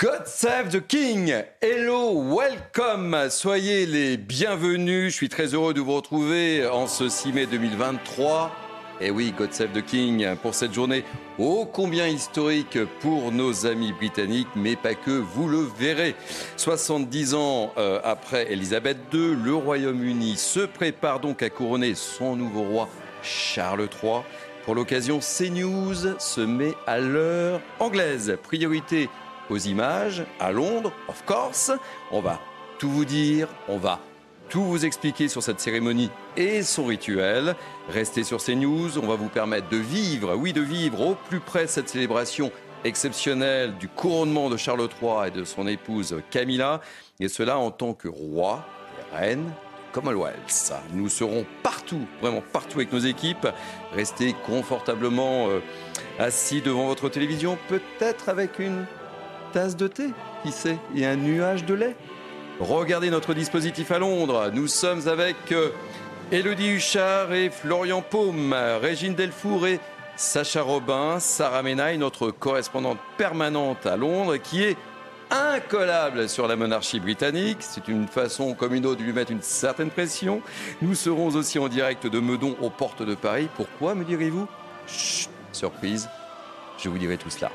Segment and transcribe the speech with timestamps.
[0.00, 1.30] God Save the King.
[1.60, 3.28] Hello, welcome.
[3.28, 5.12] Soyez les bienvenus.
[5.12, 8.50] Je suis très heureux de vous retrouver en ce 6 mai 2023.
[9.02, 11.04] Et oui, God Save the King pour cette journée
[11.38, 16.14] ô combien historique pour nos amis britanniques, mais pas que, vous le verrez.
[16.56, 22.62] 70 ans euh, après Elisabeth II, le Royaume-Uni se prépare donc à couronner son nouveau
[22.62, 22.88] roi
[23.22, 24.22] Charles III.
[24.64, 28.38] Pour l'occasion, CNews se met à l'heure anglaise.
[28.42, 29.10] Priorité
[29.50, 31.72] aux images à Londres, of course.
[32.10, 32.40] On va
[32.78, 34.00] tout vous dire, on va
[34.48, 37.54] tout vous expliquer sur cette cérémonie et son rituel.
[37.88, 41.66] Restez sur CNews, on va vous permettre de vivre, oui de vivre au plus près
[41.66, 42.50] cette célébration
[42.84, 46.80] exceptionnelle du couronnement de Charles III et de son épouse Camilla,
[47.20, 48.64] et cela en tant que roi
[48.98, 49.52] et reine
[49.92, 50.72] Commonwealth.
[50.94, 53.48] Nous serons partout, vraiment partout avec nos équipes.
[53.92, 55.60] Restez confortablement euh,
[56.18, 58.86] assis devant votre télévision, peut-être avec une
[59.50, 60.10] tasse de thé,
[60.42, 61.96] qui sait, et un nuage de lait.
[62.60, 64.50] Regardez notre dispositif à Londres.
[64.52, 65.36] Nous sommes avec
[66.30, 69.80] Elodie euh, Huchard et Florian Paume, Régine Delfour et
[70.16, 74.76] Sacha Robin, Sarah Menaille, notre correspondante permanente à Londres, qui est
[75.30, 77.58] incollable sur la monarchie britannique.
[77.60, 80.42] C'est une façon comme une autre de lui mettre une certaine pression.
[80.82, 83.48] Nous serons aussi en direct de Meudon aux portes de Paris.
[83.56, 84.46] Pourquoi, me direz-vous?
[85.52, 86.08] Surprise,
[86.78, 87.50] je vous dirai tout cela.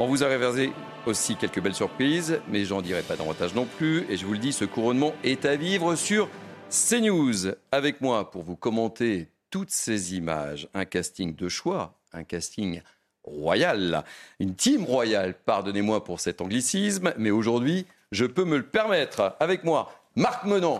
[0.00, 0.72] On vous a réversé
[1.06, 4.06] aussi quelques belles surprises, mais j'en dirai pas davantage non plus.
[4.08, 6.28] Et je vous le dis, ce couronnement est à vivre sur
[6.70, 7.56] CNews.
[7.72, 12.80] Avec moi pour vous commenter toutes ces images, un casting de choix, un casting
[13.24, 14.04] royal,
[14.38, 19.34] une team royale, pardonnez-moi pour cet anglicisme, mais aujourd'hui, je peux me le permettre.
[19.40, 20.78] Avec moi, Marc Menant.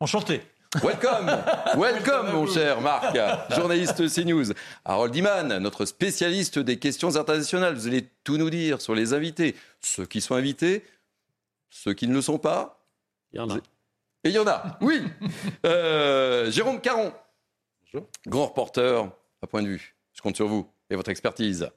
[0.00, 0.42] Enchanté.
[0.84, 1.28] Welcome,
[1.76, 3.18] welcome mon cher Marc,
[3.50, 4.52] journaliste CNews.
[4.84, 7.74] Harold Iman, notre spécialiste des questions internationales.
[7.74, 10.84] Vous allez tout nous dire sur les invités, ceux qui sont invités,
[11.70, 12.86] ceux qui ne le sont pas.
[13.32, 13.56] Il y en a.
[13.56, 15.02] Et il y en a, oui.
[15.66, 17.12] Euh, Jérôme Caron,
[17.92, 18.08] Bonjour.
[18.28, 19.10] grand reporter
[19.42, 19.96] à point de vue.
[20.12, 21.68] Je compte sur vous et votre expertise.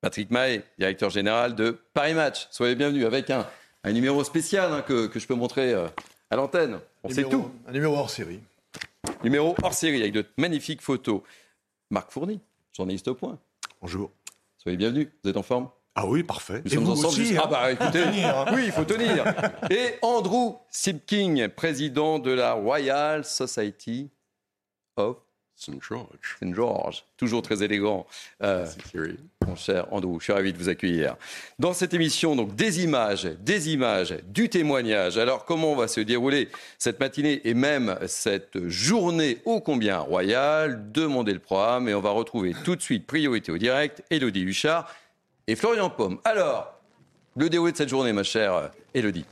[0.00, 2.48] Patrick Mahé, directeur général de Paris Match.
[2.50, 3.46] Soyez bienvenus avec un,
[3.84, 5.74] numéro spécial hein, que, je peux montrer.
[5.74, 5.86] Euh,
[6.30, 6.80] à l'antenne.
[7.04, 7.50] On sait tout.
[7.66, 8.40] Un numéro hors série.
[9.24, 11.22] Numéro hors série avec de magnifiques photos.
[11.90, 12.40] Marc Fourny,
[12.72, 13.38] journaliste au point.
[13.80, 14.10] Bonjour.
[14.58, 15.08] Soyez bienvenus.
[15.22, 15.68] Vous êtes en forme?
[15.94, 16.62] Ah oui, parfait.
[16.64, 17.08] Nous sommes ensemble.
[17.08, 18.46] Aussi, Ah bah écoutez, hein.
[18.54, 19.24] oui, il faut tenir.
[19.70, 24.10] Et Andrew Sipking, président de la Royal Society
[24.96, 25.18] of
[25.56, 26.08] Saint George.
[26.40, 28.06] Saint George, toujours très élégant.
[28.42, 28.66] Euh,
[29.46, 31.16] mon cher Andrew, je suis ravi de vous accueillir.
[31.58, 35.18] Dans cette émission, donc des images, des images, du témoignage.
[35.18, 36.48] Alors, comment va se dérouler
[36.78, 40.90] cette matinée et même cette journée ô combien royale?
[40.92, 44.92] Demandez le programme et on va retrouver tout de suite priorité au direct, Elodie Huchard
[45.46, 46.18] et Florian Paume.
[46.24, 46.78] Alors,
[47.36, 49.24] le déroulé de cette journée, ma chère Elodie.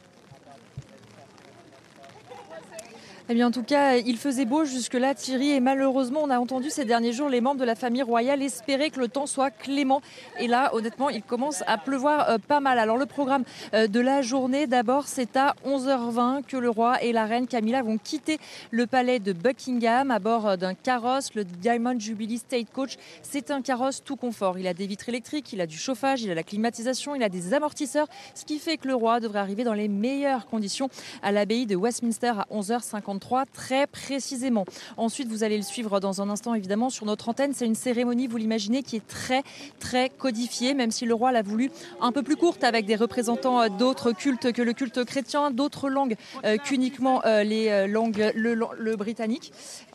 [3.33, 6.69] Eh bien, en tout cas, il faisait beau jusque-là, Thierry, et malheureusement, on a entendu
[6.69, 10.03] ces derniers jours les membres de la famille royale espérer que le temps soit clément.
[10.41, 12.81] Et là, honnêtement, il commence à pleuvoir euh, pas mal.
[12.81, 17.13] Alors, le programme euh, de la journée, d'abord, c'est à 11h20 que le roi et
[17.13, 18.41] la reine Camilla vont quitter
[18.73, 22.97] le palais de Buckingham à bord euh, d'un carrosse, le Diamond Jubilee State Coach.
[23.23, 24.59] C'est un carrosse tout confort.
[24.59, 27.29] Il a des vitres électriques, il a du chauffage, il a la climatisation, il a
[27.29, 30.91] des amortisseurs, ce qui fait que le roi devrait arriver dans les meilleures conditions
[31.23, 34.65] à l'abbaye de Westminster à 11h50 très précisément.
[34.97, 37.53] Ensuite, vous allez le suivre dans un instant évidemment sur notre antenne.
[37.55, 39.43] C'est une cérémonie, vous l'imaginez, qui est très
[39.79, 41.71] très codifiée, même si le roi l'a voulu
[42.01, 45.89] un peu plus courte avec des représentants euh, d'autres cultes que le culte chrétien, d'autres
[45.89, 49.53] langues euh, qu'uniquement euh, les langues le britannique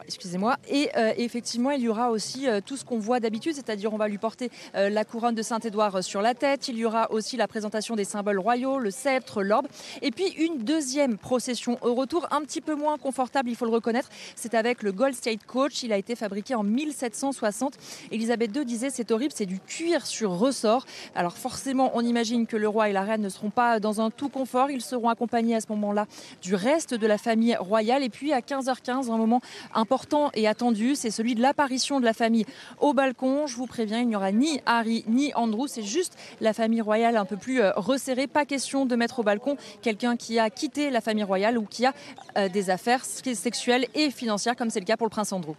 [0.08, 0.58] excusez-moi.
[0.70, 3.98] Et euh, effectivement, il y aura aussi euh, tout ce qu'on voit d'habitude, c'est-à-dire on
[3.98, 6.68] va lui porter euh, la couronne de Saint-Édouard sur la tête.
[6.68, 9.68] Il y aura aussi la présentation des symboles royaux, le sceptre, l'orbe.
[10.02, 13.72] Et puis une deuxième procession au retour, un petit peu moins confortable, il faut le
[13.72, 14.10] reconnaître.
[14.36, 15.84] C'est avec le Gold State Coach.
[15.84, 17.76] Il a été fabriqué en 1760.
[18.12, 20.86] Elisabeth II disait c'est horrible, c'est du cuir sur ressort.
[21.16, 24.12] Alors forcément, on imagine que le roi et la reine ne seront pas dans un
[24.12, 24.70] tout confort.
[24.70, 26.06] Ils seront accompagnés à ce moment-là
[26.42, 28.04] du reste de la famille royale.
[28.04, 29.42] Et puis à 15h15, un moment
[29.74, 32.46] important important et attendu, c'est celui de l'apparition de la famille
[32.82, 33.48] au balcon.
[33.48, 37.16] Je vous préviens, il n'y aura ni Harry ni Andrew, c'est juste la famille royale
[37.16, 38.28] un peu plus euh, resserrée.
[38.28, 41.86] Pas question de mettre au balcon quelqu'un qui a quitté la famille royale ou qui
[41.86, 41.94] a
[42.38, 45.54] euh, des affaires sexuelles et financières, comme c'est le cas pour le prince Andrew.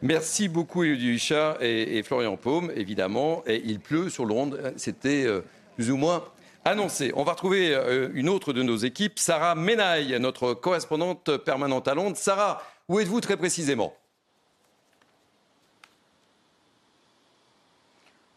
[0.00, 3.42] Merci beaucoup, Elodie Richard et, Florian Paume, évidemment.
[3.48, 4.58] Et il pleut sur Londres.
[4.76, 5.40] C'était euh,
[5.74, 6.22] plus ou moins
[6.64, 7.10] annoncé.
[7.16, 7.74] On va retrouver
[8.14, 12.16] une autre de nos équipes, Sarah Menaille, notre correspondante permanente à Londres.
[12.16, 13.94] Sarah, où êtes-vous très précisément?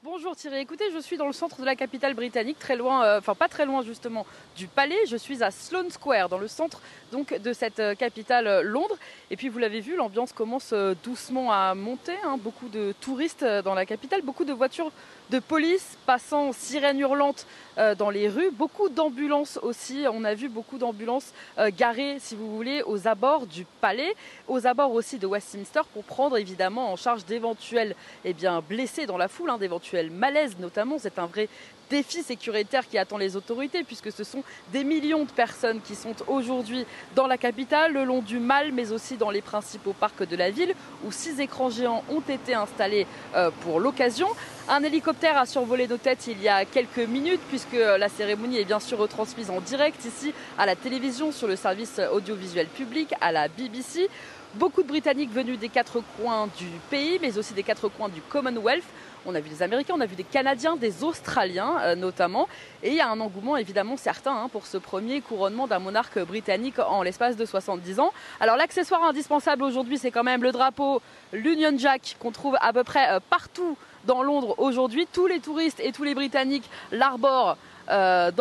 [0.03, 0.57] Bonjour Thierry.
[0.57, 3.47] Écoutez, je suis dans le centre de la capitale britannique, très loin, euh, enfin pas
[3.47, 4.25] très loin justement
[4.57, 4.97] du palais.
[5.07, 6.81] Je suis à Sloane Square, dans le centre
[7.11, 8.97] donc de cette euh, capitale euh, Londres.
[9.29, 12.15] Et puis vous l'avez vu, l'ambiance commence doucement à monter.
[12.25, 12.37] Hein.
[12.37, 14.91] Beaucoup de touristes dans la capitale, beaucoup de voitures
[15.29, 17.47] de police passant sirène hurlante
[17.97, 20.05] dans les rues, beaucoup d'ambulances aussi.
[20.11, 21.33] On a vu beaucoup d'ambulances
[21.77, 24.13] garées, si vous voulez, aux abords du palais,
[24.47, 27.95] aux abords aussi de Westminster pour prendre évidemment en charge d'éventuels
[28.25, 28.35] eh
[28.67, 30.97] blessés dans la foule, hein, d'éventuels malaises notamment.
[30.99, 31.47] C'est un vrai
[31.91, 36.15] défi sécuritaire qui attend les autorités, puisque ce sont des millions de personnes qui sont
[36.27, 36.85] aujourd'hui
[37.15, 40.51] dans la capitale, le long du Mal, mais aussi dans les principaux parcs de la
[40.51, 40.73] ville,
[41.05, 44.27] où six écrans géants ont été installés euh, pour l'occasion.
[44.69, 48.65] Un hélicoptère a survolé nos têtes il y a quelques minutes, puisque la cérémonie est
[48.65, 53.31] bien sûr retransmise en direct ici à la télévision, sur le service audiovisuel public, à
[53.31, 54.09] la BBC.
[54.55, 58.21] Beaucoup de Britanniques venus des quatre coins du pays, mais aussi des quatre coins du
[58.21, 58.83] Commonwealth.
[59.25, 62.49] On a vu des Américains, on a vu des Canadiens, des Australiens euh, notamment.
[62.83, 66.19] Et il y a un engouement évidemment certain hein, pour ce premier couronnement d'un monarque
[66.19, 68.11] britannique en l'espace de 70 ans.
[68.41, 72.83] Alors l'accessoire indispensable aujourd'hui, c'est quand même le drapeau, l'Union Jack qu'on trouve à peu
[72.83, 75.07] près euh, partout dans Londres aujourd'hui.
[75.11, 77.57] Tous les touristes et tous les Britanniques l'arborent
[77.89, 78.31] euh,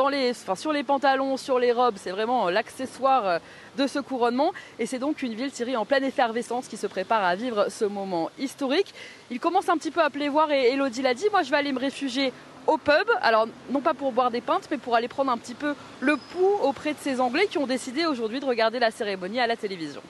[0.54, 1.96] sur les pantalons, sur les robes.
[1.96, 3.40] C'est vraiment l'accessoire
[3.76, 4.52] de ce couronnement.
[4.78, 7.84] Et c'est donc une ville, Thierry, en pleine effervescence qui se prépare à vivre ce
[7.84, 8.94] moment historique.
[9.30, 11.72] Il commence un petit peu à pleuvoir et Elodie l'a dit, moi je vais aller
[11.72, 12.32] me réfugier
[12.66, 15.54] au pub, alors non pas pour boire des pintes, mais pour aller prendre un petit
[15.54, 19.40] peu le pouls auprès de ces Anglais qui ont décidé aujourd'hui de regarder la cérémonie
[19.40, 20.02] à la télévision.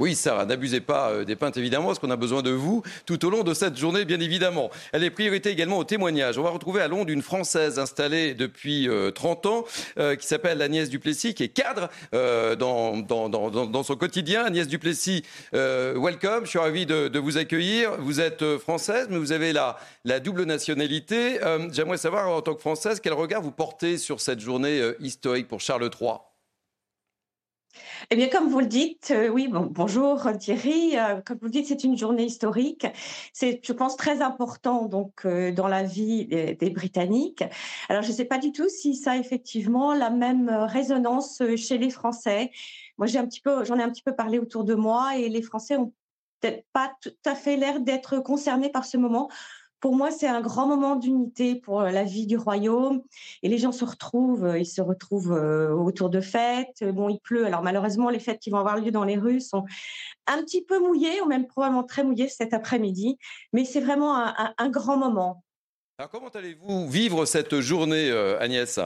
[0.00, 3.24] Oui, Sarah, n'abusez pas euh, des pintes, évidemment, parce qu'on a besoin de vous tout
[3.24, 4.70] au long de cette journée, bien évidemment.
[4.92, 6.36] Elle est priorité également au témoignage.
[6.36, 9.64] On va retrouver à Londres une Française installée depuis 30 euh, ans,
[9.98, 14.44] euh, qui s'appelle Agnès Duplessis, qui est cadre dans, dans, son quotidien.
[14.44, 17.92] Agnès Duplessis, welcome, je suis ravi de, vous accueillir.
[17.98, 21.38] Vous êtes française, mais vous avez la, la double nationalité.
[21.72, 25.60] J'aimerais savoir, en tant que française, quel regard vous portez sur cette journée historique pour
[25.60, 26.33] Charles III
[28.10, 30.98] eh bien, comme vous le dites, euh, oui, bon, bonjour Thierry.
[30.98, 32.86] Euh, comme vous le dites, c'est une journée historique.
[33.32, 37.44] C'est, je pense, très important donc euh, dans la vie des, Britanniques.
[37.88, 41.78] Alors, je ne sais pas du tout si ça a effectivement la même résonance chez
[41.78, 42.50] les Français.
[42.98, 45.28] Moi, j'ai un petit peu, j'en ai un petit peu parlé autour de moi, et
[45.28, 45.92] les Français ont
[46.40, 49.28] peut-être pas tout à fait l'air d'être concernés par ce moment.
[49.84, 53.02] Pour moi, c'est un grand moment d'unité pour euh, la vie du royaume.
[53.42, 56.82] Et les gens se retrouvent, euh, ils se retrouvent euh, autour de fêtes.
[56.84, 57.44] Bon, il pleut.
[57.44, 59.66] Alors malheureusement, les fêtes qui vont avoir lieu dans les rues sont
[60.26, 63.18] un petit peu mouillées, ou même probablement très mouillées cet après-midi.
[63.52, 65.44] Mais c'est vraiment un, grand moment.
[65.98, 68.10] Alors comment allez-vous vivre cette journée,
[68.40, 68.80] Agnès?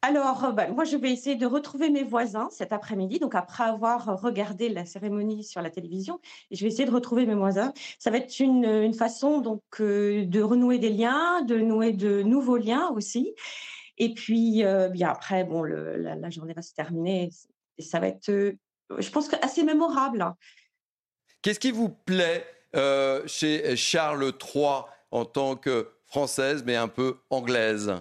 [0.00, 3.18] Alors, euh, bah, moi, je vais essayer de retrouver mes voisins cet après-midi.
[3.18, 6.20] Donc, après avoir regardé la cérémonie sur la télévision,
[6.52, 7.72] je vais essayer de retrouver mes voisins.
[7.98, 12.56] Ça va être une, façon donc euh, de renouer des liens, de nouer de nouveaux
[12.56, 13.34] liens aussi.
[13.96, 17.30] Et puis, euh, bien après, bon, la, journée va se terminer
[17.76, 20.32] et ça va être, je pense, assez mémorable.
[21.42, 22.46] Qu'est-ce qui vous plaît
[23.26, 27.92] chez Charles III en tant que française, mais un peu anglaise?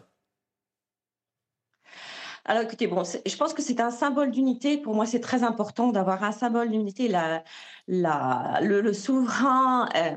[2.47, 4.77] Alors écoutez, bon, je pense que c'est un symbole d'unité.
[4.77, 7.09] Pour moi, c'est très important d'avoir un symbole d'unité.
[7.09, 7.43] La,
[7.87, 10.15] la, le, souverain euh,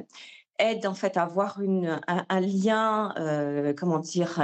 [0.61, 4.41] aide en fait à avoir un, lien, euh, comment dire,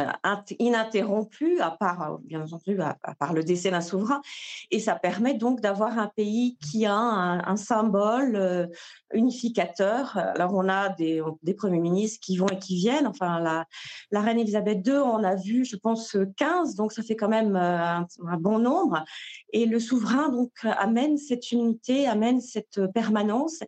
[0.59, 4.23] ininterrompu, à part, bien entendu, à, part le décès d'un souverain.
[4.71, 8.67] Et ça permet donc d'avoir un pays qui a un, symbole euh,
[9.13, 10.17] unificateur.
[10.17, 11.23] Alors, on a des,
[11.57, 13.07] premiers ministres qui vont et qui viennent.
[13.07, 17.29] Enfin, la, reine Elisabeth II, on a vu, je pense, 15, donc ça fait quand
[17.29, 19.05] même euh, un, bon nombre.
[19.53, 23.61] Et le souverain, donc, amène cette unité, amène cette permanence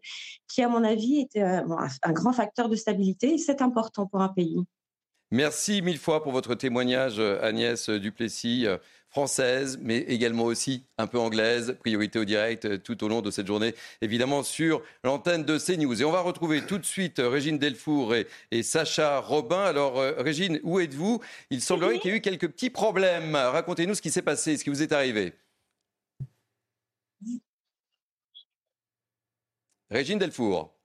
[0.48, 4.28] qui, à mon avis, était un grand facteur de stabilité et c'est important pour un
[4.28, 4.62] pays.
[5.30, 8.66] Merci mille fois pour votre témoignage, Agnès Duplessis,
[9.10, 11.76] française, mais également aussi un peu anglaise.
[11.80, 16.00] Priorité au direct tout au long de cette journée, évidemment sur l'antenne de CNews.
[16.00, 19.62] Et on va retrouver tout de suite Régine Delfour et, Sacha Robin.
[19.64, 21.20] Alors, euh, Régine, où êtes-vous?
[21.50, 23.34] Il semblerait qu'il y ait eu quelques petits problèmes.
[23.34, 25.32] Racontez-nous ce qui s'est passé, ce qui vous est arrivé.
[29.90, 30.77] Régine Delfour.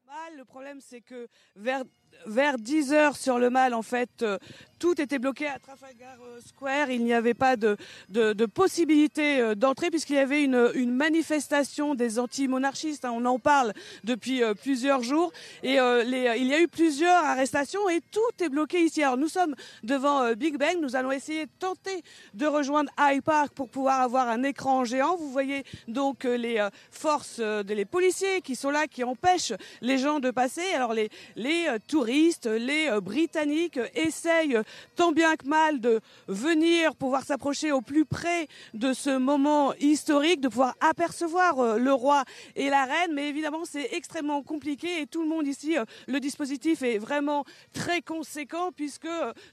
[0.44, 1.86] Le problème, c'est que vers,
[2.26, 4.38] vers 10 heures sur le mal, en fait, euh,
[4.80, 6.90] tout était bloqué à Trafalgar euh, Square.
[6.90, 7.78] Il n'y avait pas de,
[8.10, 13.06] de, possibilité euh, d'entrer puisqu'il y avait une, une, manifestation des anti-monarchistes.
[13.06, 13.14] Hein.
[13.14, 15.32] On en parle depuis plusieurs jours.
[15.64, 19.04] Et il y a eu plusieurs arrestations et tout est bloqué ici.
[19.04, 20.78] Alors nous sommes devant Big Bang.
[20.82, 22.04] Nous allons essayer de tenter
[22.34, 25.16] de rejoindre High Park pour pouvoir avoir un écran géant.
[25.16, 30.20] Vous voyez donc les forces, de, les policiers qui sont là, qui empêchent les gens
[30.20, 30.64] de passer.
[30.76, 31.68] Alors les, les
[32.06, 34.60] les Britanniques essayent
[34.96, 40.42] tant bien que mal de venir pouvoir s'approcher au plus près de ce moment historique,
[40.42, 42.24] de pouvoir apercevoir le roi
[42.56, 43.14] et la reine.
[43.14, 45.76] Mais évidemment, c'est extrêmement compliqué et tout le monde ici,
[46.08, 49.08] le dispositif est vraiment très conséquent puisque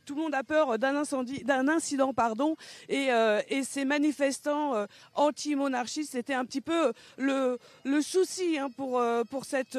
[0.07, 2.57] tout le monde a peur d'un incendie, d'un incident, pardon,
[2.89, 3.09] et,
[3.63, 7.59] ces manifestants anti-monarchistes, c'était un petit peu le,
[8.03, 9.79] souci hein, pour, pour, cette,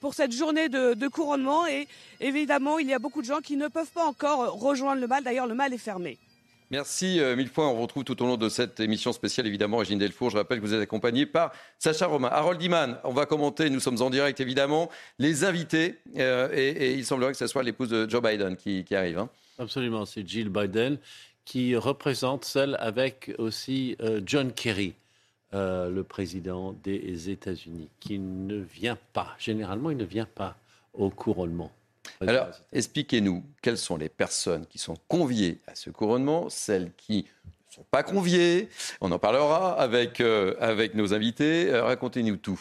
[0.00, 1.66] pour cette journée de, de couronnement.
[1.66, 1.86] Et
[2.20, 5.24] évidemment, il y a beaucoup de gens qui ne peuvent pas encore rejoindre le mal.
[5.24, 6.18] D'ailleurs, le mal est fermé.
[6.70, 7.68] Merci euh, mille fois.
[7.68, 10.28] On retrouve tout au long de cette émission spéciale, évidemment, Régine Delfour.
[10.28, 12.28] Je rappelle que vous êtes accompagné par Sacha Romain.
[12.30, 15.98] Harold Iman, on va commenter, nous sommes en direct, évidemment, les invités.
[16.18, 19.18] Euh, et, il semblerait que ce soit l'épouse de Joe Biden qui, arrive.
[19.18, 19.30] Hein.
[19.58, 20.98] Absolument, c'est Jill Biden
[21.46, 24.92] qui représente celle avec aussi euh, John Kerry.
[25.54, 30.58] le président des États-Unis, qui ne vient pas, généralement, il ne vient pas
[30.92, 31.72] au couronnement.
[32.20, 37.74] Alors, expliquez-nous quelles sont les personnes qui sont conviées à ce couronnement, celles qui ne
[37.74, 38.68] sont pas conviées?
[39.00, 41.70] On en parlera avec, euh, avec nos invités.
[41.70, 42.60] Euh, racontez-nous tout.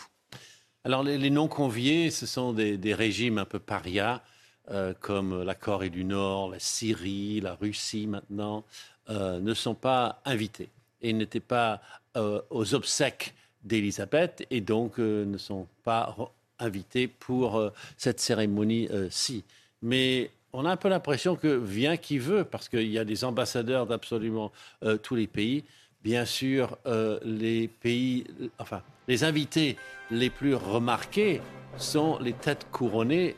[0.83, 4.21] Alors, les, non-conviés, ce sont des, régimes un peu parias,
[4.69, 8.63] euh, comme la Corée du Nord, la Syrie, la Russie maintenant,
[9.09, 10.69] ne sont pas invités
[11.01, 11.81] et n'étaient pas
[12.15, 16.13] aux obsèques d'Élisabeth et donc ne sont pas
[16.59, 19.43] invités pour euh, cette cérémonie-ci.
[19.81, 23.23] Mais on a un peu l'impression que vient qui veut, parce qu'il y a des
[23.23, 24.51] ambassadeurs d'absolument
[24.83, 25.63] euh, tous les pays.
[26.03, 28.25] Bien sûr, euh, les pays,
[28.59, 29.77] enfin, les invités
[30.09, 31.41] les plus remarqués
[31.77, 33.35] sont les têtes couronnées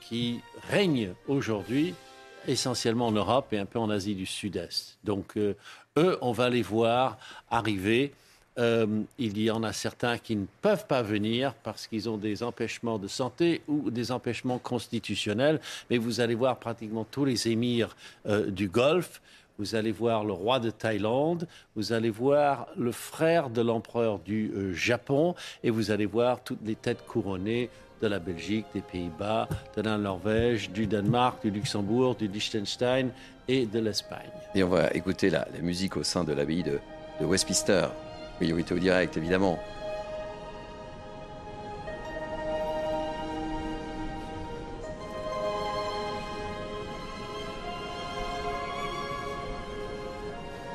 [0.00, 1.94] qui règnent aujourd'hui
[2.46, 4.98] essentiellement en Europe et un peu en Asie du Sud-Est.
[5.04, 5.56] Donc, eux,
[5.96, 7.18] on va les voir
[7.50, 8.14] arriver
[8.58, 12.42] euh, il y en a certains qui ne peuvent pas venir parce qu'ils ont des
[12.42, 15.60] empêchements de santé ou des empêchements constitutionnels.
[15.88, 19.20] Mais vous allez voir pratiquement tous les émirs euh, du Golfe.
[19.58, 24.50] Vous allez voir le roi de Thaïlande, vous allez voir le frère de l'empereur du
[24.54, 27.68] euh, Japon, et vous allez voir toutes les têtes couronnées
[28.00, 33.10] de la Belgique, des Pays-Bas, de la Norvège, du Danemark, du Luxembourg, du Liechtenstein
[33.48, 34.30] et de l'Espagne.
[34.54, 36.80] Et on va écouter la, musique au sein de l'abbaye de
[37.20, 37.88] Westminster.
[38.40, 39.58] Priorité au direct, évidemment.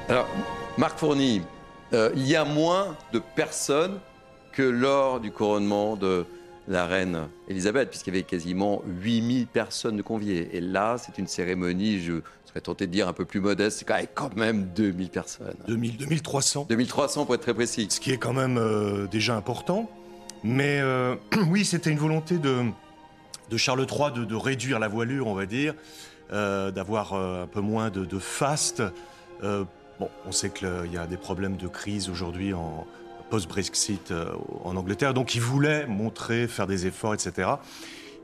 [0.08, 0.28] Alors,
[0.78, 1.42] Marc Fourny,
[1.94, 4.00] euh, il y a moins de personnes
[4.52, 6.28] que lors du couronnement de
[6.68, 10.56] la reine Elisabeth, puisqu'il y avait quasiment 8000 personnes de conviées.
[10.56, 12.22] Et là, c'est une cérémonie, je
[12.56, 15.56] serais tenté de dire un peu plus modeste, c'est quand même 2000 personnes.
[15.68, 16.68] 2000, 2300.
[16.70, 17.88] 2300 pour être très précis.
[17.90, 19.90] Ce qui est quand même euh, déjà important.
[20.44, 21.16] Mais euh,
[21.50, 22.64] oui, c'était une volonté de,
[23.50, 25.74] de Charles III de, réduire la voilure, on va dire,
[26.32, 28.82] euh, d'avoir un peu moins de, de faste.
[29.42, 32.88] bon, on sait qu'il y a des problèmes de crise aujourd'hui en
[33.30, 34.14] post-Brexit
[34.64, 35.14] en Angleterre.
[35.14, 37.50] Donc il voulait montrer, faire des efforts, etc.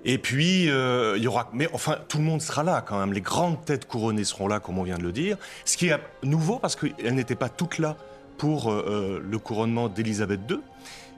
[0.03, 1.49] Et puis, euh, il y aura.
[1.53, 3.13] Mais enfin, tout le monde sera là quand même.
[3.13, 5.37] Les grandes têtes couronnées seront là, comme on vient de le dire.
[5.65, 7.97] Ce qui est nouveau parce qu'elles n'étaient pas toutes là
[8.37, 10.59] pour euh, le couronnement d'Élisabeth II.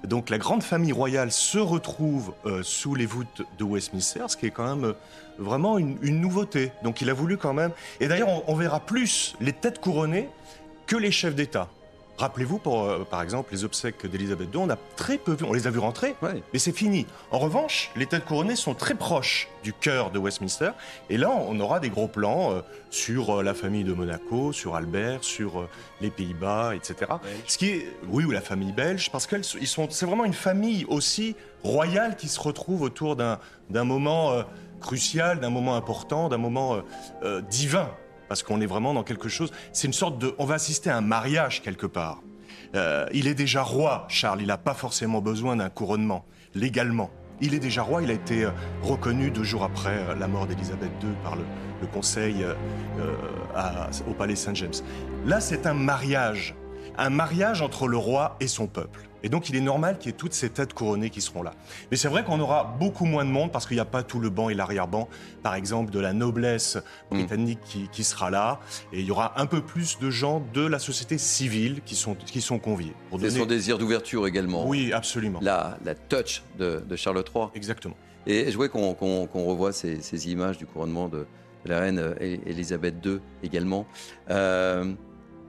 [0.04, 4.52] Donc la grande famille royale se retrouve sous les voûtes de Westminster, ce qui est
[4.52, 4.94] quand même
[5.40, 6.74] vraiment une, nouveauté.
[6.84, 7.72] Donc il a voulu quand même.
[8.02, 10.28] Et d'ailleurs, on verra plus les têtes couronnées
[10.88, 11.70] que les chefs d'État.
[12.24, 15.52] Rappelez-vous, pour, euh, par exemple, les obsèques d'Elisabeth II, on a très peu vu, on
[15.52, 16.16] les a vus rentrer,
[16.54, 17.06] mais c'est fini.
[17.32, 20.70] En revanche, les têtes couronnées sont très proches du cœur de Westminster,
[21.10, 22.62] et là, on aura des gros plans euh,
[22.92, 25.68] sur euh, la famille de Monaco, sur Albert, sur
[26.00, 27.12] les Pays-Bas, etc.
[27.46, 30.86] Ce qui est, oui, ou la famille belge, parce qu'ils sont, c'est vraiment une famille
[30.88, 34.32] aussi royale qui se retrouve autour d'un moment
[34.80, 36.78] crucial, d'un moment important, d'un moment
[37.50, 37.90] divin
[38.34, 39.52] parce qu'on est vraiment dans quelque chose.
[39.74, 40.34] C'est une sorte de.
[40.40, 42.24] On va assister à un mariage quelque part.
[42.74, 44.42] Euh, il est déjà roi, Charles.
[44.42, 46.26] Il n'a pas forcément besoin d'un couronnement,
[46.56, 47.12] légalement.
[47.42, 48.02] Il est déjà roi.
[48.02, 48.50] Il a été euh,
[48.82, 51.44] reconnu deux jours après euh, la mort d'Élisabeth II par le,
[51.94, 52.44] Conseil
[54.08, 54.74] au Palais Saint-James.
[55.26, 56.56] Là, c'est un mariage.
[56.98, 59.10] Un mariage entre le roi et son peuple.
[59.24, 61.54] Et donc, il est normal qu'il y ait toutes ces têtes couronnées qui seront là.
[61.90, 64.20] Mais c'est vrai qu'on aura beaucoup moins de monde parce qu'il n'y a pas tout
[64.20, 65.08] le banc et l'arrière-banc,
[65.42, 66.78] par exemple, de la noblesse
[67.10, 67.60] britannique
[67.92, 68.60] qui, sera là.
[68.92, 72.16] Et il y aura un peu plus de gens de la société civile qui sont,
[72.16, 72.94] qui sont conviés.
[73.20, 74.68] C'est son désir d'ouverture également.
[74.68, 75.40] Oui, absolument.
[75.42, 77.46] La, la touch de, Charles III.
[77.56, 77.96] Exactement.
[78.28, 81.26] Et je voulais qu'on revoie ces, images du couronnement de,
[81.66, 83.86] la reine Elisabeth II également.
[84.30, 84.94] Euh,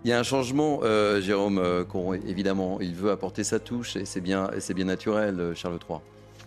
[0.05, 1.85] il y a un changement, euh, Jérôme, euh,
[2.27, 5.99] évidemment, il veut apporter sa touche et c'est bien, bien naturel, euh, Charles III.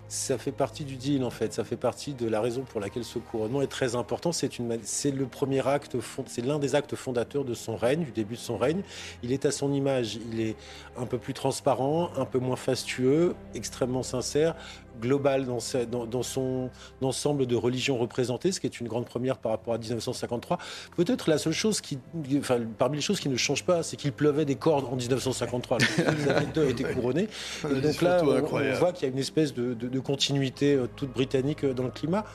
[0.09, 3.03] ça fait partie du deal en fait, ça fait partie de la raison pour laquelle
[3.03, 4.31] ce couronnement est très important.
[4.31, 5.97] C'est le premier acte,
[6.27, 8.83] c'est l'un des actes fondateurs de son règne, du début de son règne.
[9.23, 10.55] Il est à son image, il est
[10.95, 14.55] un peu plus transparent, un peu moins fastueux, extrêmement sincère,
[14.99, 16.69] global dans, dans, dans, son
[17.01, 20.57] ensemble de religions représentées, ce qui est une grande première par rapport à 1953.
[20.95, 21.99] Peut-être la seule chose qui,
[22.37, 25.77] enfin, parmi les choses qui ne changent pas, c'est qu'il pleuvait des cordes en 1953.
[26.07, 27.27] Elisabeth II a été couronnée.
[27.69, 30.75] Et donc là, on, on voit qu'il y a une espèce de, de, de continuité
[30.75, 32.25] euh, toute britannique euh, dans le climat.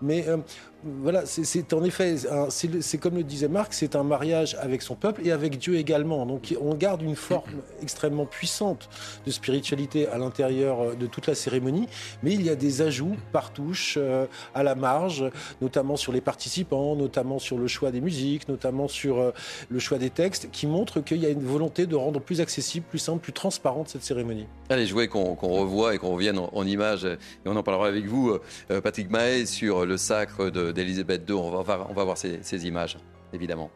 [0.00, 0.38] Mais euh,
[0.84, 2.16] voilà, c'est en effet,
[2.50, 6.26] c'est comme le disait Marc, c'est un mariage avec son peuple et avec Dieu également.
[6.26, 8.88] Donc on garde une forme extrêmement puissante
[9.24, 11.86] de spiritualité à l'intérieur euh, de toute la cérémonie,
[12.22, 15.24] mais il y a des ajouts par touche, euh, à la marge,
[15.60, 19.30] notamment sur les participants, notamment sur le choix des musiques, notamment sur euh,
[19.68, 22.86] le choix des textes, qui montrent qu'il y a une volonté de rendre plus accessible,
[22.88, 24.46] plus simple, plus transparente cette cérémonie.
[24.68, 27.86] Allez, voulais qu'on qu revoie et qu'on revienne en, en images, et on en parlera
[27.86, 28.36] avec vous,
[28.70, 31.36] euh, Patrick Mahé, sur le sacre de d'Elisabeth II.
[31.36, 32.98] On va, on va voir ces, ces images,
[33.32, 33.70] évidemment.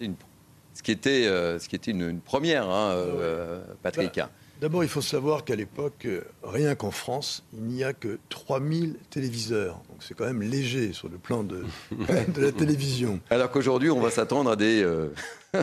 [0.00, 0.16] Une,
[0.74, 4.16] ce qui était, euh, ce qui était une, une première, hein, euh, Patrick.
[4.16, 4.30] Bah,
[4.62, 6.06] D'abord, il faut savoir qu'à l'époque,
[6.44, 9.82] rien qu'en France, il n'y a que 3000 téléviseurs.
[9.88, 13.18] Donc c'est quand même léger sur le plan de, de la télévision.
[13.28, 15.08] Alors qu'aujourd'hui, on va s'attendre à des, euh,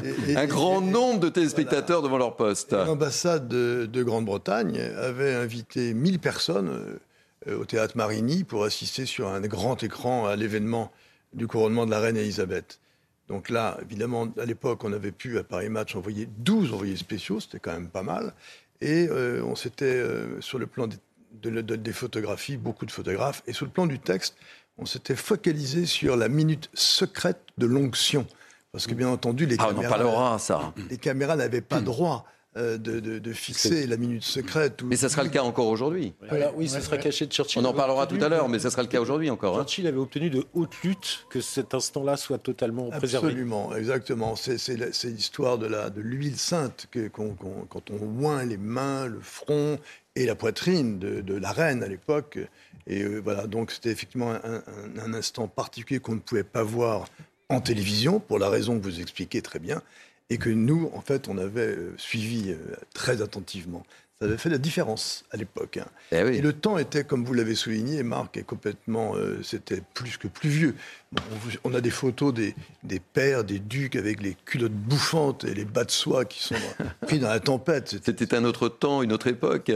[0.04, 2.08] et, et, un grand et, nombre de téléspectateurs voilà.
[2.10, 2.74] devant leur poste.
[2.74, 7.00] L'ambassade de, de Grande-Bretagne avait invité 1000 personnes
[7.48, 10.92] euh, au théâtre Marigny pour assister sur un grand écran à l'événement
[11.32, 12.82] du couronnement de la reine Elisabeth.
[13.30, 17.40] Donc là, évidemment, à l'époque, on avait pu à Paris Match envoyer 12 envoyés spéciaux,
[17.40, 18.34] c'était quand même pas mal.
[18.82, 20.98] Et euh, on s'était, euh, sur le plan des,
[21.34, 24.36] de, de, des photographies, beaucoup de photographes, et sur le plan du texte,
[24.78, 28.26] on s'était focalisé sur la minute secrète de l'onction.
[28.72, 30.74] Parce que bien entendu, les ah, caméras, on en parlera, ça.
[30.90, 34.82] Les caméras n'avaient pas droit euh, de, de, de, fixer la minute secrète.
[34.84, 36.14] Mais ça sera le cas encore aujourd'hui.
[36.28, 37.62] Voilà, oui, ce sera caché de Churchill.
[37.62, 39.56] On en parlera tout à l'heure, mais ça sera le cas aujourd'hui encore.
[39.56, 39.62] Hein.
[39.62, 43.28] Churchill avait obtenu de haute lutte que cet instant-là soit totalement préservé.
[43.28, 44.36] Absolument, exactement.
[44.36, 48.58] C'est l'histoire de l'huile de sainte que, qu on, qu on, quand on oint les
[48.58, 49.78] mains, le front
[50.16, 52.40] et la poitrine de, de la reine à l'époque.
[52.88, 56.64] Et euh, voilà, donc c'était effectivement un, un, un instant particulier qu'on ne pouvait pas
[56.64, 57.06] voir
[57.50, 59.82] en télévision, pour la raison que vous expliquez très bien
[60.30, 62.56] et que nous, en fait, on avait suivi
[62.94, 63.84] très attentivement.
[64.22, 65.78] Ça avait fait la différence à l'époque.
[65.78, 65.88] Hein.
[66.12, 66.36] Eh oui.
[66.36, 70.28] Et le temps était, comme vous l'avez souligné, Marc est complètement, euh, c'était plus que
[70.28, 70.76] pluvieux.
[71.14, 71.22] Bon,
[71.64, 75.64] on, a des photos des, des, pères, des ducs avec les culottes bouffantes et les
[75.64, 76.56] bas de soie qui sont
[77.02, 77.96] pris dans la tempête.
[78.04, 79.72] C'était un autre temps, une autre époque.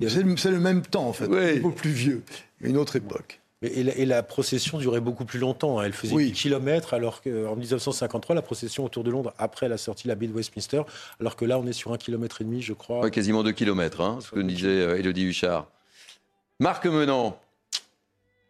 [0.00, 1.58] C'est le, le, même temps, en fait, oui.
[1.58, 2.22] un peu plus vieux,
[2.62, 3.41] une autre époque.
[3.62, 5.80] Et la, et la, procession durait beaucoup plus longtemps.
[5.80, 6.32] Elle faisait oui.
[6.32, 10.28] 10 km, alors qu'en 1953, la procession autour de Londres, après la sortie de l'abbaye
[10.28, 10.82] de Westminster,
[11.20, 13.08] alors que là, on est sur un kilomètre et demi, je crois.
[13.10, 15.68] Quasiment 2 km, hein, ce que disait euh, Élodie Huchard.
[16.58, 17.38] Marc Menant,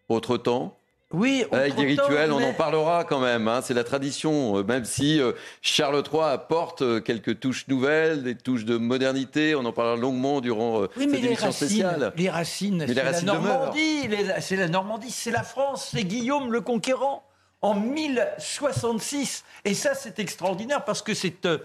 [0.08, 0.76] autre temps
[1.12, 2.44] oui, avec des rituels, mais...
[2.44, 3.48] on en parlera quand même.
[3.48, 8.22] Hein, c'est la tradition, euh, même si euh, Charles III apporte euh, quelques touches nouvelles,
[8.22, 9.54] des touches de modernité.
[9.54, 12.12] On en parlera longuement durant oui, cette émission racines, spéciale.
[12.16, 14.08] Les racines, c'est la Normandie,
[14.40, 17.24] c'est la Normandie, c'est la France, c'est Guillaume le Conquérant
[17.62, 19.44] en 1066.
[19.64, 21.58] Et ça, c'est extraordinaire parce que c'est euh,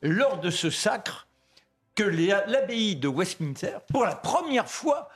[0.00, 1.28] lors de ce sacre
[1.94, 5.10] que l'abbaye de Westminster, pour la première fois,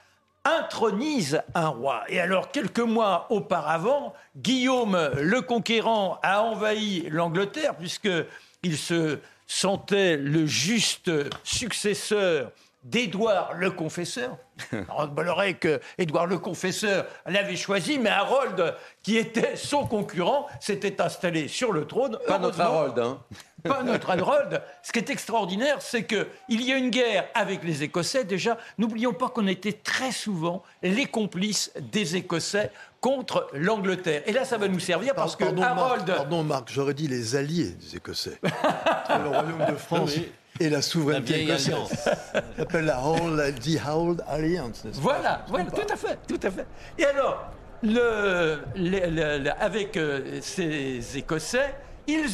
[0.47, 2.05] intronise un roi.
[2.09, 10.47] Et alors, quelques mois auparavant, Guillaume le Conquérant a envahi l'Angleterre, puisqu'il se sentait le
[10.47, 11.11] juste
[11.45, 12.53] successeur
[12.87, 14.39] d'Édouard le Confesseur.
[14.73, 21.01] On semblerait que Édouard le Confesseur l'avait choisi, mais Harold, qui était son concurrent, s'était
[21.01, 22.19] installé sur le trône.
[22.27, 23.19] Pas notre Harold, hein
[23.65, 24.63] Pas notre Harold.
[24.83, 28.25] Ce qui est extraordinaire, c'est qu'il y a une guerre avec les Écossais.
[28.25, 32.71] Déjà, n'oublions pas qu'on était très souvent les complices des Écossais
[33.01, 34.23] contre l'Angleterre.
[34.27, 36.07] Et là, ça va nous servir parce pardon, que Harold...
[36.07, 38.39] Marc, pardon, Marc, j'aurais dit les alliés des Écossais.
[38.43, 40.13] le royaume de France...
[40.17, 41.75] Oui et la souveraineté écossaise.
[42.03, 44.83] Ça s'appelle la Whole, the Whole Alliance.
[44.95, 46.67] Voilà, voilà tout à fait, tout à fait.
[46.99, 47.51] Et alors,
[47.83, 51.75] le, le, le, avec euh, ces Écossais,
[52.09, 52.27] ils,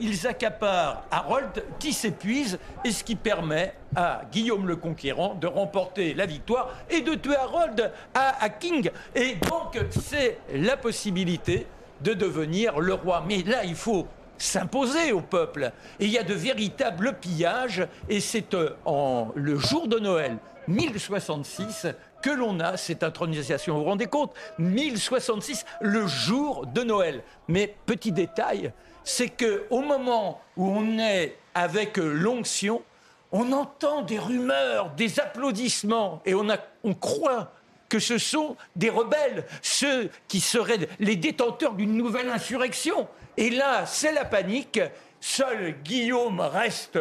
[0.00, 6.12] ils, accaparent Harold qui s'épuise et ce qui permet à Guillaume le Conquérant de remporter
[6.14, 8.90] la victoire et de tuer Harold à, à King.
[9.14, 11.66] Et donc, c'est la possibilité
[12.00, 13.24] de devenir le roi.
[13.26, 14.08] Mais là, il faut
[14.42, 15.72] s'imposer au peuple.
[16.00, 20.36] Et il y a de véritables pillages, et c'est euh, en le jour de Noël
[20.66, 21.86] 1066
[22.22, 23.74] que l'on a cette intronisation.
[23.74, 27.22] Vous vous rendez compte 1066, le jour de Noël.
[27.48, 28.72] Mais petit détail,
[29.04, 32.82] c'est que au moment où on est avec l'onction,
[33.30, 37.52] on entend des rumeurs, des applaudissements, et on, a, on croit
[37.88, 43.06] que ce sont des rebelles, ceux qui seraient les détenteurs d'une nouvelle insurrection.
[43.36, 44.80] Et là, c'est la panique.
[45.20, 46.98] Seul Guillaume reste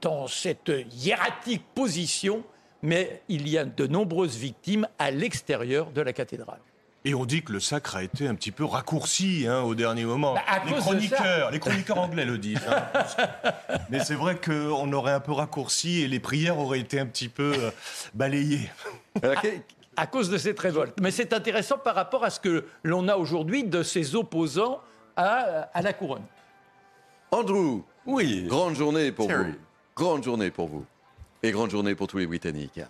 [0.00, 2.42] dans cette hiératique position,
[2.82, 6.60] mais il y a de nombreuses victimes à l'extérieur de la cathédrale.
[7.04, 10.04] Et on dit que le sacre a été un petit peu raccourci hein, au dernier
[10.04, 10.34] moment.
[10.34, 12.58] Bah, à les chroniqueurs, les chroniqueurs anglais le disent.
[12.68, 12.82] hein.
[13.90, 17.28] Mais c'est vrai qu'on aurait un peu raccourci et les prières auraient été un petit
[17.28, 17.70] peu euh,
[18.14, 18.68] balayées.
[19.22, 19.48] Que-
[19.96, 20.94] à cause de cette révolte.
[21.00, 24.80] Mais c'est intéressant par rapport à ce que l'on a aujourd'hui de ses opposants
[25.18, 26.22] à, à la couronne.
[27.30, 28.46] Andrew, Oui.
[28.48, 29.50] grande journée pour Terry.
[29.50, 29.56] vous.
[29.96, 30.86] Grande journée pour vous.
[31.42, 32.80] Et grande journée pour tous les Britanniques.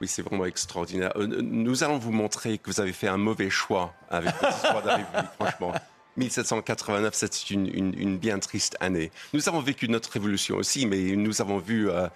[0.00, 1.12] Oui, c'est vraiment extraordinaire.
[1.16, 4.82] Euh, Nous allons vous montrer que vous avez fait un mauvais choix avec votre histoire
[4.82, 5.72] de la République, franchement.
[6.16, 9.10] 1789, c'est une, une- une bien triste année.
[9.32, 12.06] Nous avons vécu notre révolution aussi, mais nous avons vu euh,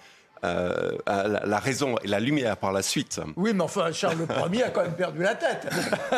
[0.45, 3.19] euh, la, la raison et la lumière par la suite.
[3.35, 5.67] Oui, mais enfin, Charles Ier a quand même perdu la tête.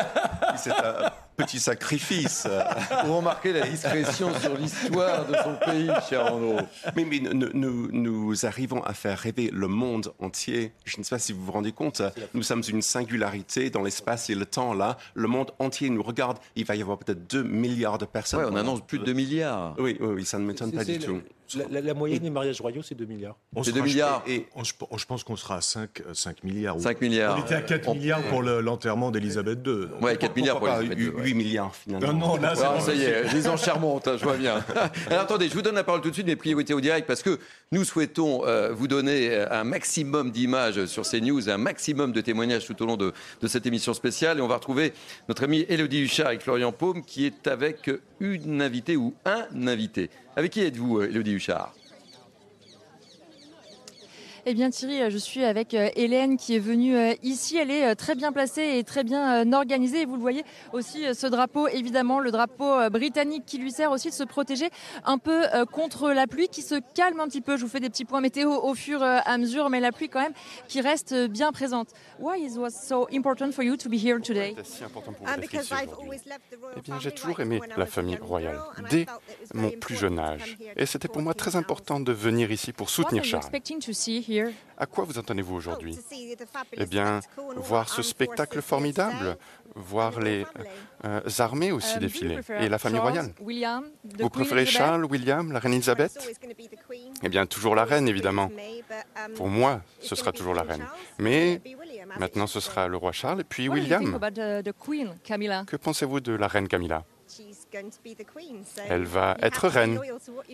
[0.57, 2.47] C'est un petit sacrifice.
[3.05, 6.59] Pour remarquer la discrétion sur l'histoire de son pays, cher Andrew.
[6.95, 10.71] Mais, mais nous, nous- nous arrivons à faire rêver le monde entier.
[10.85, 12.01] Je ne sais pas si vous vous rendez compte,
[12.33, 14.97] nous sommes une singularité dans l'espace et le temps là.
[15.13, 16.37] Le monde entier nous regarde.
[16.55, 18.39] Il va y avoir peut-être 2 milliards de personnes.
[18.39, 19.75] Ouais, on annonce plus de 2 milliards.
[19.77, 21.21] Oui, oui, oui, ça ne m'étonne pas du tout.
[21.55, 23.35] La, la- la moyenne des mariages royaux, c'est 2 milliards.
[23.57, 24.23] C'est sera- 2 milliards.
[24.25, 26.79] Et on- je, je pense qu'on sera à 5, 5 milliards.
[26.79, 27.37] 5 milliards.
[27.37, 29.87] On était à 4 On- milliards pour le- l'enterrement d'Elisabeth II.
[30.01, 31.11] Ouais, 4 milliards pour Elisabeth II.
[31.25, 32.13] 8 milliards finalement.
[32.13, 34.63] Non, non, là, c'est Ah, ça y est, les enchères montent, hein, je vois bien.
[35.09, 37.21] Alors attendez, je vous donne la parole tout de suite, mes priorités au direct, parce
[37.23, 37.39] que
[37.71, 42.11] nous souhaitons euh, vous donner euh, un maximum d'images sur ces news, et un maximum
[42.11, 44.37] de témoignages tout au long de, de cette émission spéciale.
[44.37, 44.93] Et on va retrouver
[45.27, 50.09] notre amie Elodie Huchard avec Florian Paume, qui est avec une invitée ou un invité.
[50.35, 51.73] Avec qui êtes-vous, euh, Elodie Huchard?
[54.47, 57.57] Eh bien Thierry, je suis avec euh, Hélène qui est venue euh, ici.
[57.57, 60.01] Elle est euh, très bien placée et très bien euh, organisée.
[60.01, 63.71] Et vous le voyez aussi, euh, ce drapeau, évidemment, le drapeau euh, britannique qui lui
[63.71, 64.69] sert aussi de se protéger
[65.03, 67.57] un peu euh, contre la pluie qui se calme un petit peu.
[67.57, 70.09] Je vous fais des petits points météo au fur et à mesure, mais la pluie
[70.09, 70.33] quand même
[70.67, 71.89] qui reste euh, bien présente.
[72.19, 74.53] Why is was so important for you to be here today?
[74.57, 76.19] C'est si important pour vous d'être ici aujourd'hui
[76.77, 78.59] Eh bien, j'ai toujours aimé la famille royale,
[78.91, 79.07] dès
[79.55, 80.55] mon plus jeune âge.
[80.75, 83.49] Et c'était pour moi très important de venir ici pour soutenir Charles.
[84.77, 85.97] À quoi vous entendez-vous aujourd'hui?
[86.73, 87.21] Eh bien,
[87.55, 89.37] voir ce spectacle formidable,
[89.75, 90.45] voir les
[91.05, 93.33] euh, armées aussi Um, you défiler, et la famille royale?
[94.19, 96.17] Vous préférez Charles, William, la reine Elisabeth
[97.23, 98.49] Eh bien, toujours la reine, évidemment.
[99.35, 100.85] Pour moi, ce sera toujours la reine.
[101.19, 101.61] Mais
[102.19, 104.19] maintenant, ce sera le roi Charles et puis William.
[105.67, 107.03] Que pensez-vous de la reine Camilla?
[108.87, 109.99] Elle va être reine,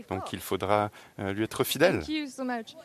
[0.09, 0.89] donc il faudra
[1.19, 1.99] euh, lui être fidèle.
[1.99, 2.75] Thank you so much.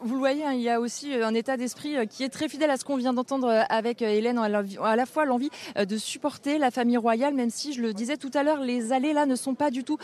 [0.00, 2.28] Vous le voyez, hein, il y a aussi euh, un état d'esprit euh, qui est
[2.28, 5.96] très fidèle à ce qu'on vient d'entendre euh, avec Hélène, à la, fois l'envie de
[5.96, 9.26] supporter la famille royale, même si, je le disais tout à l'heure, les allées là
[9.26, 9.98] ne sont pas du tout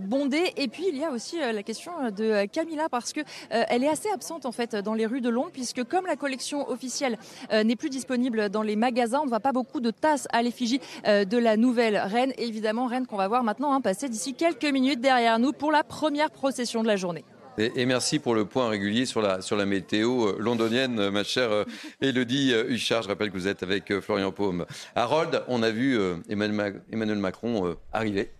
[0.00, 0.52] bondées.
[0.56, 4.08] Et puis, il y a aussi la question de Camilla, parce que elle est assez
[4.10, 7.18] absente en fait dans les rues de Londres, puisque comme la collection officielle
[7.52, 10.80] n'est plus disponible dans les magasins, on ne voit pas beaucoup de tasses à l'effigie
[11.06, 12.32] de la nouvelle reine.
[12.38, 15.84] Évidemment, reine qu'on va voir maintenant hein, passer d'ici quelques minutes derrière nous pour la
[15.84, 17.24] première procession de la journée.
[17.58, 21.24] Et, merci pour le point régulier sur la, sur la météo euh, londonienne, euh, ma
[21.24, 21.64] chère
[22.00, 23.02] Élodie euh, Huchard.
[23.02, 24.66] Je rappelle que vous êtes avec Florian Paume.
[24.94, 28.30] Harold, on a vu Emmanuel, Mac- Emmanuel Macron arriver.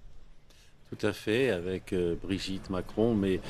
[0.90, 3.40] Tout à fait, avec Brigitte Macron, mais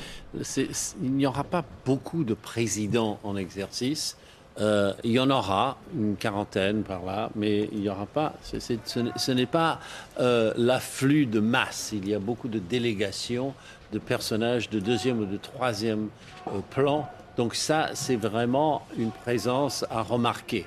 [1.01, 4.17] il n'y aura pas beaucoup de présidents en exercice.
[4.61, 8.33] Euh, il y en aura une quarantaine par là, mais il n'y aura pas.
[8.43, 9.79] ce n'est- pas
[10.19, 11.91] euh, l'afflux de masse.
[11.93, 13.53] Il y a beaucoup de délégations
[13.91, 16.09] de personnages de deuxième ou de troisième
[16.47, 17.09] euh, plan.
[17.37, 20.65] Donc ça, c'est vraiment une présence à remarquer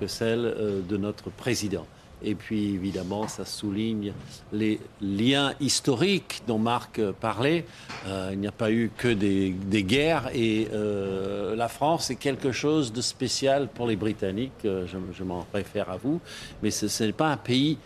[0.00, 0.54] que celle
[0.88, 1.86] de notre président.
[2.24, 4.12] Et puis évidemment, ça souligne
[4.52, 7.66] les liens historiques dont Marc parlait.
[8.06, 12.52] Euh, il n'y a pas eu que des, guerres et euh, la France est quelque
[12.52, 14.52] chose de spécial pour les Britanniques.
[14.64, 16.20] Euh, je m'en réfère à vous,
[16.62, 17.78] mais ce n'est pas un pays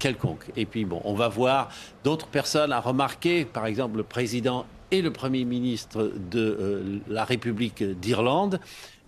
[0.00, 0.46] quelconque.
[0.56, 1.70] Et puis bon, on va voir
[2.02, 7.84] d'autres personnes à remarquer, par exemple le président et le Premier ministre de la République
[8.00, 8.58] d'Irlande.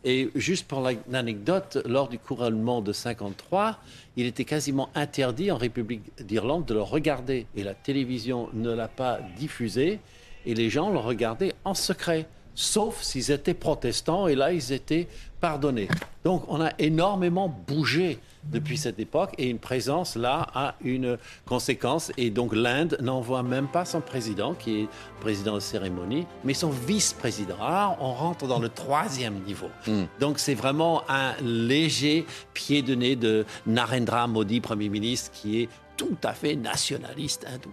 [0.05, 3.79] Et juste pour la- l'anecdote, lors du couronnement de 53,
[4.17, 7.47] il était quasiment interdit en République d'Irlande de le regarder.
[7.57, 9.99] Et la télévision ne l'a pas diffusé.
[10.45, 12.27] Et les gens le regardaient en secret.
[12.59, 15.09] sauf s'ils étaient protestants, et là, ils étaient
[15.43, 15.89] pardonnés.
[16.25, 18.19] Donc, on a énormément bougé
[18.51, 22.13] depuis cette époque, et une présence là a une conséquence.
[22.17, 24.89] Et donc, l'Inde n'envoie même pas son président, qui est
[25.21, 27.57] président de cérémonie, mais son vice-président.
[27.61, 29.71] Alors, on rentre dans le troisième niveau.
[29.87, 30.05] Hmm.
[30.21, 35.69] Donc, c'est vraiment un léger pied de nez de Narendra Modi, Premier ministre, qui est
[35.97, 37.71] tout à fait nationaliste hindou.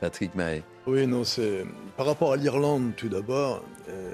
[0.00, 0.62] Patrick Mahé.
[0.86, 1.64] Oui, non, c'est
[1.96, 3.62] par rapport à l'Irlande tout d'abord.
[3.88, 4.12] euh,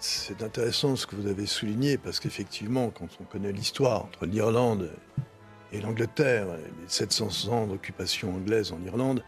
[0.00, 4.90] c'est intéressant ce que vous avez souligné parce qu'effectivement, quand on connaît l'histoire entre l'Irlande
[5.72, 9.22] et l'Angleterre, les 700 ans d'occupation anglaise en Irlande,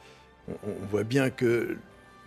[0.49, 1.77] on, on voit bien que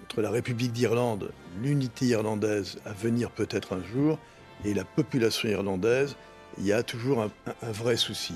[0.04, 1.32] entre la République d'Irlande,
[1.64, 4.20] l'unité irlandaise à venir peut-être un jour,
[4.64, 6.16] et la population irlandaise,
[6.60, 7.32] il y a toujours un,
[7.64, 8.36] un- vrai souci.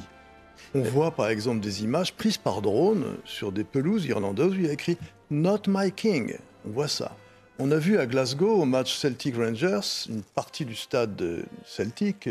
[0.74, 4.66] On voit par exemple des images prises par drone sur des pelouses irlandaises où il
[4.66, 4.98] y a écrit
[5.30, 6.36] Not my king.
[6.68, 7.16] On voit ça.
[7.60, 12.30] On a vu à Glasgow, au match Celtic Rangers, une partie du stade de Celtic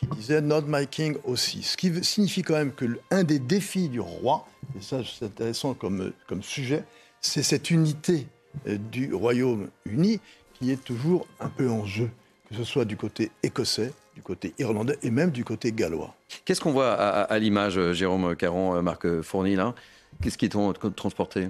[0.00, 1.62] qui disait Not my king aussi.
[1.62, 4.46] Ce qui signifie quand même que un des défis du roi,
[4.78, 6.84] et ça c'est intéressant comme, comme sujet,
[7.20, 8.26] c'est cette unité
[8.66, 10.20] euh, du Royaume-Uni
[10.54, 12.10] qui est toujours un peu en jeu,
[12.48, 16.14] que ce soit du côté écossais, du côté irlandais et même du côté gallois.
[16.44, 19.74] Qu'est-ce qu'on voit à, à- à l'image, euh, Jérôme Caron, euh, Marc Fourny, là?
[20.22, 21.48] Qu'est-ce qui est tran- transporté?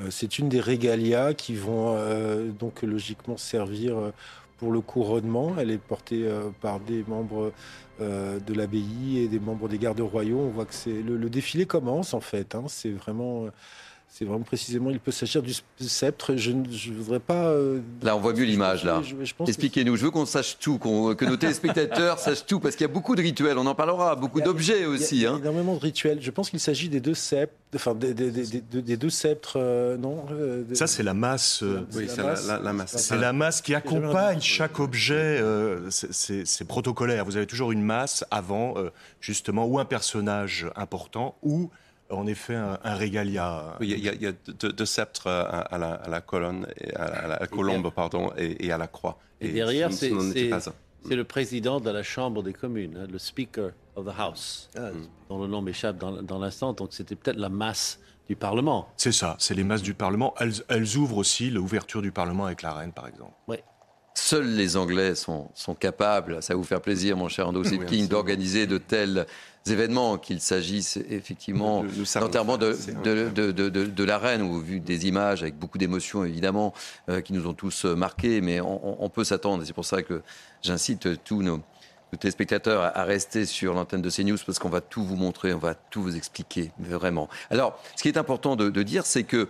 [0.00, 4.10] Euh, C'est une des régalias qui vont euh, donc logiquement servir euh,
[4.58, 5.54] pour le couronnement.
[5.58, 7.52] Elle est portée euh, par des membres
[8.00, 10.38] euh, de l'abbaye et des membres des gardes royaux.
[10.38, 12.54] On voit que c'est le, défilé commence en fait.
[12.54, 12.64] hein.
[12.68, 13.50] C'est vraiment, euh,
[14.18, 14.88] c'est vraiment précisément.
[14.90, 16.36] Il peut s'agir du sceptre.
[16.36, 16.64] Je ne
[16.96, 17.48] voudrais pas.
[17.48, 19.02] euh, Là, on voit mieux l'image, là.
[19.46, 19.96] Expliquez-nous.
[19.96, 23.14] Je veux qu'on sache tout, que nos téléspectateurs sachent tout, parce qu'il y a beaucoup
[23.14, 23.58] de rituels.
[23.58, 24.16] On en parlera.
[24.16, 25.16] Beaucoup d'objets Il y a- aussi.
[25.16, 25.38] il y a hein.
[25.38, 26.18] énormément de rituels.
[26.22, 29.56] Je pense qu'il s'agit des deux sceptres, enfin des, des- des- des- des deux sceptres,
[29.60, 31.62] euh, non euh, Ça, c'est la masse.
[31.62, 32.96] euh, Oui, c'est la, la- la masse.
[32.96, 35.14] C'est la masse qui accompagne chaque objet.
[35.16, 37.24] euh, c'est- protocolaire.
[37.26, 41.70] Vous avez toujours une masse avant, euh, justement, ou un personnage important, ou
[42.10, 43.76] en effet un, un régalia.
[43.80, 46.20] Oui, il y a, il y a deux, deux sceptres à, à la, à la
[46.20, 49.18] colonne, et à, la, à la colombe, pardon, et, et à la croix.
[49.40, 50.06] Et derrière, ce
[51.08, 54.90] c'est le président de la Chambre des communes, hein, le Speaker of the House, Ah,
[55.28, 56.72] dont le nom m'échappe dans, dans l'instant.
[56.72, 58.88] Donc c'était peut-être la masse du Parlement.
[58.96, 60.34] C'est ça, c'est les masses du Parlement.
[60.40, 63.34] Elles, elles ouvrent aussi l'ouverture du Parlement avec la reine, par exemple.
[64.14, 67.68] Seuls les Anglais sont, sont capables, ça va vous faire plaisir, mon cher Ando Oui,
[67.70, 68.08] King, absolument.
[68.08, 69.26] d'organiser de tels
[69.72, 72.22] événements, qu'il s'agisse effectivement faire,
[72.58, 72.72] de,
[73.04, 76.72] de, de, de- de- de la reine, ou vu des images avec beaucoup d'émotions évidemment,
[77.08, 80.02] euh, qui nous ont tous euh, marqués, mais on, peut s'attendre, et c'est pour ça
[80.02, 80.22] que
[80.62, 81.56] j'incite tous nos,
[82.12, 85.52] nos téléspectateurs à, à rester sur l'antenne de CNews, parce qu'on va tout vous montrer,
[85.54, 87.28] on va tout vous expliquer, vraiment.
[87.50, 89.48] Alors, ce qui est important de, dire, c'est que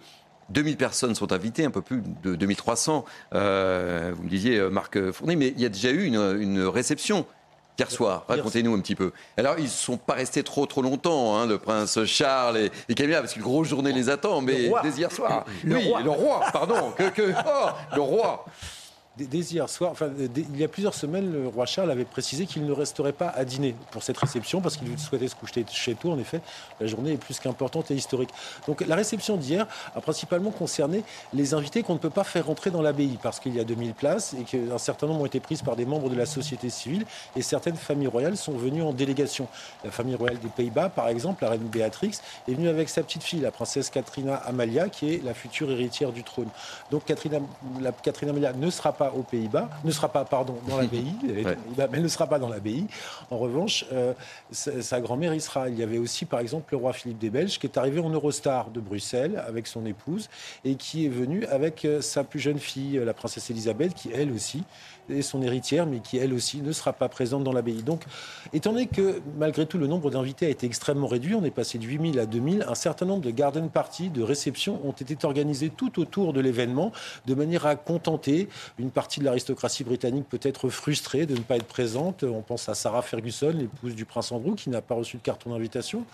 [0.50, 3.05] 2000 personnes sont invitées, un peu plus de 2300.
[3.35, 6.62] Euh, vous me disiez, euh, Marc Fournier, mais il y a déjà eu une, une
[6.62, 7.26] réception
[7.79, 8.25] hier soir.
[8.29, 9.12] Racontez-nous un petit peu.
[9.37, 12.95] Alors, ils ne sont pas restés trop trop longtemps, hein, le prince Charles et, et
[12.95, 15.45] Camilla, parce qu'une grosse journée les attend, mais dès hier soir.
[15.65, 16.03] Le oui, roi.
[16.03, 16.93] le roi, pardon.
[16.97, 18.45] Que, que- oh, le roi.
[19.18, 22.66] Dès, hier soir, enfin, il y a plusieurs semaines, le roi Charles avait précisé qu'il
[22.66, 26.11] ne resterait pas à dîner pour cette réception parce qu'il souhaitait se coucher chez tout.
[26.11, 26.42] En effet,
[26.81, 28.29] la journée est plus qu'importante et historique.
[28.66, 31.02] Donc la réception d'hier a principalement concerné
[31.33, 33.94] les invités qu'on ne peut pas faire rentrer dans l'abbaye parce qu'il y a 2000
[33.94, 37.07] places et qu'un certain nombre ont été prises par des membres de la société civile
[37.37, 39.48] et certaines familles royales sont venues en délégation.
[39.83, 43.22] La famille royale des Pays-Bas, par exemple, la reine Béatrix, est venue avec sa petite
[43.22, 46.48] fille, la princesse Katrina Amalia, qui est la future héritière du trône.
[46.90, 47.38] Donc Katrina,
[47.81, 51.12] la, Katrina Amalia ne sera pas aux Pays-Bas, ne sera pas, pardon, dans l'abbaye,
[51.47, 51.57] Ouais.
[51.77, 52.87] Mais elle ne sera pas dans l'abbaye.
[53.31, 54.12] En revanche, euh,
[54.51, 55.69] sa, sa grand-mère y sera.
[55.69, 58.11] Il y avait aussi, par exemple, le roi Philippe des Belges, qui est arrivé en
[58.11, 60.29] Eurostar de Bruxelles avec son épouse
[60.64, 64.11] et qui est venu avec euh, sa plus jeune fille, euh, la princesse Elisabeth, qui
[64.12, 64.64] elle aussi
[65.11, 67.83] est son héritière, mais qui elle aussi ne sera pas présente dans l'abbaye.
[67.83, 68.03] Donc,
[68.53, 71.79] étant donné que malgré tout le nombre d'invités a été extrêmement réduit, on est passé
[71.79, 75.71] de 8000 à 2000, un certain nombre de garden parties, de réceptions ont été organisées
[75.71, 76.92] tout autour de l'événement,
[77.27, 81.66] de manière à contenter une partie de l'aristocratie britannique peut-être frustrée de ne pas être
[81.66, 82.25] présente.
[82.25, 85.51] On pense à Sarah Ferguson, l'épouse du prince Andrew, qui n'a pas reçu de carton
[85.51, 86.05] d'invitation,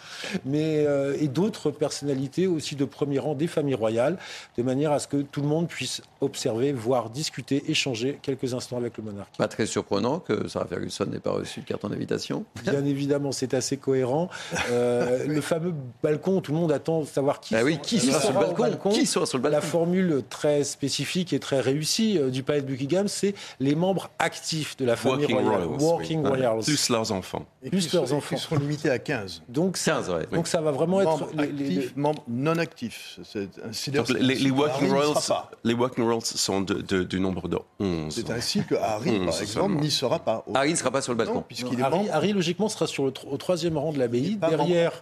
[0.45, 4.19] mais euh, et d'autres personnalités aussi de premier rang des familles royales,
[4.57, 8.77] de manière à ce que tout le monde puisse observer, voir, discuter, échanger quelques instants
[8.83, 9.37] avec le monarque.
[9.37, 12.45] Pas très surprenant que Sarah Ferguson n'ait pas reçu de carton d'invitation.
[12.63, 14.29] Bien évidemment, c'est assez cohérent.
[14.71, 18.21] Euh, le fameux balcon, tout le monde attend de savoir qui, Ah oui, qui sera
[18.21, 22.31] sur le balcon Qui sera sur le La formule très spécifique et très réussie euh,
[22.31, 25.65] du palais de Buckingham, c'est les membres actifs de la famille Working royale.
[25.65, 26.29] Royals, Working oui.
[26.29, 26.65] Royals.
[26.65, 27.47] Plus leurs enfants.
[27.63, 28.37] Et Plus leurs sont- enfants.
[28.37, 29.43] Qui seront limités à 15.
[29.49, 30.27] Donc, 15, ouais.
[30.33, 33.19] donc ça va vraiment être membres les- membres non actifs.
[33.25, 33.49] C'est
[34.19, 35.15] les, les n'y Royals,
[35.65, 38.15] les Working Royals sont de- de- du nombre de 11.
[38.15, 40.45] C'est ainsi que Harry, Onze par exemple, n'y sera pas.
[40.47, 41.35] Au- Harry ne sera pas sur le balcon.
[41.35, 44.37] Non, puisqu'il est Harry, logiquement, sera sur le, tro- au troisième rang de l'abbaye.
[44.37, 44.93] Derrière,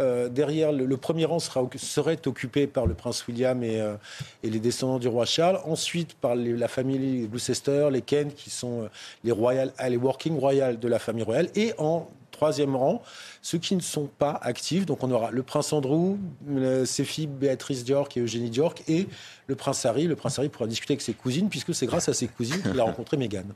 [0.00, 3.94] euh, derrière le, le premier rang sera, serait occupé par le prince William et, euh,
[4.42, 5.60] et les descendants du roi Charles.
[5.66, 8.88] Ensuite, par les- la famille Gloucester, les Kent, qui sont euh,
[9.22, 11.48] les, royal, les working royal de la famille royale.
[11.54, 13.02] Et en troisième rang,
[13.42, 14.84] ceux qui ne sont pas actifs.
[14.86, 16.16] Donc on aura le prince Andrew,
[16.46, 19.06] le- ses filles Béatrice d'York et Eugénie d'York, et
[19.46, 20.06] le prince Harry.
[20.06, 22.78] Le prince Harry pourra discuter avec ses cousines, puisque c'est grâce à ses cousines qu'il
[22.78, 23.44] a rencontré Meghan.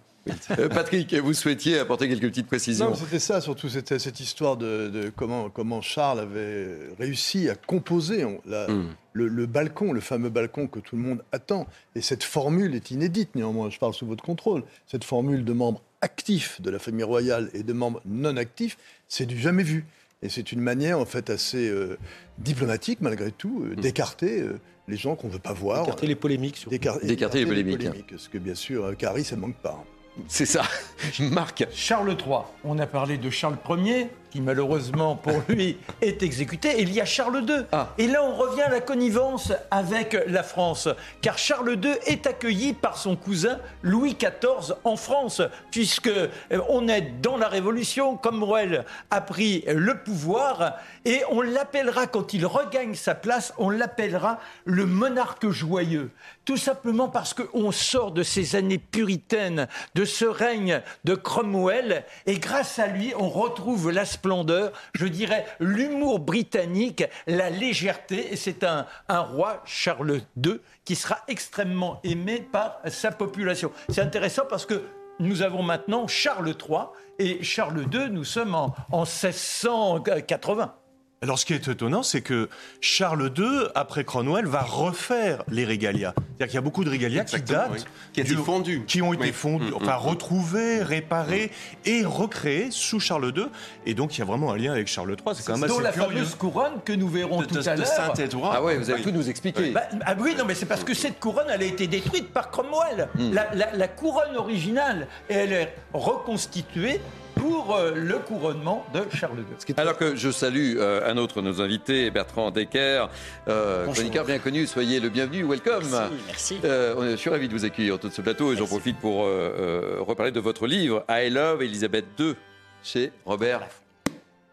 [0.59, 2.95] Euh, Patrick, vous souhaitiez apporter quelques petites précisions.
[2.95, 8.27] c'était ça, surtout, c'était cette histoire de, de comment, comment Charles avait réussi à composer
[8.27, 8.89] on- la- Mm.
[9.15, 11.67] le, le balcon, le fameux balcon que tout le monde attend.
[11.95, 14.65] Et cette formule est inédite, néanmoins, je parle sous votre contrôle.
[14.87, 18.77] Cette formule de membres actifs de la famille royale et de membres non actifs,
[19.09, 19.85] c'est du jamais vu.
[20.23, 21.97] Et c'est une manière, en fait, assez euh,
[22.39, 24.59] diplomatique, malgré tout, euh, d'écarter euh,
[24.89, 25.85] les gens qu'on ne veut pas voir.
[25.85, 26.71] Écarter les polémiques, surtout.
[26.77, 28.11] D'écar- D'écarter les polémiques.
[28.11, 29.85] Parce que, bien sûr, euh, Carrie, ça ne manque pas.
[30.27, 30.65] C'est ça.
[31.21, 31.65] Marc.
[31.73, 36.83] Charles III, on a parlé de Charles Ier, qui malheureusement pour lui est exécuté, et
[36.83, 37.65] il y a Charles II.
[37.73, 37.89] Ah.
[37.99, 40.89] Et là, on revient à la connivence avec la France,
[41.21, 46.29] car Charles II est accueilli par son cousin Louis XIV en France, puisque euh,
[46.69, 52.47] on est dans la Révolution, Cromwell a pris le pouvoir, et on l'appellera, quand il
[52.47, 56.11] regagne sa place, on l'appellera le monarque joyeux.
[56.45, 62.39] Tout simplement parce qu'on sort de ces années puritaines, de ce règne de Cromwell, et
[62.39, 68.65] grâce à lui, on retrouve la splendeur, je dirais l'humour britannique, la légèreté, et c'est
[68.65, 73.71] un, un roi, Charles II, qui sera extrêmement aimé par sa population.
[73.89, 74.83] C'est intéressant parce que
[75.21, 76.87] nous avons maintenant Charles III,
[77.21, 80.75] et Charles II, nous sommes en, en 1680.
[81.21, 82.49] Alors, ce qui est étonnant, c'est que
[82.81, 86.13] Charles II, après Cromwell, va refaire les régalias.
[86.17, 88.13] C'est-à-dire qu'il y a beaucoup de régalias qui Exactement, datent, oui.
[88.13, 88.85] Qui a été du- fondu.
[88.87, 89.33] qui ont été Oui.
[89.33, 91.51] fondus, Mm, enfin mm, retrouvés, réparés
[91.85, 93.47] et recréés sous Charles II.
[93.85, 95.35] Et donc, il y a vraiment un lien avec Charles III.
[95.35, 96.09] C'est quand même Dont assez la curieux.
[96.19, 97.89] fameuse couronne que nous verrons De, tout de- à de l'heure.
[97.89, 98.53] Saint-Édouard.
[98.55, 99.73] Ah ouais, vous allez tout nous expliquer.
[99.73, 102.49] Bah, ah oui, non, mais c'est parce que cette couronne, elle a été détruite par
[102.53, 103.09] Cromwell.
[103.33, 107.01] La, la- la couronne originale, elle est reconstituée
[107.49, 109.75] pour euh, le couronnement de Charles II.
[109.79, 113.09] Alors que je salue euh, un autre de nos invités, Bertrand Decker,
[113.49, 113.95] euh, Bonjour.
[113.95, 114.67] chroniqueur bien connu.
[114.67, 115.85] Soyez le bienvenu, welcome.
[115.91, 116.59] Merci, merci.
[116.65, 118.67] Euh, on est- je suis ravi de vous accueillir autour de ce plateau et j'en
[118.67, 122.35] profite pour euh, euh, reparler de votre livre I Love Elisabeth II
[122.83, 123.63] chez Robert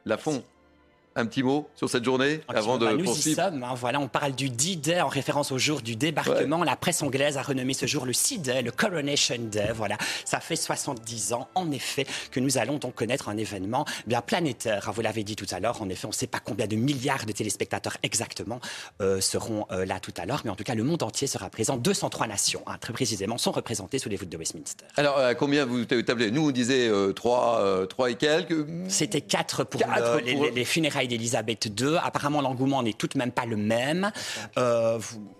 [0.05, 0.41] Laffont.
[1.17, 3.63] Un petit mot sur cette journée Ok, avant de bah, nous y sommes.
[3.63, 6.62] hein, voilà, on parle du D-Day en référence au jour du débarquement.
[6.65, 9.69] La presse anglaise a renommé ce jour le C-Day, le Coronation Day.
[9.73, 14.19] Voilà, ça fait 70 ans, en effet, que nous allons donc connaître un événement bien
[14.19, 14.91] planétaire.
[14.93, 15.82] Vous l'avez dit tout à l'heure.
[15.82, 18.60] En effet, on ne sait pas combien de milliards de téléspectateurs exactement
[19.01, 21.49] euh, seront euh, là tout à l'heure, mais en tout cas, le monde entier sera
[21.49, 21.78] présent.
[21.78, 24.84] 203 nations, hein, très précisément, sont représentées sous les voûtes de Westminster.
[24.97, 28.67] Alors, à combien vous tablez Nous, on disait 3, et quelques.
[28.89, 31.97] C'était 4 pour, Quatre le- les- pour- les, les funérailles d'Elisabeth II.
[32.03, 34.11] Apparemment, l'engouement n'est tout de même pas le même.
[34.57, 34.99] Euh,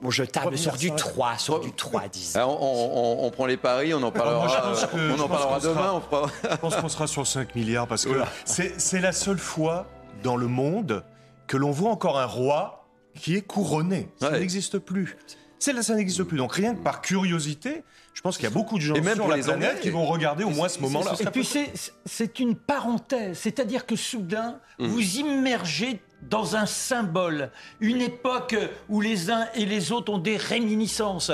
[0.10, 2.40] je table sur du 3, sur du 3, disons.
[2.40, 5.60] Alors, on, on- on prend les paris, on en parlera, Moi, que- on en parlera
[5.60, 5.92] sera- demain.
[5.94, 9.40] on fera- Je pense qu'on sera sur 5 milliards parce que c'est c'est la seule
[9.40, 9.88] fois
[10.24, 11.04] dans le monde
[11.48, 14.10] que l'on voit encore un roi qui est couronné.
[14.20, 14.40] Ça Ouais.
[14.40, 15.18] n'existe plus.
[15.60, 16.38] C'est là, ça n'existe plus.
[16.38, 19.16] Donc rien que par curiosité, je pense qu'il y a beaucoup de gens Et même
[19.16, 19.82] sur la les planète Anglais.
[19.82, 21.14] qui vont regarder au moins ce moment-là.
[21.20, 21.72] Et puis c'est-
[22.06, 24.86] c'est une parenthèse, c'est-à-dire que soudain, Mmh.
[24.88, 28.56] vous immergez dans un symbole, une époque
[28.90, 31.32] où les uns et les autres ont des réminiscences.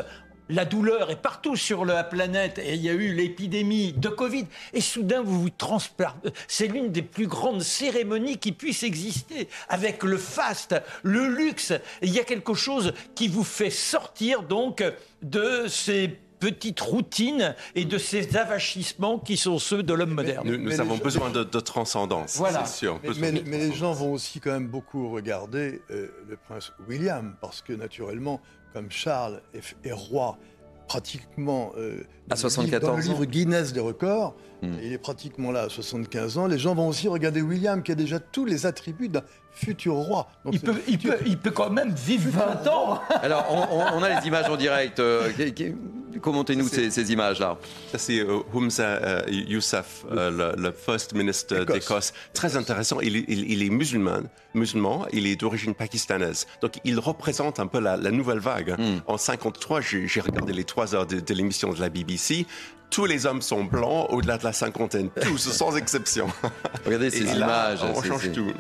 [0.51, 4.45] La douleur est partout sur la planète et il y a eu l'épidémie de Covid.
[4.73, 6.29] Et soudain, vous vous transportez.
[6.47, 9.47] C'est l'une des plus grandes cérémonies qui puissent exister.
[9.69, 11.71] Avec le faste, le luxe.
[12.01, 14.83] Il y a quelque chose qui vous fait sortir donc
[15.21, 20.49] de ces petites routines et de ces avachissements qui sont ceux de l'homme moderne.
[20.53, 22.65] Nous, avons besoin de, de transcendance, Voilà.
[22.65, 22.99] c'est sûr.
[23.03, 26.35] Mais, besoin mais- de mais les gens vont aussi quand même beaucoup regarder euh, le
[26.37, 28.41] prince William, parce que naturellement,
[28.73, 30.37] comme Charles est, est roi
[30.87, 33.25] pratiquement euh, À dans le livre- 74 dans le livre ans.
[33.25, 34.75] Guinness des records, Hmm.
[34.83, 37.95] il est pratiquement là à 75 ans, les gens vont aussi regarder William, qui a
[37.95, 40.27] déjà tous les attributs d'un futur roi.
[40.51, 43.01] il, peut, il, peut, il, peut, quand même vivre 20 ans.
[43.21, 44.99] Alors, on, on, a les images en direct.
[44.99, 45.29] Euh,
[46.21, 47.57] Commentez-nous ces, ces images-là?
[47.91, 52.13] Ça, c'est euh, Humza euh, Yousaf, euh, le, le, First Minister d'Écosse.
[52.33, 52.99] Très intéressant.
[52.99, 54.23] Il, il, il, est musulman,
[54.53, 56.47] musulman, il est d'origine pakistanaise.
[56.61, 58.75] Donc, il représente un peu la, la nouvelle vague.
[58.77, 59.01] Mm.
[59.07, 62.45] En 53, j'ai regardé les trois heures de, de l'émission de la BBC
[62.89, 66.27] tous les hommes sont blancs au-delà de la cinquantaine, tous, sans exception.
[66.85, 67.81] Regardez ces Et images.
[67.81, 68.51] Là, on change tout.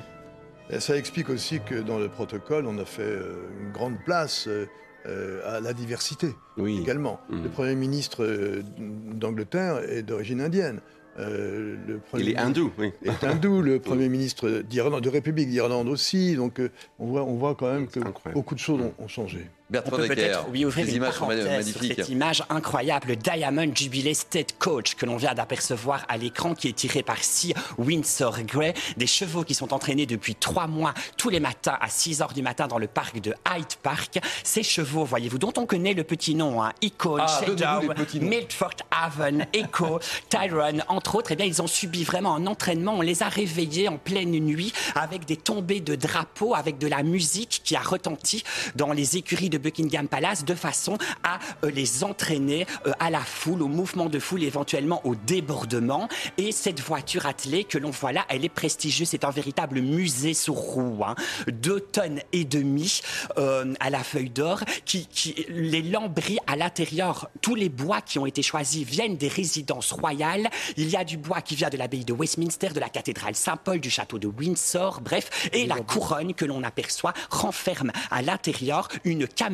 [0.79, 3.17] Ça explique aussi que dans le protocole, on a fait
[3.61, 6.79] une grande place euh, à la diversité oui.
[6.79, 7.19] également.
[7.29, 7.43] Mmh.
[7.43, 10.79] Le Premier ministre euh, d'Angleterre est d'origine indienne.
[11.19, 12.91] Euh, le premier il est hindou, oui.
[13.03, 16.35] Est hindou, le Premier ministre d'Irlande, de République d'Irlande aussi.
[16.35, 16.69] Donc euh,
[16.99, 17.99] on, voit, on voit quand même que
[18.33, 19.47] beaucoup de choses ont, ont changé.
[19.71, 24.55] Bertrand on peut peut-être oui, ouvrir une images sur cette image incroyable, Diamond Jubilee State
[24.59, 29.07] Coach que l'on vient d'apercevoir à l'écran, qui est tiré par Sir Windsor Grey, des
[29.07, 32.67] chevaux qui sont entraînés depuis trois mois tous les matins à 6 heures du matin
[32.67, 34.19] dans le parc de Hyde Park.
[34.43, 37.93] Ces chevaux, voyez-vous, dont on connaît le petit nom, hein, Icon, Ah, Shadow.
[38.19, 39.99] Milford Haven, Echo,
[40.29, 42.95] Tyrone, entre autres, eh bien, ils ont subi vraiment un entraînement.
[42.97, 47.03] On les a réveillés en pleine nuit avec des tombées de drapeaux, avec de la
[47.03, 48.43] musique qui a retenti
[48.75, 53.19] dans les écuries de Buckingham Palace de façon à euh, les entraîner euh, à la
[53.19, 56.07] foule, au mouvement de foule, éventuellement au débordement.
[56.37, 59.09] Et cette voiture attelée que l'on voit là, elle est prestigieuse.
[59.09, 61.03] C'est un véritable musée sur roue.
[61.05, 61.15] Hein.
[61.47, 63.01] Deux tonnes et demie
[63.37, 64.61] euh, à la feuille d'or.
[64.85, 69.27] Qui, qui, les lambris à l'intérieur, tous les bois qui ont été choisis viennent des
[69.27, 70.49] résidences royales.
[70.77, 73.79] Il y a du bois qui vient de l'abbaye de Westminster, de la cathédrale Saint-Paul,
[73.79, 75.49] du château de Windsor, bref.
[75.53, 79.50] Et la couronne que l'on aperçoit renferme à l'intérieur une caméra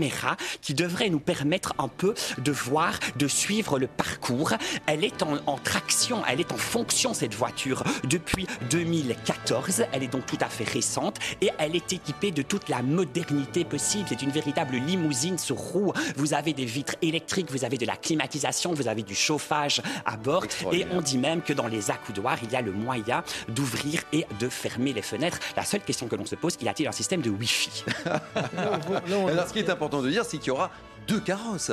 [0.61, 4.53] qui devrait nous permettre un peu de voir, de suivre le parcours.
[4.85, 9.83] Elle est en, en, traction, elle est en fonction, cette voiture, depuis 2014.
[9.91, 13.65] Elle est donc tout à fait récente et elle est équipée de toute la modernité
[13.65, 14.05] possible.
[14.07, 15.93] C'est une véritable limousine sur roue.
[16.15, 20.17] Vous avez des vitres électriques, vous avez de la climatisation, vous avez du chauffage à
[20.17, 24.01] bord et on dit même que dans les accoudoirs, il y a le moyen d'ouvrir
[24.13, 25.39] et de fermer les fenêtres.
[25.55, 27.85] La seule question que l'on se pose, y a-t-il un système de Wi-Fi?
[28.57, 30.69] Alors, ce qui est important de dire, c'est qu'il y aura
[31.07, 31.71] deux carrosses.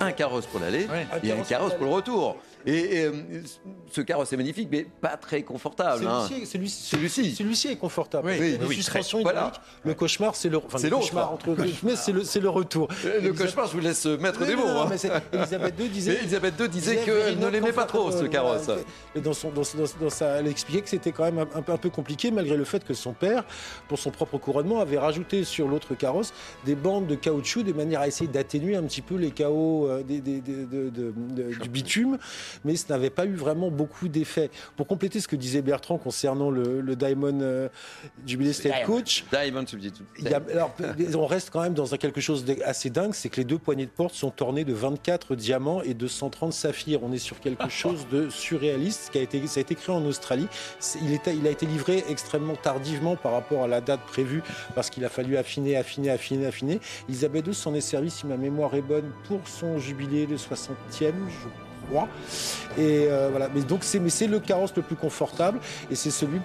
[0.00, 0.86] Un carrosse pour l'aller
[1.22, 2.36] et un carrosse pour le retour.
[2.66, 3.12] Et, et, euh,
[3.92, 6.06] ce carrosse est magnifique, mais pas très confortable.
[6.06, 6.26] hein.
[6.28, 7.34] Celui-ci celui Celui-ci.
[7.34, 8.28] celui-ci est confortable.
[8.28, 9.52] Oui, Il y a des oui, suspensions très- voilà.
[9.84, 11.54] Le cauchemar, c'est le, enfin, le cauchemar entre
[11.84, 12.88] mais c'est le, le retour.
[13.04, 14.66] Le Elisabeth- cauchemar, je vous laisse mettre Oui, des mots.
[14.66, 14.88] non, hein.
[14.90, 16.18] mais Elisabeth II disait.
[16.20, 18.64] Elisabeth II disait disait qu'elle ne l'aimait pas trop, ce carrosse.
[18.64, 18.80] Voilà.
[19.14, 21.62] Et dans son, dans, dans- dans sa, elle expliquait que c'était quand même un, un
[21.62, 23.44] peu, un peu compliqué, malgré le fait que son père,
[23.88, 26.32] pour son propre couronnement, avait rajouté sur l'autre carrosse
[26.64, 30.02] des bandes de caoutchouc de manière à essayer d'atténuer un petit peu les chaos euh,
[30.02, 32.18] des, des- des- de- de- de- du bitume,
[32.64, 34.50] mais ça n'avait pas eu vraiment beaucoup d'effet.
[34.76, 37.68] Pour compléter ce que disait Bertrand concernant le, le Diamond euh,
[38.26, 38.84] Jubilee State.
[38.84, 39.64] Coach, Diamond
[40.18, 40.74] il y a- alors,
[41.16, 43.86] on reste quand même dans un quelque chose d'assez dingue, c'est que les deux poignées
[43.86, 47.00] de porte sont ornées de 24 diamants et de 130 saphirs.
[47.02, 49.10] On est sur quelque chose de surréaliste.
[49.12, 50.46] Qui a été, ça a été créé en Australie.
[51.02, 54.42] Il, était- il a été livré extrêmement tardivement par rapport à la date prévue
[54.74, 56.80] parce qu'il a fallu affiner, affiner, affiner, affiner.
[57.08, 60.70] Elisabeth II s'en est servi, si ma mémoire est bonne, pour son jubilé de 60e,
[61.00, 61.48] je
[62.78, 63.48] Et euh, voilà.
[63.54, 65.58] Mais donc c'est mais c'est le carrosse le plus confortable
[65.90, 66.40] et c'est celui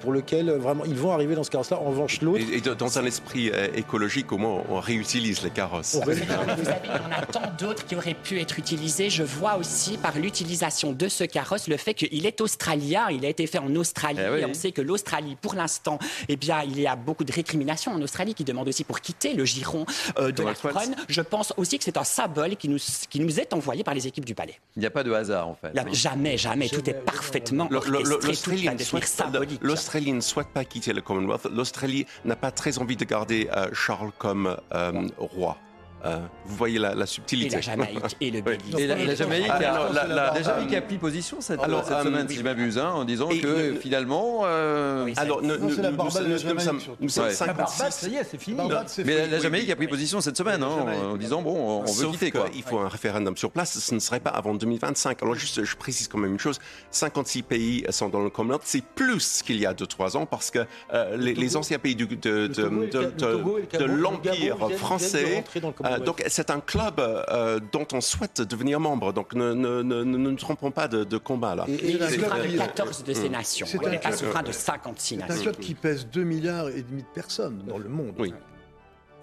[0.00, 1.78] pour lequel euh, vraiment ils vont arriver dans ce carrosse-là.
[1.78, 2.40] En revanche, l'autre.
[2.52, 5.96] Et, dans un esprit euh, écologique, au moins, on réutilise les carrosses.
[5.96, 9.10] Vous avez, il y en a tant d'autres qui auraient pu être utilisés.
[9.10, 13.28] Je vois aussi par l'utilisation de ce carrosse le fait qu'il est australien, il a
[13.28, 14.18] été fait en Australie.
[14.24, 14.40] Eh oui.
[14.40, 17.92] Et on sait que l'Australie, pour l'instant, eh bien, il y a beaucoup de récriminations
[17.92, 19.84] en Australie qui demandent aussi pour quitter le giron
[20.18, 20.96] euh, de la couronne.
[21.08, 22.78] Je pense aussi que c'est un symbole qui nous,
[23.10, 24.58] qui nous est envoyé par les équipes du palais.
[24.76, 25.76] Il n'y a pas de hasard, en fait.
[25.78, 27.68] A- jamais, jamais, tout est parfaitement
[29.60, 31.46] l'Australie ne souhaite pas quitter le Commonwealth.
[31.50, 35.56] L'Australie n'a pas très envie de garder euh, Charles comme euh, roi.
[36.04, 37.56] Euh, vous voyez la, la Et subtilité.
[37.56, 38.40] la Jamaïque et le.
[38.46, 38.74] Belize.
[38.78, 39.58] Et la, la Jamaïque, Ah,
[39.92, 42.32] la- la- la Jamaïque euh, a pris position cette, alors, cette euh, semaine, oui.
[42.34, 44.42] si je m'abuse, hein, en disant Et que le- finalement.
[44.44, 47.24] euh, Oui, Alors, nous, Non, nous- c'est la nous- de nous Jamaïque, sommes, nous sommes
[47.24, 47.30] Ouais.
[47.30, 47.78] La 56.
[47.78, 48.56] Barbade, ça y est, c'est fini.
[48.56, 49.72] Barbade, c'est mais la, Jamaïque oui.
[49.72, 52.48] a pris position cette semaine, hein, en disant bon, on veut Sauf quitter quoi.
[52.50, 55.22] qu'il faut un référendum sur place, ce ne serait pas avant 2025.
[55.22, 58.84] Alors juste, je précise quand même une chose, 56 pays sont dans le Commonwealth, c'est
[58.84, 60.60] plus qu'il y a 2-3 ans parce que
[60.92, 65.42] euh, les, anciens pays de, et et l'Empire français.
[65.92, 69.12] Euh, donc c'est un club euh, dont on souhaite devenir membre.
[69.12, 71.64] Donc ne, ne, ne, ne nous trompons pas de, de combat là.
[71.68, 72.16] Et- Et il très-
[72.48, 73.66] de 14 de ces nations.
[73.68, 75.42] C'est Il un n'est pas souverain de 56 C'est un nations.
[75.42, 78.14] club qui pèse 2 milliards et demi de personnes dans le monde.
[78.18, 78.32] Oui.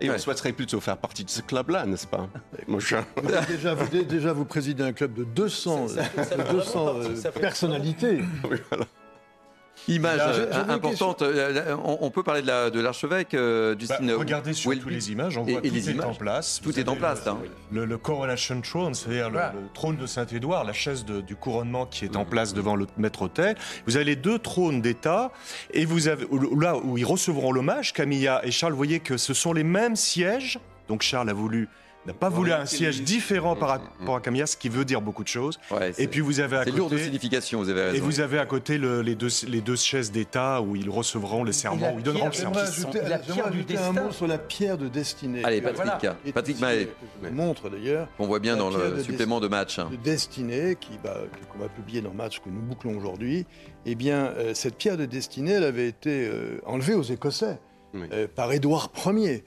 [0.01, 0.15] Et Ouais.
[0.15, 2.27] on souhaiterait plutôt faire partie de ce club-là, n'est-ce pas
[2.67, 3.05] mon cher?
[3.47, 6.51] Déjà, vous, dé- déjà, vous présidez un club de 200, Ça- ça- ça de fait
[6.51, 8.19] 200 vraiment partie, euh, personnalités.
[8.49, 8.85] Oui, voilà.
[9.87, 11.21] Image Là, euh, importante.
[11.23, 14.11] Euh, On, on peut parler de la- de l'archevêque, euh, Bah, Justine.
[14.13, 16.05] regardez sur toutes les images, on Et- voit et tout les est images.
[16.07, 16.59] en place.
[16.63, 17.37] Tout Vous est en place, le, là.
[17.71, 19.53] Le, le coronation throne, c'est-à-dire le- Voilà.
[19.53, 22.87] le, trône de Saint-Édouard, la chaise de- du couronnement qui est en place devant le
[22.97, 23.55] maître-autel.
[23.85, 25.31] Vous avez les deux trônes d'État
[25.73, 26.25] et vous avez
[26.59, 28.73] là où ils recevront l'hommage, Camilla et Charles.
[28.73, 30.59] Vous voyez que ce sont les mêmes sièges.
[30.87, 31.67] Donc Charles a voulu
[32.05, 35.23] n'a pas voulu un siège différent par rapport à Camilla, ce qui veut dire beaucoup
[35.23, 35.59] de choses.
[35.97, 37.95] et puis vous avez à C'est lourd de côté signification, vous avez raison.
[37.95, 41.43] et vous avez à côté le- les, deux, les deux chaises d'État où ils recevront
[41.43, 42.53] les serments, où ils donneront le serment.
[42.55, 45.43] J'aimerais ajouter, un mot sur la pierre de destinée.
[45.43, 46.89] Allez, Patrick, est Patrick Mahé.
[47.31, 48.07] montre d'ailleurs.
[48.19, 49.79] On voit bien dans le de supplément de match.
[49.79, 49.89] hein.
[49.91, 51.17] de destinée qui bah,
[51.51, 53.45] qu'on va publier dans Match que nous bouclons aujourd'hui,
[53.85, 57.59] eh bien, euh, cette pierre de destinée, elle avait été euh, enlevée aux Écossais
[57.95, 59.43] euh, par Édouard Ier.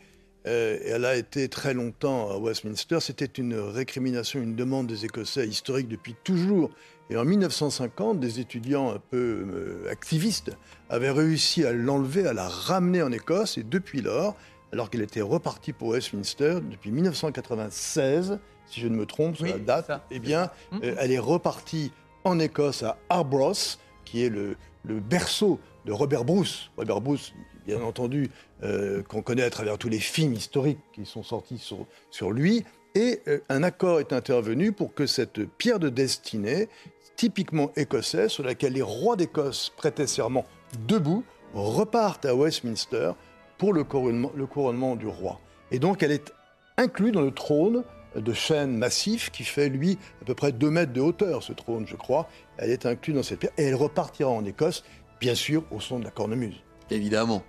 [0.46, 2.98] Euh, elle a été très longtemps à Westminster.
[3.00, 6.70] C'était une récrimination, une demande des Écossais historique depuis toujours.
[7.10, 9.46] Et en 1950, des étudiants un peu
[9.86, 10.56] euh, activistes
[10.88, 13.58] avaient réussi à l'enlever, à la ramener en Écosse.
[13.58, 14.36] Et depuis lors,
[14.72, 19.58] alors qu'elle était repartie pour Westminster, depuis 1996, si je ne me trompe sur la
[19.58, 20.50] date, eh bien,
[20.82, 21.92] euh, elle est repartie
[22.24, 26.70] en Écosse à Arbroath, qui est le, le berceau de Robert Bruce.
[26.76, 27.32] Robert Bruce,
[27.66, 28.30] bien entendu,
[28.62, 31.62] euh, qu'on connaît à travers tous les films historiques qui sont sortis
[32.10, 32.64] sur, lui.
[32.94, 36.68] Et euh, un accord est intervenu pour que cette pierre de destinée,
[37.16, 40.46] typiquement écossaise, sur laquelle les rois d'Écosse prêtaient serment
[40.88, 43.12] debout, repartent à Westminster
[43.58, 45.38] pour le couronnement, du roi.
[45.70, 46.32] Et donc elle est
[46.78, 47.84] incluse dans le trône
[48.14, 51.86] de chêne massif qui fait, lui, à peu près 2 mètres de hauteur, ce trône,
[51.86, 52.26] je crois.
[52.56, 54.82] Elle est incluse dans cette pierre et elle repartira en Écosse,
[55.20, 56.62] bien sûr, au son de la cornemuse.
[56.90, 57.42] Évidemment.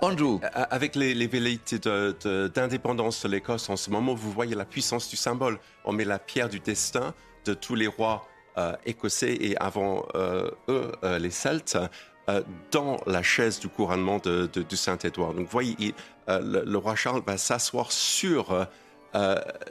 [0.00, 0.38] Andrew.
[0.54, 5.08] Avec les, les velléités de- d'indépendance de, l'Écosse en ce moment, vous voyez la puissance
[5.08, 5.58] du symbole.
[5.84, 7.14] On met la pierre du destin
[7.44, 8.26] de tous les rois
[8.58, 11.78] euh, écossais et avant euh, eux, euh, les Celtes,
[12.70, 15.34] dans la chaise du couronnement de, Saint-Édouard.
[15.34, 15.94] Donc, vous voyez, il-
[16.28, 18.68] le, le roi Charles va s'asseoir sur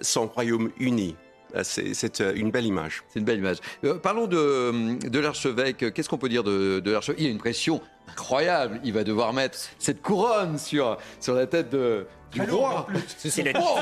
[0.01, 1.15] son royaume uni.
[1.55, 3.03] Euh, C'est euh, une belle image.
[3.09, 3.57] C'est une belle image.
[3.83, 5.93] Euh, parlons de, de l'archevêque.
[5.93, 7.19] Qu'est-ce qu'on peut dire de, de l'archevêque?
[7.19, 8.79] Il y a une pression incroyable.
[8.83, 12.85] Il va devoir mettre cette couronne sur, sur la tête de, du roi.
[13.17, 13.77] C'est le- Oh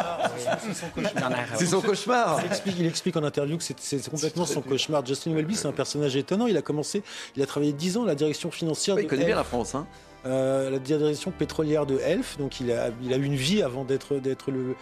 [0.60, 1.32] C'est son cauchemar.
[1.56, 2.40] C'est son cauchemar.
[2.44, 5.06] Il explique, il explique en interview que c'est- complètement son cauchemar.
[5.06, 6.48] Justin Welby, c'est un personnage étonnant.
[6.48, 7.04] Il a commencé,
[7.36, 9.44] il a travaillé 10 ans à la direction financière Ouais, de il connaît bien la
[9.44, 9.76] France.
[9.76, 9.86] Hein.
[10.28, 14.16] Euh, la direction pétrolière de Elf, donc il a, eu une vie avant d'être
[14.52, 14.76] le,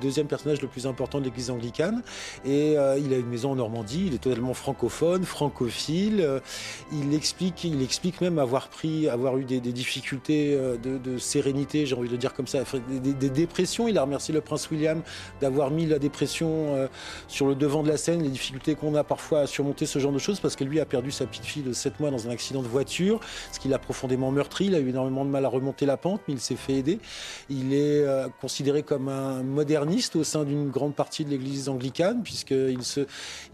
[0.00, 2.02] deuxième personnage le plus important de l'Église anglicane.
[2.44, 4.06] Et euh, il a une maison en Normandie.
[4.08, 6.20] Il est totalement francophone, francophile.
[6.20, 6.40] Euh,
[6.92, 8.68] il explique, il explique même avoir
[9.38, 13.86] eu des, difficultés de, sérénité, j'ai envie de le dire comme ça, des, dépressions.
[13.86, 15.02] Il a remercié le prince William
[15.40, 16.88] d'avoir mis la dépression
[17.28, 20.12] sur le devant de la scène, les difficultés qu'on a parfois à surmonter ce genre
[20.12, 22.30] de choses, parce que lui a perdu sa petite fille de 7 mois dans un
[22.30, 23.20] accident de voiture,
[23.52, 24.66] ce qui l'a profondément meurtri.
[24.66, 26.98] Il a eu énormément de mal à remonter la pente, mais il s'est fait aider.
[27.50, 32.22] Il est euh, considéré comme un moderniste au sein d'une grande partie de l'église anglicane,
[32.22, 33.00] puisqu'il se,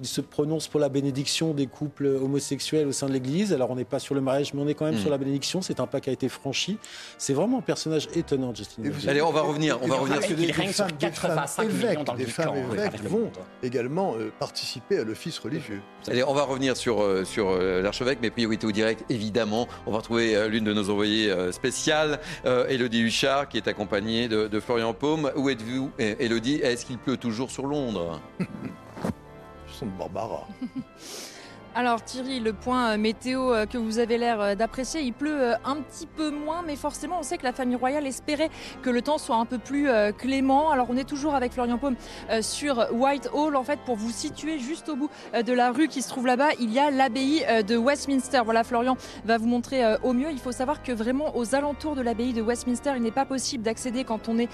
[0.01, 3.53] il se prononce pour la bénédiction des couples homosexuels au sein de l'église.
[3.53, 4.99] Alors on n'est pas sur le mariage, mais on est quand même Mm.
[5.01, 5.63] sur la bénédiction.
[5.63, 6.79] C'est un pas qui a été franchi.
[7.19, 8.83] C'est vraiment un personnage étonnant, Justin.
[9.07, 9.79] Allez, on va revenir.
[9.83, 12.55] On va revenir sur- sur Il règne sur 85 évêques, millions dans le des femmes
[12.73, 13.31] évêques vont
[13.63, 15.81] également euh, participer à l'office religieux.
[16.09, 19.67] Allez, on va revenir sur, euh, sur euh, l'archevêque, mais priorité au direct, évidemment.
[19.87, 23.69] On va retrouver euh, l'une de nos envoyées euh, spéciales, euh, Elodie Huchard, qui est
[23.69, 25.31] accompagnée de, de Florian Paume.
[25.37, 28.21] Où êtes-vous, Elodie Est-ce qu'il pleut toujours sur Londres?
[28.41, 30.47] Je sens de Barbara.
[31.77, 35.55] Alors Thierry, le point euh, météo euh, que vous avez l'air euh, d'apprécier, il pleut
[35.65, 38.49] un petit peu moins, mais forcément on sait que la famille royale espérait
[38.83, 40.71] que le temps soit un peu plus clément.
[40.71, 41.97] Alors on est toujours avec Florian Paume
[42.41, 46.09] sur Whitehall, en fait pour vous situer juste au bout de la rue qui se
[46.09, 48.43] trouve là-bas, il y a l'abbaye de Westminster.
[48.45, 50.31] Voilà, Florian va vous montrer au mieux.
[50.31, 53.63] Il faut savoir que vraiment aux alentours de l'abbaye de Westminster, il n'est pas possible
[53.63, 54.49] d'accéder quand on est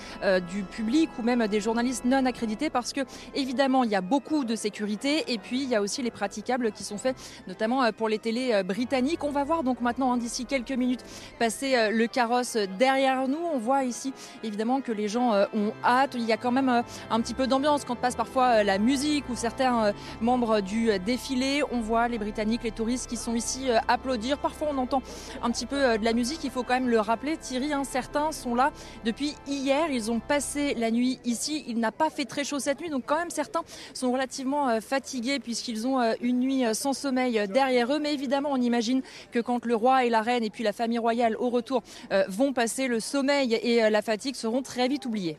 [0.51, 3.01] du public ou même des journalistes non accrédités parce que
[3.35, 6.73] évidemment il y a beaucoup de sécurité et puis il y a aussi les praticables
[6.73, 7.10] qui sont faits
[7.47, 9.25] notamment euh, pour les télés euh, britanniques.
[9.25, 11.05] On va voir donc maintenant hein, d'ici quelques minutes
[11.39, 13.39] passer euh, le carrosse derrière nous.
[13.53, 16.15] On voit ici évidemment que les gens ont hâte.
[16.15, 19.37] Il y a quand même un petit peu d'ambiance quand passe parfois la musique ou
[19.37, 21.63] certains membres du défilé.
[21.71, 24.39] On voit les Britanniques, les touristes qui sont ici applaudir.
[24.39, 25.03] Parfois on entend
[25.43, 26.43] un petit peu de la musique.
[26.45, 27.73] Il faut quand même le rappeler, Thierry.
[27.73, 28.73] hein, certains sont là
[29.05, 29.91] depuis hier.
[29.91, 31.65] Ils ont passé la nuit ici.
[31.67, 33.63] Il n'a pas fait très chaud cette nuit, donc quand même certains
[33.95, 37.99] sont relativement fatigués puisqu'ils ont une nuit sans sommeil euh, derrière eux.
[37.99, 40.99] Mais évidemment, on imagine que quand le roi et la reine et puis la famille
[40.99, 41.83] royale au retour
[42.13, 45.39] euh, vont passer, le sommeil et euh, la fatigue seront très vite oubliés.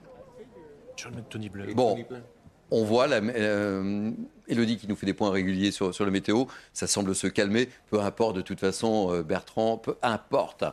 [1.73, 1.97] Bon,
[2.69, 4.11] on voit la, euh,
[4.47, 6.45] Elodie qui nous fait des points réguliers sur, sur le météo.
[6.73, 7.69] Ça semble se calmer.
[7.89, 10.63] Peu importe, de toute façon, Bertrand, peu importe.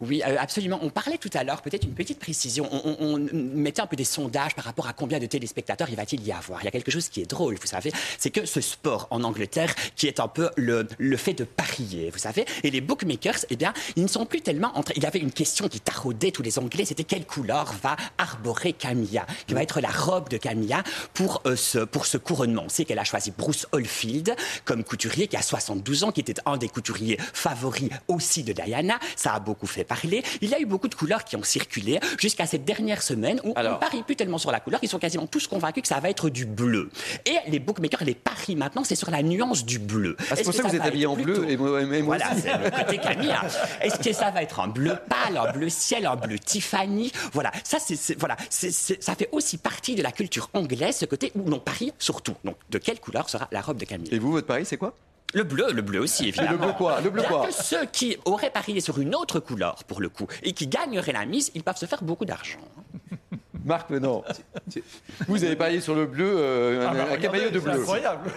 [0.00, 0.78] Oui, euh, absolument.
[0.82, 2.68] On parlait tout à l'heure, peut-être une petite précision.
[2.70, 6.32] On, mettait un peu des sondages par rapport à combien de téléspectateurs il va-t-il y
[6.32, 6.60] avoir.
[6.60, 9.24] Il y a quelque chose qui est drôle, vous savez, c'est que ce sport en
[9.24, 13.46] Angleterre, qui est un peu le, le fait de parier, vous savez, et les bookmakers,
[13.48, 14.92] eh bien, ils ne sont plus tellement entre.
[14.96, 18.74] Il y avait une question qui taraudait tous les Anglais, c'était quelle couleur va arborer
[18.74, 20.82] Camilla, qui va être la robe de Camilla
[21.14, 22.64] pour, euh, ce, pour ce couronnement.
[22.66, 26.34] On sait qu'elle a choisi Bruce Oldfield comme couturier qui a 72 ans, qui était
[26.44, 28.98] un des couturiers favoris aussi de Diana.
[29.16, 29.85] Ça a beaucoup fait
[30.42, 33.52] Il y a eu beaucoup de couleurs qui ont circulé jusqu'à cette dernière semaine où
[33.56, 34.80] on ne parie plus tellement sur la couleur.
[34.82, 36.90] Ils sont quasiment tous convaincus que ça va être du bleu.
[37.24, 40.16] Et les bookmakers, les paris maintenant, c'est sur la nuance du bleu.
[40.18, 41.86] Ah, c'est Est-ce pour ça que ça vous êtes habillé en bleu et moi, et
[41.86, 43.42] moi voilà, c'est le côté Camilla.
[43.80, 47.12] Est-ce que ça va être un bleu pâle, un bleu ciel, un bleu Tiffany?
[47.32, 51.32] Voilà, ça, c'est, c'est- voilà, ça fait aussi partie de la culture anglaise, ce côté
[51.34, 52.34] où l'on parie sur tout.
[52.44, 54.08] Donc, de quelle couleur sera la robe de Camille?
[54.12, 54.94] Et vous, votre pari, c'est quoi?
[55.34, 56.52] Le bleu, le bleu aussi, évidemment.
[56.52, 59.40] Le bleu quoi Le bleu Bien quoi que ceux qui auraient parié sur une autre
[59.40, 62.60] couleur, pour le coup, et qui gagneraient la mise, ils peuvent se faire beaucoup d'argent.
[63.66, 64.22] Marc Menon,
[65.28, 67.60] vous avez parié sur le bleu, euh, un, Ah bah, un camaillot de regardez, c'est
[67.60, 67.80] bleu.
[67.80, 68.30] incroyable.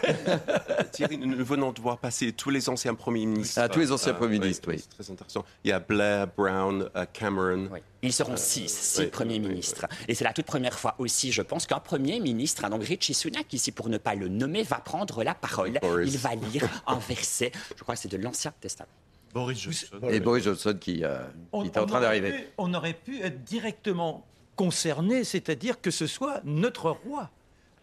[0.92, 3.62] Thierry, nous nous venons de voir passer tous les anciens premiers ministres.
[3.64, 4.80] Ah, tous les anciens Euh, premiers ministres, oui.
[4.80, 5.46] C'est très intéressant.
[5.64, 7.70] Il y a Blair, Brown, euh, Cameron.
[8.02, 9.86] Ils seront six, six oui, premiers oui, oui, ministres.
[10.08, 13.54] Et c'est la toute première fois aussi, je pense, qu'un premier ministre, donc Richie Sunak,
[13.54, 15.78] ici pour ne pas le nommer, va prendre la parole.
[15.82, 16.12] Boris.
[16.12, 18.90] Il va lire un verset, je crois que c'est de l'Ancien Testament.
[19.32, 19.86] Boris Johnson.
[20.10, 21.20] Et Boris Johnson qui, euh,
[21.62, 22.32] qui est en train aurait d'arriver.
[22.32, 24.26] pu- on aurait pu être directement
[24.60, 27.30] concerné, c'est-à-dire que ce soit notre roi.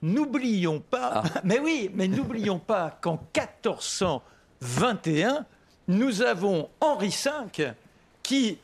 [0.03, 5.47] N'oublions pas, mais oui, mais n'oublions pas qu'en 1421,
[5.89, 7.31] nous avons Henri V
[8.23, 8.59] qui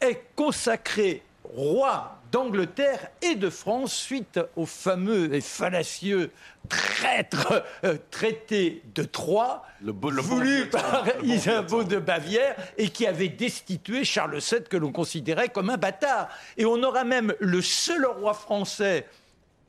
[0.00, 6.30] est consacré roi d'Angleterre et de France suite au fameux et fallacieux
[6.68, 13.28] traître euh, traité de Troyes le voulu bon par Isabeau de Bavière et qui avait
[13.28, 16.28] destitué Charles VII que l'on considérait comme un bâtard.
[16.56, 19.06] Et on aura même le seul roi français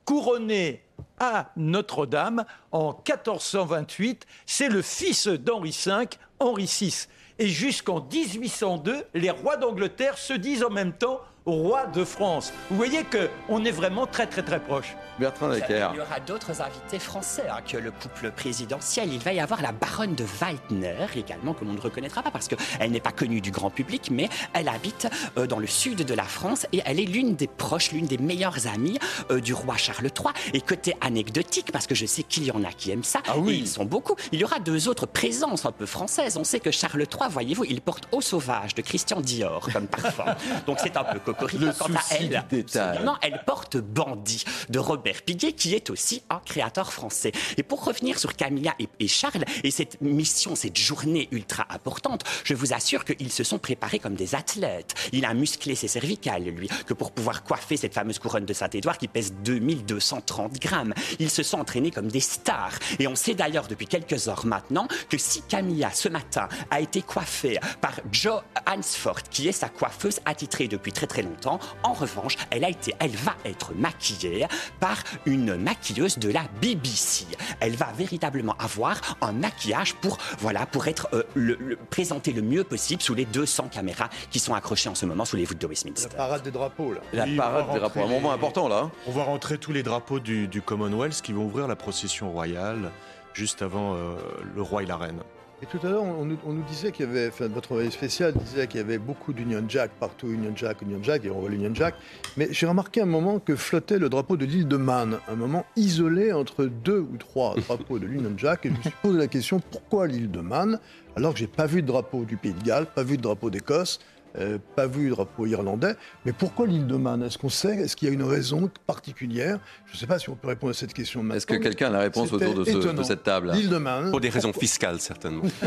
[0.06, 0.84] couronné
[1.20, 4.26] à Notre-Dame en 1428.
[4.46, 6.08] C'est le fils d'Henri V,
[6.40, 7.08] Henri VI.
[7.40, 12.54] Et jusqu'en 1802, les rois d'Angleterre se disent en même temps roi de France.
[12.70, 14.96] Vous voyez qu'on est vraiment très très très proche.
[15.20, 19.12] Bertrand Il y aura d'autres invités français hein, que le couple présidentiel.
[19.14, 22.48] Il va y avoir la baronne de Waldner également, que l'on ne reconnaîtra pas parce
[22.48, 26.14] qu'elle n'est pas connue du grand public, mais elle habite euh, dans le sud de
[26.14, 29.78] la France et elle est l'une des proches, l'une des meilleures amies euh, du roi
[29.78, 30.34] Charles III.
[30.54, 33.52] Et côté anecdotique, parce que je sais qu'il y en a qui aiment ça, et
[33.52, 36.38] ils sont beaucoup, il y aura deux autres présences un peu françaises.
[36.38, 40.36] On sait que Charles III, voyez-vous, il porte Eau Sauvage de Christian Dior comme parfum.
[40.66, 42.46] Donc c'est un peu cocorico Le quant à elle.
[42.50, 43.04] du détail.
[43.04, 47.32] Non, elle porte Bandit de Robert Piguet, qui est aussi un créateur français.
[47.58, 52.24] Et pour revenir sur Camilla et, et Charles, et cette mission, cette journée ultra importante,
[52.44, 54.96] je vous assure qu'ils se sont préparés comme des athlètes.
[55.12, 58.98] Il a musclé ses cervicales, lui, que pour pouvoir coiffer cette fameuse couronne de Saint-Édouard
[58.98, 60.94] qui pèse 2230 grammes.
[61.20, 62.78] Ils se sont entraînés comme des stars.
[63.00, 67.02] Et on sait d'ailleurs depuis quelques heures maintenant que si Camilla, ce matin, a été
[67.02, 72.38] coiffée par Jo Hansford, qui est sa coiffeuse attitrée depuis très très longtemps, en revanche,
[72.50, 74.48] elle, a été, elle va être maquillée
[74.80, 77.26] par une maquilleuse de la BBC.
[77.60, 82.42] Elle va véritablement avoir un maquillage pour, voilà, pour être euh, le, le- présenté le
[82.42, 85.60] mieux possible sous les 200 caméras qui sont accrochées en ce moment sous les voûtes
[85.62, 86.10] de Westminster.
[86.12, 87.02] La parade des drapeaux, là.
[87.14, 88.78] La Oui, parade des drapeaux, un moment les- important là.
[88.86, 88.92] hein.
[89.08, 92.92] On va rentrer tous les drapeaux du, du Commonwealth qui vont ouvrir la procession royale
[93.34, 94.16] juste avant euh,
[94.56, 95.22] le roi et la reine.
[95.64, 98.66] Et tout à l'heure, on, nous- disait qu'il y avait, enfin, votre envoyé spécial disait
[98.66, 101.74] qu'il y avait beaucoup d'Union Jack partout, Union Jack, Union Jack, et on voit l'Union
[101.76, 101.94] Jack.
[102.36, 105.66] Mais j'ai remarqué un moment que flottait le drapeau de l'île de Man, un moment
[105.76, 108.66] isolé entre deux ou trois drapeaux de l'Union Jack.
[108.66, 110.80] Et je me suis posé la question pourquoi l'île de Man,
[111.16, 113.52] alors que j'ai pas vu de drapeau du Pays de Galles, pas vu de drapeau
[113.52, 114.00] d'Écosse.
[114.38, 117.22] Euh, pas vu de drapeau irlandais, mais pourquoi l'île de Man?
[117.24, 117.76] Est-ce qu'on sait?
[117.76, 119.60] Est-ce qu'il y a une raison particulière?
[119.88, 121.36] Je ne sais pas si on peut répondre à cette question maintenant.
[121.38, 123.52] Est-ce que quelqu'un a la réponse autour de, ce- de cette table?
[123.54, 124.10] L'île de Man.
[124.12, 125.44] Pour des raisons fiscales, certainement.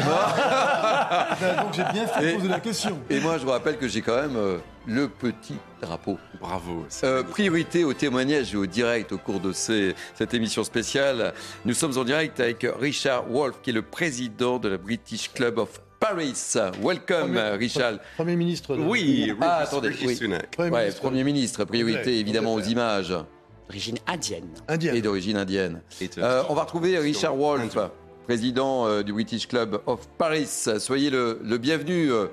[1.41, 2.99] Ben, donc j'ai bien fait de poser la question.
[3.11, 6.19] Et moi, je vous rappelle que j'ai quand même euh, le petit drapeau.
[6.41, 6.87] Bravo.
[7.03, 11.35] Euh, priorité au témoignage et au direct au cours de ces- cette émission spéciale.
[11.65, 15.59] Nous sommes en direct avec Richard Wolf, qui est le président de la British Club
[15.59, 16.35] of Paris.
[16.83, 17.93] Welcome, Premier- Richard.
[18.17, 18.77] Premier ministre.
[18.77, 20.17] de- Oui, Ah, attendez, oui.
[20.17, 21.01] Premier Ouais, ministre.
[21.01, 23.15] Premier ministre, priorité évidemment aux images
[23.69, 24.49] D'origine indienne.
[24.69, 24.93] Indien.
[24.95, 25.81] et d'origine indienne.
[26.03, 27.77] Euh, Euh, on va retrouver Richard Wolf,
[28.27, 30.47] président euh, du British Club of Paris.
[30.79, 32.27] Soyez le, le bienvenu, euh,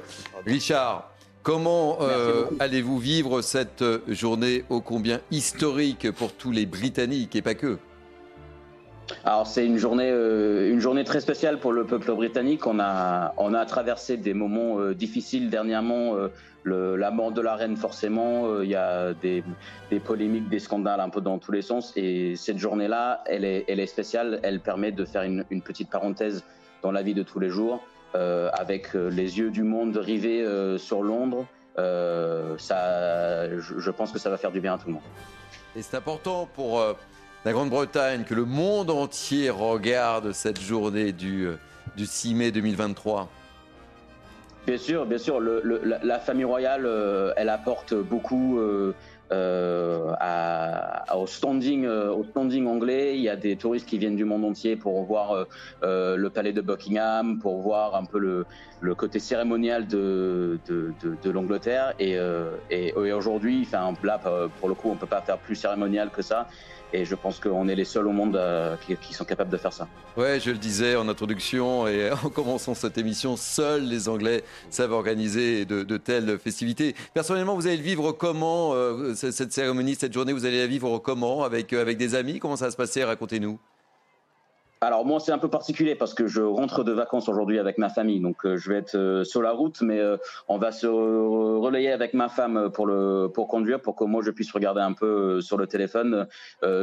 [0.46, 1.08] Richard.
[1.44, 7.42] Comment euh, allez-vous vivre cette euh, journée ô combien historique pour tous les Britanniques et
[7.42, 7.80] pas que?
[9.26, 12.66] Alors c'est une journée, une journée très spéciale pour le peuple britannique.
[12.68, 16.16] On a, on a traversé des moments difficiles dernièrement
[16.66, 19.44] la mort de la reine, forcément, euh, il y a des,
[20.04, 21.94] polémiques, des scandales un peu dans tous les sens.
[21.96, 24.40] Et cette journée-là, elle est, elle est spéciale.
[24.44, 26.44] Elle permet de faire une, petite parenthèse
[26.82, 27.82] dans la vie de tous les jours,
[28.16, 30.46] euh, avec euh, les yeux du monde rivés
[30.78, 31.46] sur Londres.
[32.58, 35.04] ça, je, pense que ça va faire du bien à tout le monde.
[35.76, 36.84] Et c'est important pour
[37.46, 41.48] la Grande-Bretagne que le monde entier regarde cette journée du,
[41.98, 43.30] du 6 mai 2023.
[44.68, 45.40] Bien sûr, bien sûr.
[45.42, 48.94] La, famille royale, euh, elle apporte beaucoup euh,
[49.32, 50.14] euh,
[51.16, 53.16] au standing, au standing anglais.
[53.16, 55.48] Il y a des touristes qui viennent du monde entier pour voir
[55.82, 60.60] le palais de Buckingham, pour voir un peu le, côté cérémonial de,
[61.26, 61.96] l'Angleterre.
[61.98, 63.96] Et, aujourd'hui, enfin,
[64.60, 66.48] pour le coup, on peut pas faire plus cérémonial que ça.
[66.94, 69.72] Et je pense qu'on est les seuls au monde euh, qui, sont capables de faire
[69.72, 69.88] ça.
[70.18, 74.92] Ouais, je le disais en introduction et en commençant cette émission, seuls les Anglais savent
[74.92, 76.96] organiser de, telles festivités.
[77.14, 80.98] Personnellement, vous allez le vivre comment euh, cette cérémonie, cette journée Vous allez la vivre
[81.00, 82.40] comment avec, euh, avec des amis?
[82.40, 83.04] Comment ça va se passer?
[83.04, 83.60] Racontez-nous.
[84.84, 87.90] Alors moi c'est un peu particulier parce que je rentre de vacances aujourd'hui avec ma
[87.90, 90.18] famille, donc euh, je vais être euh, sur la route, mais euh,
[90.48, 94.32] on va se relayer avec ma femme pour le pour conduire, pour que moi je
[94.32, 96.26] puisse regarder un peu sur le téléphone,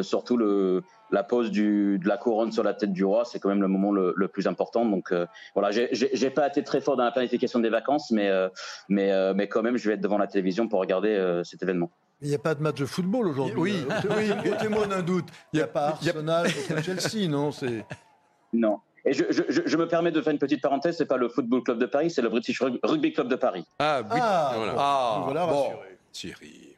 [0.03, 3.49] surtout le la pose du, de la couronne sur la tête du roi, c'est quand
[3.49, 4.85] même le moment le, plus important.
[4.85, 5.13] Donc
[5.57, 8.31] voilà, j'ai pas été très fort dans la planification des vacances, mais
[8.89, 11.91] mais mais quand même je vais être devant la télévision pour regarder cet événement.
[12.21, 13.57] Il n'y a pas de match de football aujourd'hui.
[13.57, 15.27] Oui, oui, mettez-moi d'un doute.
[15.53, 17.51] Il n'y a, pas Arsenal contre Chelsea, non
[18.53, 18.81] Non.
[19.05, 21.63] Et je, je, je, me permets de faire une petite parenthèse, c'est pas le Football
[21.63, 23.65] Club de Paris, c'est le British Rugby Club de Paris.
[23.79, 24.19] Ah, oui.
[24.21, 24.75] ah, voilà.
[24.77, 25.73] ah voilà bon.
[26.13, 26.75] Thierry.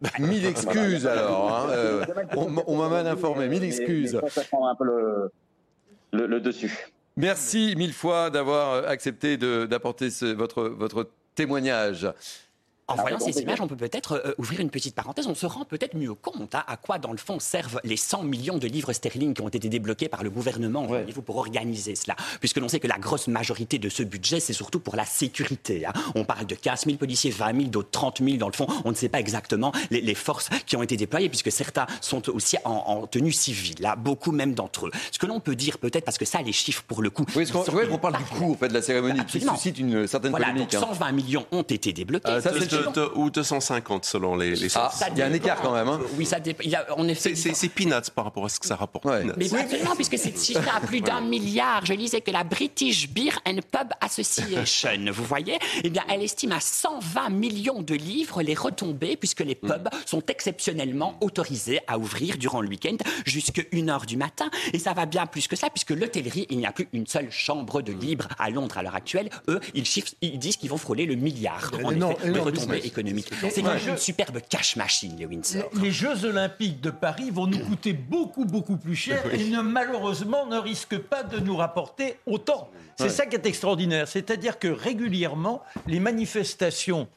[0.18, 1.52] Mille excuses alors.
[1.52, 1.70] Hein.
[1.70, 2.04] Euh,
[2.66, 3.48] on, m'a mal informé.
[3.48, 4.18] Mille excuses.
[4.28, 5.30] ça prend un peu le,
[6.12, 6.88] le, le dessus.
[7.16, 12.08] Merci mille fois d'avoir accepté d'apporter votre, votre témoignage.
[12.90, 15.26] En ah, voyant ces images, on peut peut-être euh, ouvrir une petite parenthèse.
[15.26, 18.22] On se rend peut-être mieux compte hein, à quoi, dans le fond, servent les 100
[18.22, 21.94] millions de livres sterling qui ont été débloqués par le gouvernement au niveau pour organiser
[21.94, 22.16] cela.
[22.40, 25.84] Puisque l'on sait que la grosse majorité de ce budget, c'est surtout pour la sécurité.
[25.84, 25.92] Hein.
[26.14, 28.38] On parle de 15 000 policiers, 20 000, d'autres 30 000.
[28.38, 31.52] Dans le fond, on ne sait pas exactement les, forces qui ont été déployées, puisque
[31.52, 33.76] certains sont aussi en, tenue civile.
[33.80, 34.90] Là, beaucoup même d'entre eux.
[35.12, 37.26] Ce que l'on peut dire peut-être, parce que ça, les chiffres pour le coup.
[37.36, 40.30] Oui, parce qu'on parle du coût en fait, de la cérémonie, qui suscite une certaine
[40.30, 40.72] voilà, polémique.
[40.72, 41.12] Donc 120 hein.
[41.12, 42.30] millions ont été débloqués.
[42.30, 42.52] Euh, ça,
[43.14, 45.88] ou 250 selon les, les ah, il y a un écart quand même.
[45.88, 46.00] Hein.
[46.16, 46.64] Oui, ça dépend.
[47.14, 49.06] C'est peanuts par rapport à ce que ça rapporte.
[49.36, 53.32] Mais maintenant, puisque c'est chiffré à plus d'un milliard, je lisais que la British Beer
[53.46, 58.54] and Pub Association, vous voyez, eh bien, elle estime à 120 millions de livres les
[58.54, 59.98] retombées, puisque les pubs mm.
[60.06, 64.50] sont exceptionnellement autorisés à ouvrir durant le week-end jusqu'à 1h du matin.
[64.72, 67.30] Et ça va bien plus que ça, puisque l'hôtellerie, il n'y a plus une seule
[67.30, 69.30] chambre de libre à Londres à l'heure actuelle.
[69.48, 69.84] Eux, ils,
[70.22, 73.30] ils disent qu'ils vont frôler le milliard en effet, de retombées économiques.
[73.50, 75.70] C'est une superbe cash machine, les Windsor.
[75.80, 80.46] Les, Jeux Olympiques de Paris vont nous coûter beaucoup, beaucoup plus cher et ne, malheureusement
[80.46, 82.70] ne risquent pas de nous rapporter autant.
[82.96, 84.08] C'est ça qui est extraordinaire.
[84.08, 87.08] C'est-à-dire que régulièrement, les manifestations,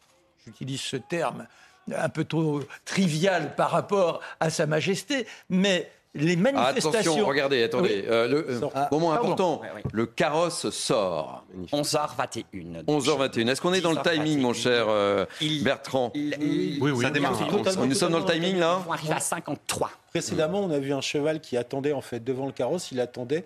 [0.46, 1.48] j'utilise ce terme
[1.96, 7.14] un peu trop trivial par rapport à Sa Majesté, mais les manifestations.
[7.14, 8.06] attention, regardez, attendez.
[8.08, 9.62] Euh, le euh, moment important,
[9.94, 11.46] le carrosse sort.
[11.72, 12.84] 11h21.
[12.86, 13.48] 11h21.
[13.48, 15.26] Est-ce qu'on est dans le timing, mon cher euh,
[15.64, 17.02] Bertrand Oui, oui.
[17.02, 17.38] Ça démarre.
[17.86, 19.92] Nous sommes dans le timing, là On arrive à 53.
[20.10, 22.92] Précédemment, on a vu un cheval qui attendait, en fait, devant le carrosse.
[22.92, 23.46] Il attendait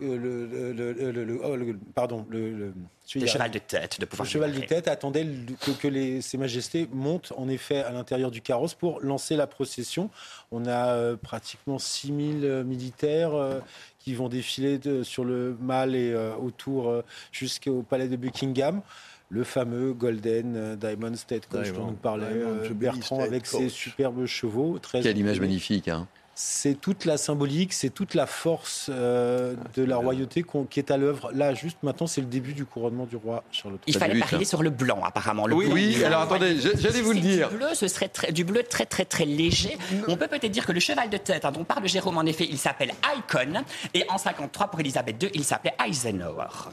[0.00, 1.56] le, le, oh,
[1.94, 2.72] pardon, le,
[3.06, 4.24] cheval de tête de pouvoir.
[4.24, 5.26] Le cheval de tête attendait
[5.60, 9.46] que, que les, Ses Majestés montent en effet à l'intérieur du carrosse pour lancer la
[9.46, 10.10] procession.
[10.50, 13.60] On a euh, pratiquement 6000 euh, militaires euh,
[13.98, 17.02] qui vont défiler sur le Mall et autour
[17.32, 18.82] jusqu'au palais de Buckingham
[19.30, 24.78] le fameux Golden Diamond State Coach dont nous parlait Bertrand avec ses superbes chevaux.
[24.78, 25.88] Très Quelle image magnifique.
[25.88, 30.90] Hein c'est toute la symbolique, c'est toute la force euh, de la royauté qui est
[30.90, 31.30] à l'œuvre.
[31.32, 34.62] Là, juste maintenant, c'est le début du couronnement du roi Charles Il fallait parier sur
[34.62, 35.46] le blanc, apparemment.
[35.46, 36.04] Le oui, oui.
[36.04, 37.50] Alors attendez, j'allais vous le dire.
[37.50, 39.78] Du bleu, ce serait très, du bleu très très très léger.
[40.08, 42.46] On peut peut-être dire que le cheval de tête hein, dont parle Jérôme, en effet,
[42.50, 43.62] il s'appelle Icon,
[43.92, 46.70] et en 53 pour Elisabeth II, il s'appelait Eisenhower.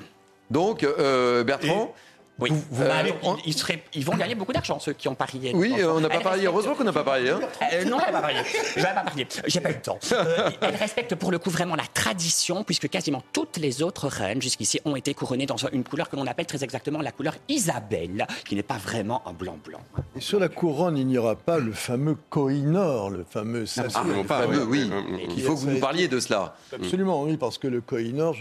[0.49, 1.93] Donc, euh, Bertrand.
[2.41, 3.03] Oui, bah,
[3.45, 5.51] ils, seraient- ils vont gagner beaucoup d'argent, ceux qui ont parié.
[5.55, 6.47] Oui, on n'a pas parié.
[6.47, 7.29] Heureusement qu'on n'a pas parié.
[7.29, 7.39] hein.
[7.73, 8.41] Euh, non, elle va pas parier.
[8.75, 9.27] Je pas parier.
[9.47, 9.99] J'ai pas eu le temps.
[10.11, 14.41] Euh, elle respecte pour le coup vraiment la tradition, puisque quasiment toutes les autres reines
[14.41, 18.27] jusqu'ici ont été couronnées dans une couleur que l'on appelle très exactement la couleur Isabelle,
[18.47, 19.79] qui n'est pas vraiment un blanc-blanc.
[20.15, 24.03] Et sur la couronne, il n'y aura pas le fameux Koh-i-Noor, le fameux Ah, saphir.
[24.03, 24.89] le fameux, oui.
[25.35, 26.55] Il faut que vous nous parliez de cela.
[26.73, 28.35] Absolument, oui, parce que le Koh-i-Noor,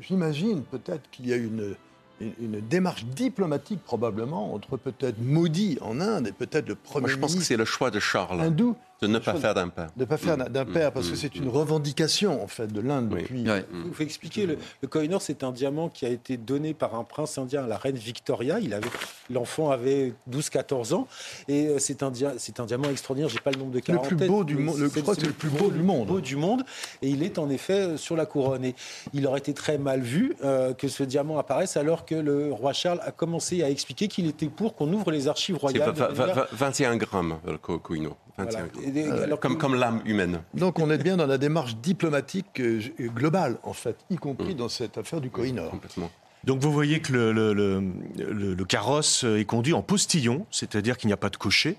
[0.00, 1.74] j'imagine peut-être qu'il y a une,
[2.20, 7.10] une, une démarche diplomatique probablement entre peut-être Modi en Inde et peut-être le premier Moi,
[7.10, 8.40] je pense que c'est le choix de Charles.
[8.40, 9.88] hindou de ne pas faire d'impair.
[9.96, 13.08] de ne pas faire d'un père, parce que c'est une revendication en fait de l'Inde
[13.10, 13.44] depuis.
[13.44, 17.04] Il faut expliquer, le, le Koh-i-Noor, c'est un diamant qui a été donné par un
[17.04, 18.58] prince indien à la reine Victoria.
[18.60, 18.88] Il avait,
[19.30, 21.06] l'enfant avait 12-14 ans,
[21.48, 23.28] et euh, c'est un, dia- c'est un diamant extraordinaire.
[23.28, 25.14] J'ai pas le nombre de Le carats en plus beau du monde, le- je crois
[25.14, 26.08] que c'est le plus beau du monde.
[26.08, 26.64] beau du monde,
[27.02, 28.64] et il est en effet euh, sur la couronne.
[28.64, 28.74] Et
[29.12, 32.72] il aurait été très mal vu euh, que ce diamant apparaisse alors que le roi
[32.72, 35.92] Charles a commencé à expliquer qu'il était pour qu'on ouvre les archives royales.
[35.92, 38.16] de va- va- manière- va- 21 grammes, le Koh-i-Noor.
[38.38, 38.68] 21 Voilà.
[38.68, 38.84] grammes.
[38.84, 40.40] Et des- alors comme, comme l'âme humaine.
[40.54, 44.68] Donc on est bien dans la démarche diplomatique euh, globale en fait, y compris dans
[44.68, 45.70] cette affaire du Koh-i-Noor.
[45.70, 46.10] Complètement.
[46.44, 47.80] Donc vous voyez que le, le- le-
[48.18, 51.76] le- le carrosse est conduit en postillon, c'est-à-dire qu'il n'y a pas de cocher,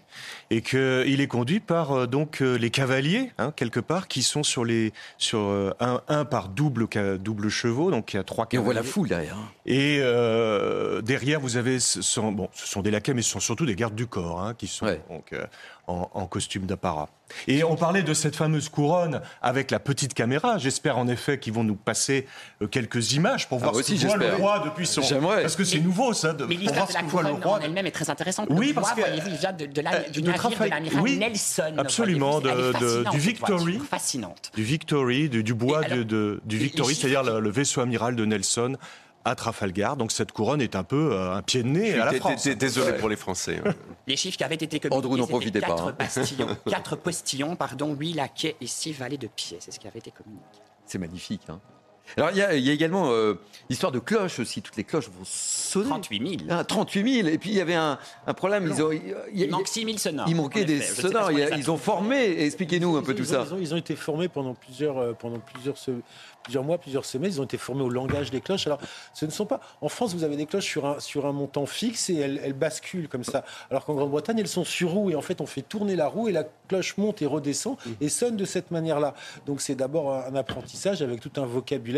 [0.50, 4.44] et qu'il est conduit par euh, donc euh, les cavaliers hein, quelque part qui sont
[4.44, 6.88] sur les sur euh, un, un par double
[7.18, 8.46] double chevaux, donc il y a trois.
[8.52, 8.92] Et on voit la cavaliers.
[8.92, 9.38] foule derrière.
[9.66, 13.40] Et euh, derrière, vous avez, ce sont, bon, ce sont des laquais, mais ce sont
[13.40, 15.46] surtout des gardes du corps hein, qui sont donc, euh,
[15.88, 17.10] en, en costume d'apparat.
[17.48, 20.58] Et on parlait de cette fameuse couronne avec la petite caméra.
[20.58, 22.26] J'espère en effet qu'ils vont nous passer
[22.62, 25.02] euh, quelques images pour Ah, voir moi ce aussi, que voit le roi depuis son.
[25.02, 25.42] J'aimerais.
[25.42, 27.58] Parce que c'est nouveau ça, de, Mais l'histoire voir de la couronne roi.
[27.58, 28.48] en elle-même est très intéressante.
[28.50, 31.02] Oui, parce que- voyez-vous, il vient de, de la- Euh, du de navire de l'amiral
[31.02, 31.74] oui, Nelson.
[31.78, 33.80] absolument, de- du Victory.
[33.90, 34.52] Fascinante.
[34.56, 38.26] Du Victory, du, du bois alors, du les- Victory, c'est-à-dire le, le vaisseau amiral de
[38.26, 38.76] Nelson
[39.30, 39.98] à Trafalgar.
[39.98, 42.44] Donc cette couronne est un peu euh, un pied de nez à la France.
[42.44, 43.62] dé- Désolé pour les Français.
[44.08, 45.94] Les chiffres qui avaient été Andrew, communiqués, n'en c'était profitez pas, quatre hein.
[45.98, 49.58] postillons, quatre postillons, pardon, huit laquais et six valets de pied.
[49.60, 50.46] C'est ce qui avait été communiqué.
[50.86, 51.42] C'est magnifique.
[51.50, 51.60] hein.
[52.16, 53.34] Alors, il y, a- il y a également euh,
[53.70, 54.62] l'histoire de cloches aussi.
[54.62, 55.90] Toutes les cloches vont sonner.
[55.90, 56.50] 38 000.
[56.50, 57.28] Ah, 38 000.
[57.28, 58.72] Et puis, il y avait un, un problème.
[58.74, 60.26] Ils ont, il, y a- Il manque 6 000 sonores.
[60.30, 60.80] il manquait des.
[60.82, 61.32] Je sonores.
[61.32, 62.42] ils ont formé.
[62.44, 63.42] Expliquez-nous un peu ont- tout ils ça.
[63.42, 65.92] ont- Ils ont, ils ont été formés pendant plusieurs, euh, pendant plusieurs, se-
[66.44, 67.32] plusieurs mois, plusieurs semaines.
[67.34, 68.68] Ils ont été formés au langage des cloches.
[68.68, 68.80] Alors,
[69.14, 69.60] ce ne sont pas.
[69.82, 72.54] En France, vous avez des cloches sur un, sur un montant fixe et elles, elles
[72.54, 73.44] basculent comme ça.
[73.70, 76.30] Alors qu'en Grande-Bretagne, elles sont sur roue et en fait, on fait tourner la roue
[76.30, 79.14] et la cloche monte et redescend et sonne de cette manière-là.
[79.46, 81.97] Donc, c'est d'abord un apprentissage avec tout un vocabulaire.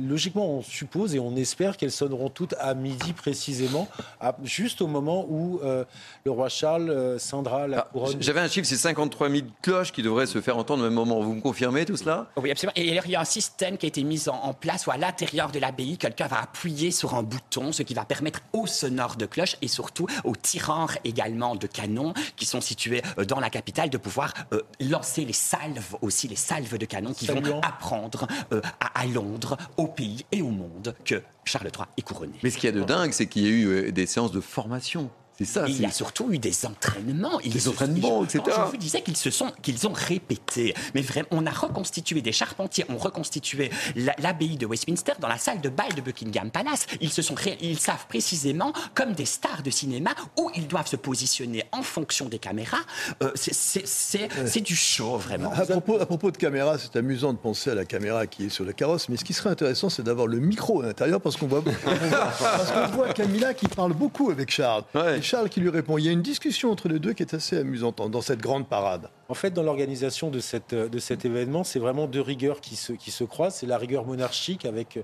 [0.00, 3.88] Logiquement, on suppose et on espère qu'elles sonneront toutes à midi précisément,
[4.20, 5.84] à- juste au moment où euh,
[6.24, 8.16] le roi Charles euh, scindra la couronne.
[8.20, 11.20] J'avais un chiffre, c'est 53 000 cloches qui devraient se faire entendre au même moment.
[11.20, 12.28] Vous me confirmez tout cela?
[12.36, 12.72] Oui, absolument.
[12.76, 14.92] Et alors, il y a un système qui a été mis en, en place où,
[14.92, 18.68] à l'intérieur de l'abbaye, quelqu'un va appuyer sur un bouton, ce qui va permettre aux
[18.68, 23.40] sonores de cloches et surtout aux tireurs également de canons qui sont situés euh, dans
[23.40, 27.60] la capitale de pouvoir euh, lancer les salves aussi, les salves de canons qui vont
[27.62, 29.27] apprendre euh, à, à Londres,
[29.76, 32.34] au pays et au monde que Charles III est couronné.
[32.42, 34.32] Mais ce qu'il y a de dingue, c'est qu'il y a eu euh, des séances
[34.32, 35.10] de formation.
[35.38, 35.68] C'est ça.
[35.68, 37.38] Et il y a surtout eu des entraînements.
[37.44, 38.56] Ils Des se- entraînements, je- etc.
[38.66, 40.74] Je vous disais qu'ils se sont, qu'ils ont répété.
[40.94, 45.38] Mais vraiment, on a reconstitué des charpentiers, ont reconstitué la- l'abbaye de Westminster dans la
[45.38, 46.86] salle de bal de Buckingham Palace.
[47.00, 50.88] Ils se sont, ré- ils savent précisément, comme des stars de cinéma, où ils doivent
[50.88, 52.78] se positionner en fonction des caméras.
[53.22, 55.52] Euh, c'est- c'est- c'est c'est du show vraiment.
[55.52, 58.48] À propos, à propos de caméra, c'est amusant de penser à la caméra qui est
[58.48, 61.36] sur le carrosse, mais ce qui serait intéressant, c'est d'avoir le micro à l'intérieur parce
[61.36, 64.82] qu'on voit, on voit- parce qu'on voit Camilla qui parle beaucoup avec Charles.
[65.28, 65.98] Charles qui lui répond.
[65.98, 68.66] Il y a une discussion entre les deux qui est assez amusante dans cette grande
[68.66, 69.10] parade.
[69.28, 70.40] En fait, dans l'organisation de,
[70.88, 73.56] de cet événement, c'est vraiment deux rigueurs qui se, croisent.
[73.56, 75.02] C'est la rigueur monarchique avec euh,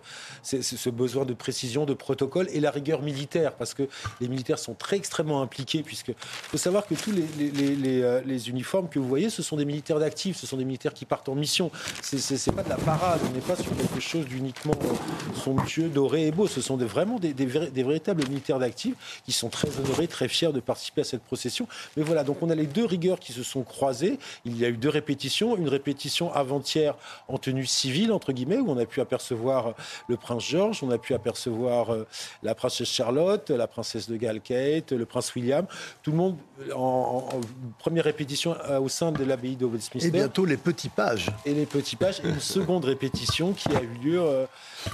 [0.62, 3.82] ce besoin de précision, de protocole, et la rigueur militaire, parce que
[4.22, 8.98] les militaires sont très extrêmement impliqués, puisque faut savoir que tous les, euh, uniformes que
[8.98, 11.70] vous voyez, ce sont des militaires d'actifs, ce sont des militaires qui partent en mission.
[12.00, 16.28] C'est- pas de la parade, on n'est pas sur quelque chose d'uniquement euh, somptueux, doré
[16.28, 16.46] et beau.
[16.46, 17.44] Ce sont vraiment des, des
[17.82, 18.94] véritables militaires d'actifs
[19.26, 21.66] qui sont très honorés, très fiers de participer à cette procession.
[21.96, 24.18] Mais voilà, donc on a les deux rigueurs qui se sont croisées.
[24.44, 25.56] Il y a eu deux répétitions.
[25.56, 26.94] Une répétition avant-hier
[27.28, 29.72] en tenue civile, entre guillemets, où on a pu apercevoir euh,
[30.08, 32.06] le prince George, on a pu apercevoir euh,
[32.42, 35.66] la princesse Charlotte, la princesse de Galles Kate, le prince William.
[36.04, 37.40] Tout le monde euh, en, en- en
[37.78, 40.08] première répétition au sein de l'abbaye de Westminster.
[40.08, 41.26] Et bientôt les petits pages.
[41.44, 42.20] Et les petits pages.
[42.24, 44.46] Et une seconde répétition qui a eu lieu euh,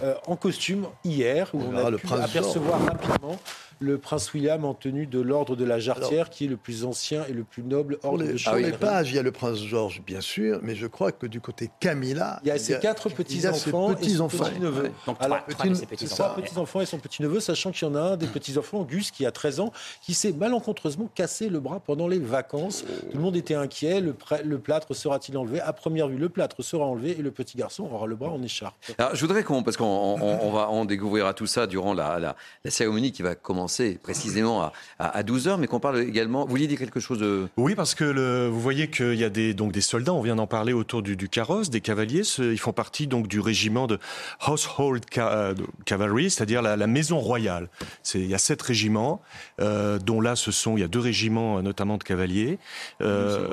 [0.02, 3.36] euh, en costume hier, où On on, verra a pu apercevoir rapidement
[3.80, 7.24] le prince William en tenue de l'ordre de la Jarretière, qui est le plus ancien
[7.28, 9.58] et le plus noble ordre les, de Sur les pages, il y a le prince
[9.58, 13.08] George, bien sûr, mais je crois que du côté Camilla, il y a ses quatre
[13.08, 14.90] petits-enfants et son petit-neveu.
[15.06, 16.34] Donc trois, petit, petits-enfants.
[16.36, 19.32] petits-enfants et son petit-neveu, sachant qu'il y en a un des petits-enfants, Gus, qui a
[19.32, 19.72] 13 ans,
[20.02, 22.84] qui s'est malencontreusement cassé le bras pendant les vacances.
[23.10, 24.00] Tout le monde était inquiet.
[24.00, 24.14] Le,
[24.44, 25.60] le plâtre sera-t-il enlevé?
[25.60, 28.42] À première vue, le plâtre sera enlevé et le petit garçon aura le bras en
[28.42, 28.76] écharpe.
[28.98, 32.36] Alors, je voudrais qu'on, parce qu'on on, va, on découvrira tout ça durant la, la,
[32.64, 33.69] la, cérémonie qui va commencer
[34.02, 36.44] précisément à, à, 12h, mais qu'on parle également.
[36.44, 37.48] Vous vouliez dire quelque chose de.
[37.56, 40.36] Oui, parce que le, vous voyez qu'il y a des, donc des soldats, on vient
[40.36, 42.22] d'en parler autour du, du carrosse, des cavaliers.
[42.38, 43.98] Ils font partie donc du régiment de
[44.46, 45.54] Household euh,
[45.84, 47.68] Cavalry, c'est-à-dire la, la, maison royale.
[48.14, 49.22] Il y a sept régiments,
[49.60, 52.58] euh, dont là, ce sont, il y a deux régiments, notamment de cavaliers.
[53.00, 53.48] Euh,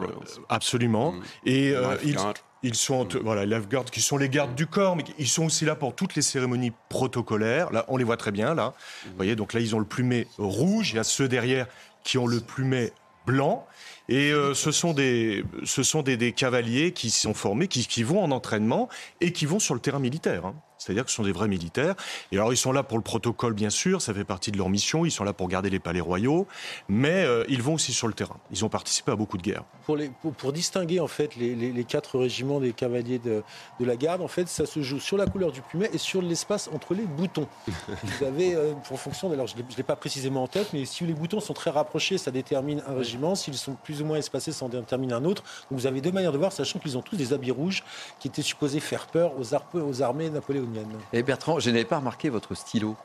[0.49, 1.13] absolument.
[1.13, 1.22] Mm.
[1.45, 2.18] Et euh, ils,
[2.64, 3.20] ils sont mm.
[3.24, 3.60] voilà, les
[3.91, 6.72] qui sont les gardes du corps, mais ils sont aussi là pour toutes les cérémonies
[6.89, 7.72] protocolaires.
[7.72, 8.74] Là, on les voit très bien là.
[9.05, 10.91] Vous voyez, donc là, ils ont le plumet rouge.
[10.91, 11.68] Il y a ceux derrière
[12.03, 12.93] qui ont le plumet
[13.26, 13.68] blanc.
[14.10, 18.03] Et euh, ce sont, des, ce sont des, des, cavaliers qui sont formés, qui, qui,
[18.03, 18.88] vont en entraînement
[19.20, 20.45] et qui vont sur le terrain militaire.
[20.45, 20.55] Hein.
[20.78, 21.95] C'est-à-dire que ce sont des vrais militaires.
[22.32, 24.69] Et alors, ils sont là pour le protocole, bien sûr, ça fait partie de leur
[24.69, 25.05] mission.
[25.05, 26.47] Ils sont là pour garder les palais royaux,
[26.88, 28.38] mais euh, ils vont aussi sur le terrain.
[28.51, 29.63] Ils ont participé à beaucoup de guerres.
[29.86, 33.43] Pour, les, pour, distinguer en fait les, les, quatre régiments des cavaliers de,
[33.80, 36.21] de, la garde, en fait, ça se joue sur la couleur du plumet et sur
[36.21, 37.47] l'espace entre les boutons.
[37.67, 41.05] Vous avez, euh, pour fonction, alors je ne l'ai pas précisément en tête, mais si
[41.05, 43.36] les boutons sont très rapprochés, ça détermine un régiment.
[43.36, 45.43] S'ils sont plus ou moins espacés, ça en détermine un autre.
[45.69, 47.84] Donc vous avez deux manières de voir, sachant qu'ils ont tous des habits rouges
[48.19, 50.66] qui étaient supposés faire peur aux, aux armées napoléoniennes.
[51.13, 52.95] Et Bertrand, je n'avais pas remarqué votre stylo.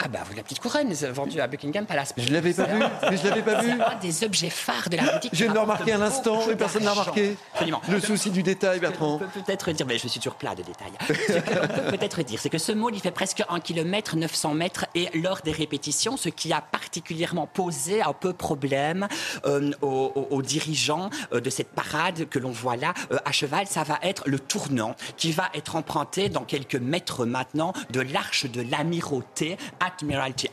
[0.00, 2.14] Ah bah la petite couronne vendue à Buckingham Palace.
[2.16, 2.78] Je l'avais pas vu,
[3.10, 3.72] mais je l'avais pas vu.
[3.76, 5.30] C'est un des objets phares de la boutique.
[5.32, 7.36] Je viens de le remarquer un instant et personne n'a remarqué.
[7.54, 7.80] Absolument.
[7.88, 9.16] Le souci du détail, Bertrand.
[9.16, 10.92] On peut peut-être dire, mais je suis toujours plat de détails.
[11.08, 14.54] Ce qu'on peut peut-être dire, c'est que ce môle, il fait presque 1 km 900
[14.54, 19.08] mètres et lors des répétitions, ce qui a particulièrement posé un peu problème
[19.46, 23.82] euh, aux, dirigeants euh, de cette parade que l'on voit là euh, à cheval, ça
[23.82, 28.62] va être le tournant qui va être emprunté dans quelques mètres maintenant de l'arche de
[28.62, 29.56] l'amirauté,
[29.88, 30.48] Admiralty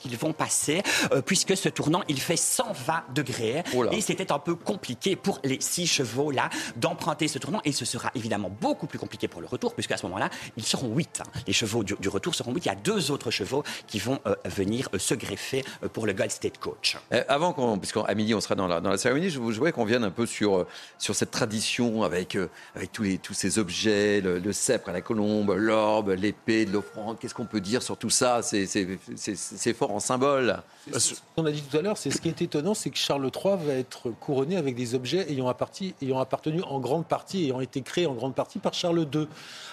[0.00, 0.82] qu'ils vont passer,
[1.12, 3.62] euh, puisque ce tournant, il fait 120 degrés.
[3.74, 7.60] Oh et c'était un peu compliqué pour les six chevaux-là d'emprunter ce tournant.
[7.64, 10.94] Et ce sera évidemment beaucoup plus compliqué pour le retour, puisqu'à ce moment-là, ils seront
[10.94, 11.20] 8.
[11.20, 11.30] Hein.
[11.46, 12.64] Les chevaux du, retour seront 8.
[12.64, 16.12] Il y a deux autres chevaux qui vont euh, venir euh, se greffer pour le
[16.12, 16.96] Gold State Coach.
[17.28, 20.04] avant qu'on, puisqu'à midi, on sera dans la, dans la cérémonie, je voudrais qu'on vienne
[20.04, 20.66] un peu sur,
[20.98, 22.36] sur cette tradition avec,
[22.74, 27.18] avec tous, les, tous ces objets, le, sceptre à la colombe, l'orbe, l'épée de l'offrande.
[27.18, 28.40] Qu'est-ce qu'on peut dire sur tout ça?
[28.42, 30.62] C'est, c'est fort en symbole.
[30.96, 33.30] Ce qu'on a dit tout à l'heure, c'est ce qui est étonnant, c'est que Charles
[33.34, 35.54] III va être couronné avec des objets ayant,
[36.02, 39.26] ayant appartenu en grande partie, ayant été créés en grande partie par Charles II,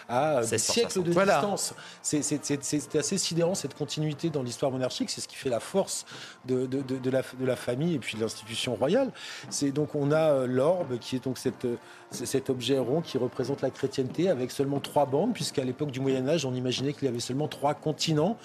[0.10, 1.74] à des siècles de distance.
[2.02, 6.06] C'est assez sidérant cette continuité dans l'histoire monarchique, c'est ce qui fait la force
[6.46, 9.12] de, de, la, de la famille et puis de l'institution royale.
[9.50, 11.68] C'est donc on a euh, l'orbe qui est donc cette,
[12.12, 16.28] cet objet rond qui représente la chrétienté avec seulement trois bandes, puisqu'à l'époque du Moyen
[16.28, 18.38] Âge, on imaginait qu'il y avait seulement trois continents.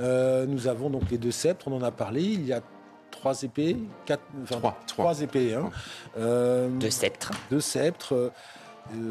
[0.00, 2.22] Euh, nous avons donc les deux sceptres, on en a parlé.
[2.22, 2.60] Il y a
[3.10, 3.76] trois épées,
[4.06, 4.22] quatre,
[4.86, 5.70] trois, épées, hein.
[6.18, 8.14] euh, deux sceptres, deux sceptres.
[8.14, 8.30] Euh,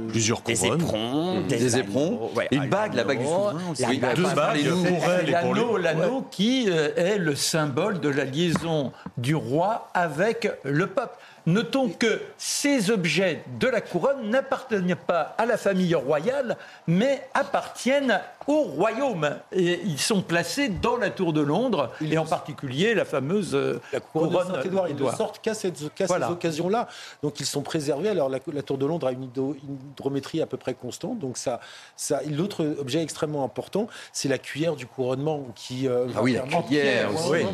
[0.09, 0.57] Plusieurs couronnes.
[0.57, 1.41] Des éperons.
[1.41, 2.31] Des, éperons.
[2.51, 4.15] une bague, la bague du souverain.
[4.15, 5.29] deux bagues.
[5.29, 11.15] L'anneau, l'anneau qui est le symbole de la liaison du roi avec le peuple.
[11.47, 18.19] Notons que ces objets de la couronne n'appartiennent pas à la famille royale, mais appartiennent
[18.47, 19.29] au royaume.
[19.53, 23.79] Et ils sont placés dans la tour de Londres, et en particulier la fameuse euh,
[23.93, 24.89] la couronne, de Saint-Édouard.
[24.89, 25.71] Ils ne sortent qu'à ces
[26.29, 26.89] occasions-là.
[27.23, 28.09] Donc ils sont préservés.
[28.09, 29.29] Alors la, tour de Londres a une,
[29.93, 31.19] hydrométrie à peu près constante.
[31.19, 31.61] Donc ça,
[31.95, 36.41] ça l'autre objet extrêmement important, c'est la cuillère du couronnement qui euh, ah oui, la
[36.41, 37.45] cuillère aussi.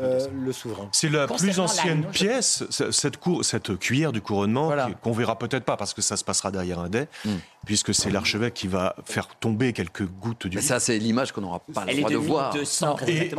[0.00, 0.88] Euh, le souverain.
[0.92, 2.64] C'est la plus ancienne pièce.
[2.70, 4.72] Cette cour cette cuillère du couronnement,
[5.02, 7.36] qu'on verra peut-être pas parce que ça se passera derrière un dais, hmm.
[7.66, 10.56] puisque c'est l'archevêque qui va faire tomber quelques gouttes du.
[10.56, 12.56] Mais ça, c'est l'image qu'on n'aura pas le droit de, voir.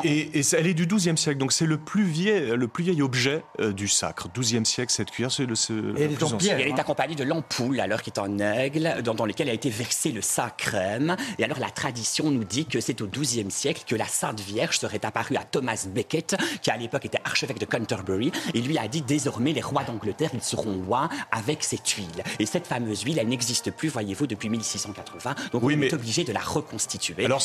[0.03, 3.01] et, et, elle est du XIIe siècle, donc c'est le plus vieil, le plus vieil
[3.01, 4.27] objet euh, du sacre.
[4.33, 5.55] XIIe siècle, cette cuillère, c'est le.
[5.97, 9.49] elle, est elle est accompagnée de l'ampoule, alors qui est en aigle, dans, dans lequel
[9.49, 11.15] a été versé le sacrème.
[11.39, 14.79] Et alors la tradition nous dit que c'est au XIIe siècle que la Sainte Vierge
[14.79, 18.87] serait apparue à Thomas Becket, qui à l'époque était archevêque de Canterbury, et lui a
[18.87, 22.23] dit désormais les rois d'Angleterre, ils seront loin avec cette huile.
[22.39, 25.36] Et cette fameuse huile, elle n'existe plus, voyez-vous, depuis 1680.
[25.51, 27.25] Donc on est obligé de la reconstituer.
[27.25, 27.41] Alors,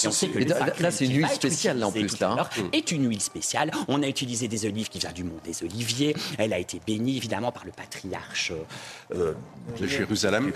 [0.80, 2.36] là, c'est une huile spéciale en plus là.
[2.38, 2.66] Hein.
[2.72, 3.70] Est une huile spéciale.
[3.88, 6.14] On a utilisé des olives qui viennent du monde des oliviers.
[6.38, 8.52] Elle a été bénie évidemment par le patriarche
[9.14, 9.34] euh,
[9.78, 10.52] de Jérusalem.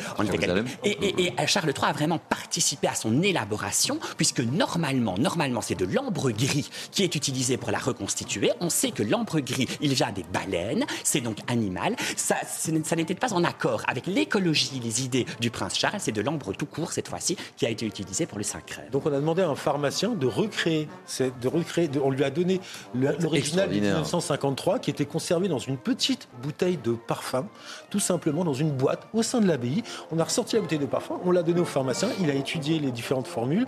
[0.84, 6.30] Et, Charles III a vraiment participé à son élaboration, puisque normalement, normalement, c'est de l'ambre
[6.30, 8.50] gris qui est utilisé pour la reconstituer.
[8.60, 11.96] On sait que l'ambre gris, il vient des baleines, c'est donc animal.
[12.16, 15.96] Ça, ça n'était pas en accord avec l'écologie, les idées du prince Charles.
[15.98, 18.86] C'est de l'ambre tout court cette fois-ci qui a été utilisé pour le Saint-Crème.
[18.92, 20.88] Donc on a demandé à un pharmacien de recréer,
[21.18, 22.60] de recréer, on lui a donné
[22.94, 27.46] l'original de 1953 qui était conservé dans une petite bouteille de parfum,
[27.90, 29.82] tout simplement dans une boîte au sein de l'abbaye.
[30.10, 32.78] On a ressorti la bouteille de parfum, on l'a donné au pharmacien, il a étudié
[32.78, 33.66] les différentes formules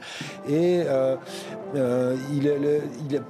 [0.48, 1.16] et euh,
[1.74, 2.48] euh, il,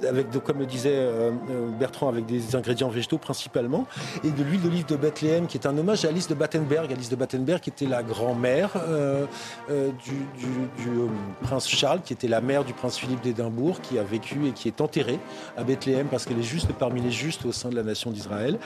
[0.07, 1.31] avec, comme le disait euh,
[1.79, 3.87] Bertrand, avec des ingrédients végétaux principalement,
[4.23, 6.91] et de l'huile d'olive de Bethléem, qui est un hommage à Alice de Battenberg.
[6.91, 8.73] Alice de Battenberg, qui était la grand-mère
[10.03, 10.13] du,
[11.41, 14.67] prince Charles, qui était la mère du prince Philippe d'Édimbourg, qui a vécu et qui
[14.67, 15.19] est enterrée
[15.57, 18.59] à Bethléem parce qu'elle est juste parmi les justes au sein de la nation d'Israël.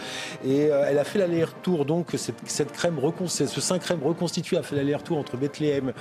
[0.46, 5.18] Et elle a fait l'aller-retour, donc cette, crème, ce saint crème reconstitué a fait l'aller-retour
[5.18, 5.94] entre Bethléem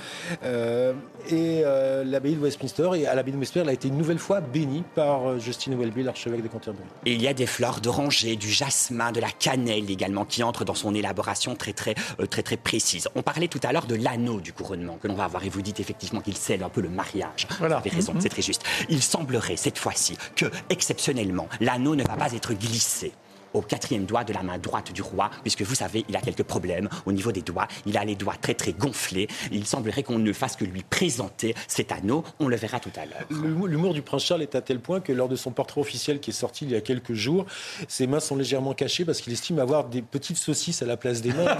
[1.29, 1.63] et
[2.05, 2.89] l'abbaye de Westminster.
[2.95, 5.75] Et à l'abbaye de Westminster, elle a été une nouvelle fois bénie par euh, Justine
[5.77, 6.87] Welby, l'archevêque de Canterbury.
[7.05, 10.75] Il y a des fleurs d'oranger, du jasmin, de la cannelle également qui entrent dans
[10.75, 13.07] son élaboration très très euh, très très précise.
[13.15, 15.61] On parlait tout à l'heure de l'anneau du couronnement que l'on va avoir et vous
[15.61, 17.47] dites effectivement qu'il scelle un peu le mariage.
[17.59, 17.75] Voilà.
[17.75, 18.21] Vous avez raison, mhm.
[18.21, 18.63] c'est très juste.
[18.89, 23.13] Il semblerait cette fois-ci que exceptionnellement l'anneau ne va pas être glissé
[23.53, 26.43] au quatrième doigt de la main droite du roi, puisque vous savez, il a quelques
[26.43, 27.67] problèmes au niveau des doigts.
[27.85, 29.27] Il a les doigts très très gonflés.
[29.51, 32.23] Il semblerait qu'on ne fasse que lui présenter cet anneau.
[32.39, 33.25] On le verra tout à l'heure.
[33.29, 36.31] L'humour du prince Charles est à tel point que lors de son portrait officiel qui
[36.31, 37.45] est sorti il y a quelques jours,
[37.87, 41.21] ses mains sont légèrement cachées parce qu'il estime avoir des petites saucisses à la place
[41.21, 41.45] des mains.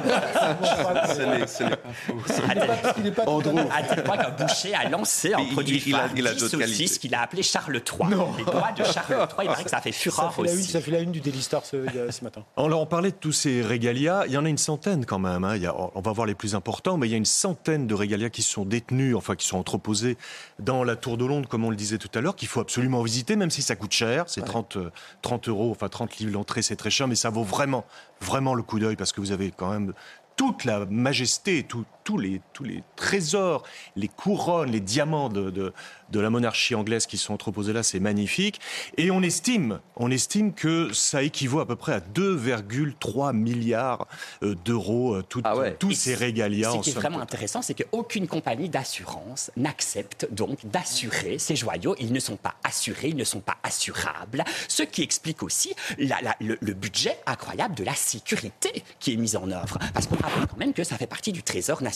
[1.16, 3.42] Ce n'est pas faux.
[3.72, 7.22] À tel point qu'un boucher a lancé un produit il, il a, saucisses qu'il a
[7.22, 8.10] appelé Charles III.
[8.38, 10.72] Les doigts de Charles III, il paraît que ça fait fureur ça fait aussi.
[10.72, 11.81] ça fait la une du Daily Star ce
[12.12, 12.44] ce matin.
[12.58, 14.26] On, parlait de tous ces régalias.
[14.28, 15.44] Il y en a une centaine quand même.
[15.44, 15.58] Hein.
[15.96, 18.42] on va voir les plus importants, mais il y a une centaine de régalias qui
[18.42, 20.18] sont détenus, enfin qui sont entreposés
[20.60, 23.02] dans la Tour de Londres, comme on le disait tout à l'heure, qu'il faut absolument
[23.02, 24.26] visiter, même si ça coûte cher.
[24.28, 24.78] C'est 30,
[25.22, 27.86] 30 euh, euros, enfin 30 livres l'entrée, c'est très cher, mais ça vaut vraiment,
[28.20, 29.94] vraiment le coup d'œil parce que vous avez quand même
[30.36, 31.68] toute la majesté,
[32.04, 33.64] tous les, tous les trésors,
[33.96, 38.60] les couronnes, les diamants de, de, la monarchie anglaise qui sont entreposés là, c'est magnifique.
[38.98, 44.08] Et on estime, on estime que ça équivaut à peu près à 2,3 milliards
[44.44, 46.72] euh, d'euros, euh, tout, ah tous ces régalias.
[46.72, 51.96] Ce qui est vraiment intéressant, c'est qu'aucune compagnie d'assurance n'accepte donc d'assurer ces joyaux.
[52.00, 54.44] Ils ne sont pas assurés, ils ne sont pas assurables.
[54.68, 59.50] Ce qui explique aussi le, le budget incroyable de la sécurité qui est mis en
[59.52, 59.78] œuvre.
[59.94, 61.91] Parce qu'on rappelle quand même que ça fait partie du trésor national.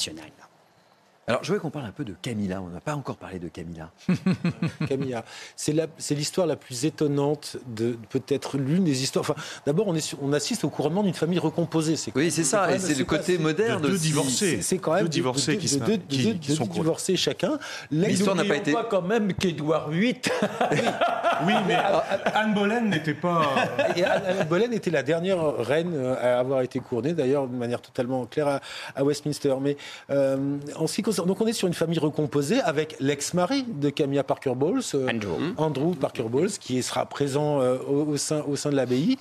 [1.28, 2.62] Alors, je veux qu'on parle un peu de Camilla.
[2.62, 3.89] On n'a pas encore parlé de Camilla.
[4.88, 5.26] Camilla,
[5.56, 5.74] c'est
[6.12, 9.22] l'histoire la, plus étonnante de peut-être l'une des histoires.
[9.28, 9.36] Enfin,
[9.66, 11.96] d'abord, on, on, assiste au couronnement d'une famille recomposée.
[12.16, 12.72] Oui, c'est ça.
[12.76, 14.62] Et c'est le côté moderne de deux divorcés.
[14.62, 17.58] C'est quand même deux divorcés qui, deux, qui, qui sont divorcés chacun.
[17.89, 18.76] L'histoire n'a pas été.
[18.89, 20.22] quand même qu'Édouard VIII.
[21.45, 21.53] oui.
[21.67, 21.77] mais
[22.33, 23.43] Anne Boleyn n'était pas.
[23.77, 28.59] Anne Boleyn était la dernière reine à avoir été couronnée, d'ailleurs, de manière totalement claire
[28.95, 29.55] à, Westminster.
[29.61, 29.77] Mais
[30.09, 33.89] euh, en ce qui concerne donc on est sur une famille recomposée avec l'ex-mari de
[33.89, 35.07] Camilla Parker Bowles, euh,
[35.57, 35.93] Andrew.
[35.95, 39.17] Parker Bowles, qui sera présent euh, au, sein, au sein de l'abbaye.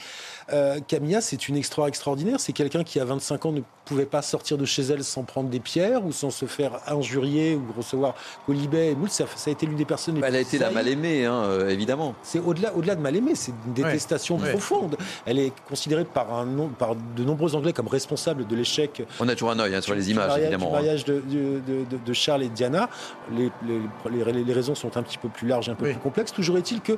[0.53, 2.41] Euh, Camilla, c'est une extra extraordinaire.
[2.41, 5.49] C'est quelqu'un qui, à 25 ans, ne pouvait pas sortir de chez elle sans prendre
[5.49, 8.15] des pierres ou sans se faire injurier ou recevoir
[8.47, 8.97] colibet et.
[9.09, 10.21] Ça, a été l'une des personnes.
[10.25, 11.69] elle a été la mal aimée, hein, euh,
[12.05, 12.15] évidemment.
[12.23, 14.97] C'est au-delà, au-delà de mal aimée, c'est une détestation profonde.
[15.27, 16.47] Elle est considérée par, un,
[16.79, 19.03] par de nombreux Anglais comme responsable de l'échec.
[19.21, 20.71] On a toujours un œil hein, sur les images, mariage, évidemment.
[20.71, 20.81] Le hein.
[20.81, 22.89] mariage de, de, de, Charles et Diana.
[23.33, 26.33] Les, les, les, raisons sont un petit peu plus larges, un peu plus complexes.
[26.33, 26.93] Toujours est-il que.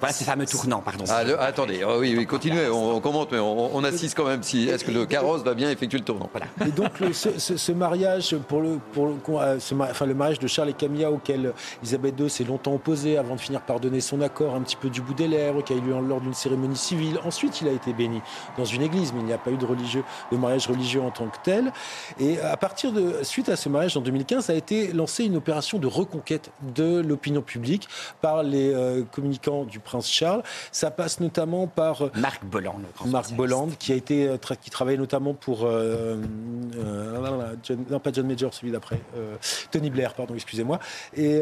[0.00, 1.04] Voilà ces fameux tournants, pardon.
[1.08, 2.68] Ah, attendez, oh, oui, oui, continuez.
[2.68, 5.98] On, commente, mais on, assiste quand même si est-ce que le carrosse va bien effectuer
[5.98, 6.30] le tournant?
[6.32, 6.46] Voilà.
[6.66, 9.58] Et donc ce, mariage pour le, pour le, euh,
[9.90, 13.40] enfin, le mariage de Charles et Camilla auquel Elisabeth II s'est longtemps opposée avant de
[13.40, 15.80] finir par donner son accord un petit peu du bout des lèvres, qui a eu
[15.80, 17.18] lieu lors d'une cérémonie civile.
[17.24, 18.20] Ensuite, il a été béni
[18.56, 21.10] dans une église, mais il n'y a pas eu de, religieux, de mariage religieux en
[21.10, 21.72] tant que tel.
[22.18, 25.36] Et à partir de suite à ce mariage en 2000 2015 a été lancée une
[25.36, 27.88] opération de reconquête de l'opinion publique
[28.20, 30.42] par les euh, communicants du prince Charles.
[30.70, 34.30] Ça passe notamment par Marc Bolland, Marc Bolland, qui a été
[34.60, 35.66] qui travaille notamment pour
[37.90, 39.00] non pas John Major, celui d'après,
[39.70, 40.78] Tony Blair, pardon, excusez-moi.
[41.16, 41.40] Et,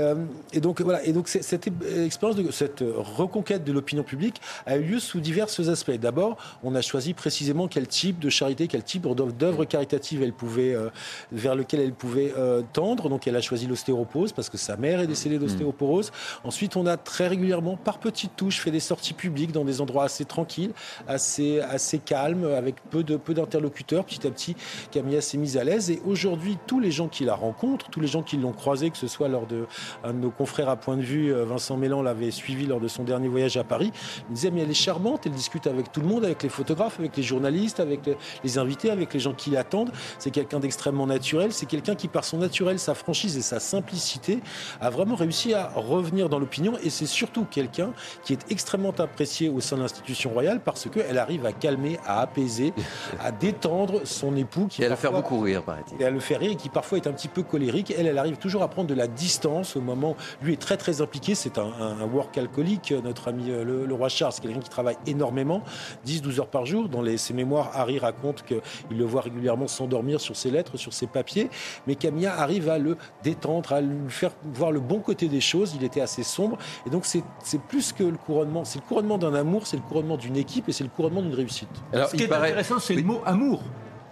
[0.52, 4.82] et, donc voilà, et donc cette expérience de cette reconquête de l'opinion publique a eu
[4.82, 5.90] lieu sous divers aspects.
[5.92, 10.74] D'abord, on a choisi précisément quel type de charité, quel type d'œuvre caritative elle pouvait,
[10.74, 10.88] euh,
[11.32, 13.08] vers lequel elle pouvait euh, tendre.
[13.08, 15.42] Donc elle a choisi l'ostéoporose parce que sa mère est décédée hmm.
[15.42, 16.12] d'ostéoporose.
[16.44, 20.04] Ensuite, on a très régulièrement, par petites touches, fait des sorties publiques dans des endroits
[20.04, 20.72] assez tranquilles,
[21.08, 24.04] assez, assez calmes, avec peu de peu d'interlocuteurs.
[24.04, 24.56] Petit à petit,
[24.90, 25.90] Camilla s'est mise à l'aise.
[25.90, 28.98] Et aujourd'hui, tous les gens qui la rencontrent, tous les gens qui l'ont croisée, que
[28.98, 29.66] ce soit lors de
[30.04, 32.88] un de nos confrères à point de vue, euh, Vincent Mélan l'avait suivi lors de
[32.88, 33.92] son dernier voyage à Paris,
[34.28, 36.98] il disait mais elle est charmante, elle discute avec tout le monde, avec les photographes,
[36.98, 38.00] avec les journalistes, avec
[38.42, 39.92] les invités, avec les gens qui l'attendent.
[40.18, 41.52] C'est quelqu'un d'extrêmement naturel.
[41.52, 44.40] C'est quelqu'un qui, par son naturel, sa franchise et sa simplicité,
[44.80, 46.74] a vraiment réussi à revenir dans l'opinion.
[46.82, 47.92] Et c'est surtout quelqu'un
[48.24, 52.20] qui est extrêmement apprécié au sein de l'institution royale parce qu'elle arrive à calmer, à
[52.20, 52.72] apaiser,
[53.20, 54.66] à détendre son époux.
[54.68, 56.00] Qui et à le faire beaucoup rire, paraît-il.
[56.00, 57.92] Et à le faire rire qui parfois est un petit peu colérique.
[57.96, 60.16] Elle, elle arrive toujours à prendre de la distance au moment.
[60.42, 61.34] Lui est très très impliqué.
[61.34, 61.70] C'est un,
[62.12, 62.69] work alcoolique,
[63.02, 64.32] notre ami euh, le, le roi Charles.
[64.32, 65.62] C'est quelqu'un qui travaille énormément,
[66.06, 66.88] 10-12 heures par jour.
[66.88, 68.60] Dans les, ses mémoires, Harry raconte qu'il
[68.90, 71.50] le voit régulièrement s'endormir sur ses lettres, sur ses papiers.
[71.86, 75.74] Mais Camilla arrive à le détendre, à lui faire voir le bon côté des choses.
[75.74, 76.58] Il était assez sombre.
[76.86, 78.64] Et donc, c'est plus que le couronnement.
[78.64, 81.34] C'est le couronnement d'un amour, c'est le couronnement d'une équipe et c'est le couronnement d'une
[81.34, 81.68] réussite.
[81.92, 83.62] Alors, Ce qui est intéressant, c'est le mot amour.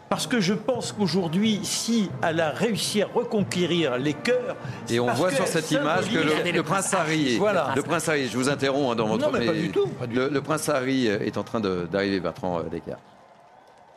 [0.08, 4.56] Parce que je pense qu'aujourd'hui, si elle a réussi à reconquérir les cœurs.
[4.88, 6.18] Et on voit sur cette image que
[6.50, 7.72] le, prince Harry, voilà.
[7.76, 9.30] le prince Harry, je vous interromps hein, dans votre.
[9.30, 9.88] Non, mais, pas du tout.
[10.10, 13.00] Le, prince Harry est en train d'arriver, Bertrand Descartes.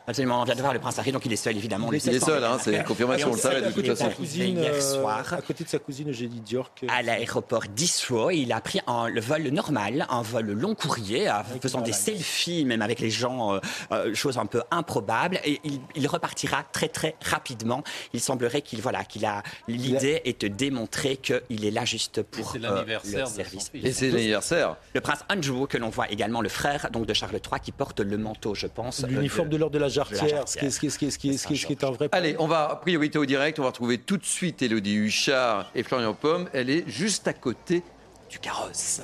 [0.06, 1.92] Absolument, on vient de voir le prince Harry, donc il est seul évidemment.
[1.92, 4.10] Il est seul, hein, c'est confirmation, on le savait de toute façon.
[4.10, 6.84] Cousine, hier euh, soir, à côté de sa cousine Eugénie Diorc.
[6.88, 11.44] À l'aéroport d'Israël, il a pris un, le vol normal, un vol long courrier, en
[11.60, 13.60] faisant des selfies même avec les gens, euh,
[13.92, 15.60] euh, chose un peu improbable, et
[15.94, 17.84] il, repartira très très rapidement.
[18.12, 22.52] Il semblerait qu'il voilà, qu'il a l'idée est de démontrer qu'il est là juste pour
[22.54, 23.70] le service.
[23.74, 24.76] Et c'est l'anniversaire.
[24.94, 28.00] Le prince Andrew que l'on voit également, le frère donc de Charles III, qui porte
[28.00, 29.06] le manteau, je pense.
[29.06, 33.18] L'uniforme de l'ordre de la jarretière, ce qui est un vrai Allez, on va, priorité
[33.18, 36.48] au direct, on va retrouver tout de suite Elodie Huchard et Florian Pomme.
[36.52, 37.82] Elle est juste à côté
[38.28, 39.00] du carrosse.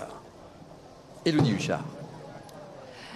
[1.25, 1.85] Elodie Huchard.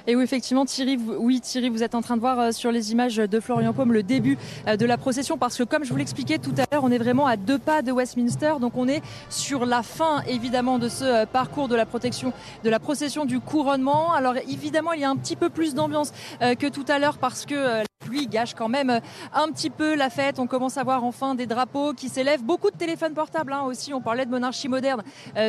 [0.07, 2.73] Et oui, effectivement, Thierry, vous, oui, Thierry, vous êtes en train de voir euh, sur
[2.73, 5.91] les images de Florian Paume le début euh, de la procession parce que, comme je
[5.91, 8.55] vous l'expliquais tout à l'heure, on est vraiment à deux pas de Westminster.
[8.61, 12.33] Donc, on est sur la fin, évidemment, de ce euh, parcours de la protection,
[12.65, 14.13] de la procession du couronnement.
[14.13, 17.47] Alors, évidemment, il y a un petit peu plus d'ambiance que tout à l'heure parce
[17.47, 19.01] que la pluie gâche quand même
[19.33, 20.39] un petit peu la fête.
[20.39, 22.43] On commence à voir enfin des drapeaux qui s'élèvent.
[22.43, 23.95] Beaucoup de téléphones portables hein, aussi.
[23.95, 25.03] On parlait de monarchie moderne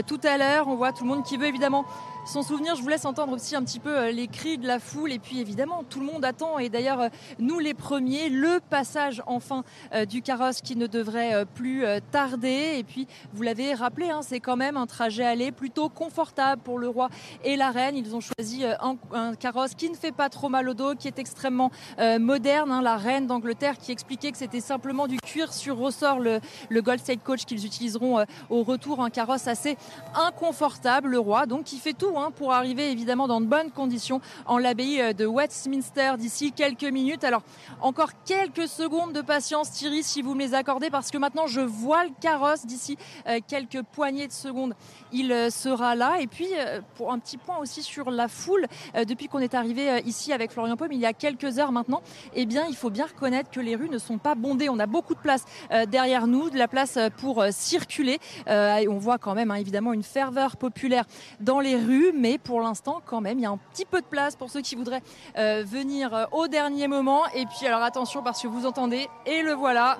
[0.07, 0.67] tout à l'heure.
[0.67, 1.85] On voit tout le monde qui veut évidemment
[2.25, 2.75] son souvenir.
[2.75, 5.11] Je vous laisse entendre aussi un petit peu euh, les cris de la foule.
[5.11, 7.09] Et puis évidemment, tout le monde attend, et d'ailleurs euh,
[7.39, 9.63] nous les premiers, le passage enfin
[9.93, 12.75] euh, du carrosse qui ne devrait plus tarder.
[12.77, 16.79] Et puis, vous l'avez rappelé, hein, c'est quand même un trajet aller plutôt confortable pour
[16.79, 17.09] le roi
[17.43, 17.95] et la reine.
[17.95, 21.19] Ils ont choisi un, carrosse qui ne fait pas trop mal au dos, qui est
[21.19, 21.71] extrêmement
[22.19, 22.71] moderne.
[22.71, 22.81] Hein.
[22.81, 26.39] La reine d'Angleterre qui expliquait que c'était simplement du cuir sur ressort, le,
[26.69, 29.77] le Gold State Coach qu'ils utiliseront au retour, un carrosse assez
[30.15, 31.09] inconfortable.
[31.09, 34.57] Le roi, donc, qui fait tout Hein, pour arriver évidemment dans de bonnes conditions en
[34.57, 37.23] l'abbaye euh, de Westminster d'ici quelques minutes.
[37.23, 37.41] Alors
[37.81, 41.61] encore quelques secondes de patience Thierry si vous me les accordez parce que maintenant je
[41.61, 44.75] vois le carrosse d'ici euh, quelques poignées de secondes.
[45.11, 46.49] Il euh, sera là et puis
[46.95, 48.67] pour un petit point aussi sur la foule
[49.07, 52.01] depuis qu'on est arrivé ici avec Florian Paume il y a quelques heures maintenant,
[52.35, 54.69] eh bien il faut bien reconnaître que les rues ne sont pas bondées.
[54.69, 55.45] On a beaucoup de place
[55.87, 60.57] derrière nous, de la place pour circuler on voit quand même hein, évidemment une ferveur
[60.57, 61.05] populaire
[61.39, 64.05] dans les rues mais pour l'instant, quand même, il y a un petit peu de
[64.05, 65.03] place pour ceux qui voudraient
[65.37, 67.25] euh, venir euh, au dernier moment.
[67.35, 69.97] Et puis, alors attention, parce que vous entendez, et le voilà.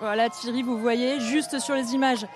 [0.00, 2.26] Voilà, Thierry, vous voyez, juste sur les images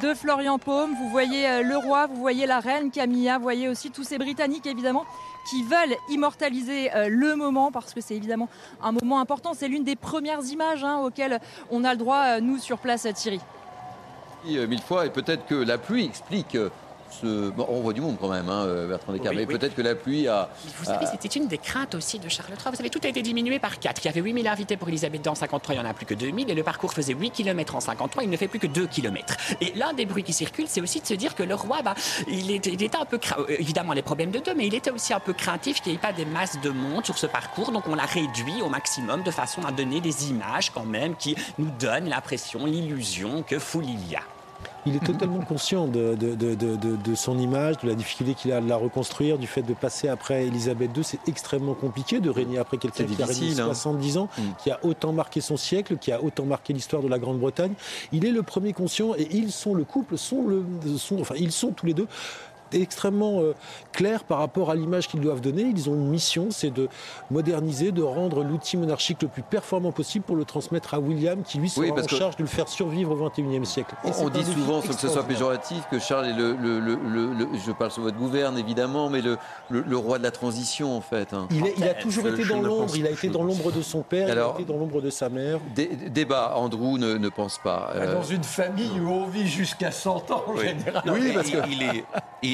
[0.00, 3.68] de Florian Paume, vous voyez euh, le roi, vous voyez la reine Camilla, vous voyez
[3.68, 5.04] aussi tous ces Britanniques, évidemment,
[5.48, 8.50] qui veulent immortaliser le moment parce que c'est évidemment
[8.82, 9.54] un moment important.
[9.54, 11.40] C'est l'une des premières images hein, auxquelles
[11.70, 13.40] on a le droit, nous, sur place, Thierry.
[14.44, 16.56] Mille fois, et peut-être que la pluie explique
[17.22, 19.36] Bon, on voit du monde quand même, hein, Bertrand Descartes.
[19.36, 20.50] mais peut-être que la pluie a.
[20.78, 22.70] Vous savez, c'était une des craintes aussi de Charles III.
[22.70, 24.02] Vous savez, tout a été diminué par 4.
[24.04, 26.06] Il y avait 8000 invités pour Elisabeth II en 53, il n'y en a plus
[26.06, 26.50] que 2000.
[26.50, 29.36] Et le parcours faisait 8 km en 53, il ne fait plus que 2 km.
[29.60, 31.94] Et l'un des bruits qui circulent, c'est aussi de se dire que le roi, bah,
[32.28, 33.18] il, était, il était un peu.
[33.38, 35.98] Euh, évidemment, les problèmes de deux, mais il était aussi un peu craintif qu'il n'y
[35.98, 37.72] ait pas des masses de monde sur ce parcours.
[37.72, 41.36] Donc on l'a réduit au maximum de façon à donner des images quand même qui
[41.58, 44.22] nous donnent l'impression, l'illusion que foule il y a
[44.88, 48.76] il est totalement conscient de, de, son image, de la difficulté qu'il a de la
[48.76, 51.04] reconstruire, du fait de passer après Elisabeth II.
[51.04, 54.20] C'est extrêmement compliqué de régner après quelqu'un qui a régné 70 hein.
[54.20, 54.42] ans, mm.
[54.62, 57.72] qui a autant marqué son siècle, qui a autant marqué l'histoire de la Grande-Bretagne.
[58.12, 60.64] Il est le premier conscient et ils sont le couple, sont le,
[60.96, 62.06] sont, enfin ils sont tous les deux
[62.72, 63.54] extrêmement euh,
[63.92, 65.62] clair par rapport à l'image qu'ils doivent donner.
[65.62, 66.88] Ils ont une mission, c'est de
[67.30, 71.58] moderniser, de rendre l'outil monarchique le plus performant possible pour le transmettre à William, qui
[71.58, 73.94] lui sera en charge de le faire survivre au XXIe siècle.
[74.04, 78.02] on dit souvent, sans que ce soit péjoratif, que Charles est le, je parle sur
[78.02, 81.32] votre gouverne évidemment, mais le, roi de la transition en fait.
[81.32, 81.48] Hein.
[81.50, 84.38] Il, a toujours été dans l'ombre, il a été dans l'ombre de son père, il
[84.38, 85.58] a été dans l'ombre de sa mère.
[85.74, 87.92] débat, Andrew ne, pense pas.
[87.94, 91.02] Euh, dans une famille où on vit jusqu'à 100 ans en général.
[91.06, 92.04] Oui, parce qu'il il est,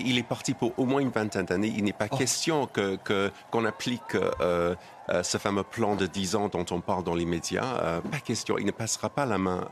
[0.04, 1.72] il est parti pour au moins une vingtaine d'années.
[1.76, 2.16] Il n'est pas oh.
[2.16, 4.74] question qu'on que, qu'on applique euh,
[5.08, 7.78] euh, ce fameux plan de 10 ans dont on parle dans les médias.
[7.82, 8.58] Euh, pas question.
[8.58, 9.68] Il ne passera pas la main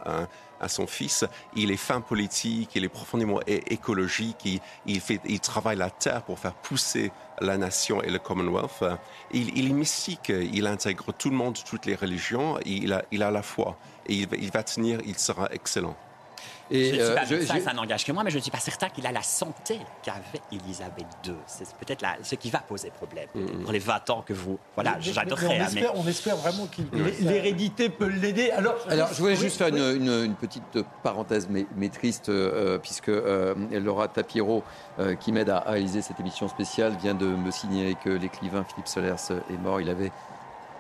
[0.61, 1.25] à, son fils.
[1.57, 6.39] Il est fin politique, il est profondément écologique, il, fait, il travaille la terre pour
[6.39, 7.11] faire pousser
[7.41, 8.85] la nation et le Commonwealth.
[9.33, 13.25] Il, il est mystique, il intègre tout le monde, toutes les religions, il a, il
[13.25, 13.77] a la foi.
[14.07, 15.97] Et il, il va tenir, il sera excellent.
[16.73, 19.07] Et je euh, ça, ça n'engage que moi, mais je ne suis pas certain qu'il
[19.07, 21.35] a la santé qu'avait Elisabeth II.
[21.47, 23.63] C'est peut-être ce qui va poser problème mm-hmm.
[23.63, 24.59] pour les 20 ans que vous.
[24.75, 25.61] Voilà, j'adorerais.
[25.95, 26.87] On, on, espère vraiment qu'il.
[27.21, 28.51] L'hérédité peut l'aider.
[28.51, 33.55] Alors, Alors, je voulais juste faire une, petite parenthèse, mais, mais triste, euh, puisque euh,
[33.71, 34.65] Laura Tapiro,
[35.21, 39.43] qui m'aide à réaliser cette émission spéciale, vient de me signaler que l'écrivain Philippe Solers
[39.51, 39.81] est mort.
[39.81, 40.11] Il avait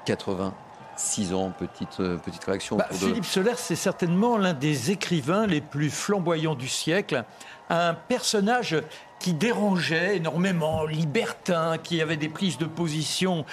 [0.06, 0.55] 80
[1.03, 2.77] Six ans, petite, euh, petite réaction.
[2.77, 7.24] Bah, Philippe Soler, c'est certainement l'un des écrivains les plus flamboyants du siècle.
[7.70, 8.77] Un personnage
[9.19, 13.45] qui dérangeait énormément, libertin, qui avait des prises de position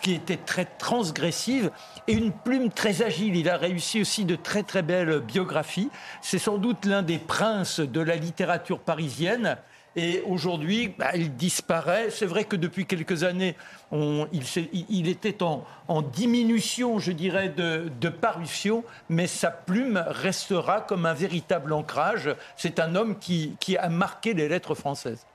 [0.00, 1.72] qui étaient très transgressives
[2.06, 3.36] et une plume très agile.
[3.36, 5.90] Il a réussi aussi de très très belles biographies.
[6.20, 9.56] C'est sans doute l'un des princes de la littérature parisienne.
[9.94, 12.08] Et aujourd'hui, bah, il disparaît.
[12.10, 13.56] C'est vrai que depuis quelques années,
[13.92, 21.72] il, était en, diminution, je dirais, de, parution, mais sa plume restera comme un véritable
[21.72, 22.34] ancrage.
[22.56, 25.26] C'est un homme qui, a marqué les lettres françaises.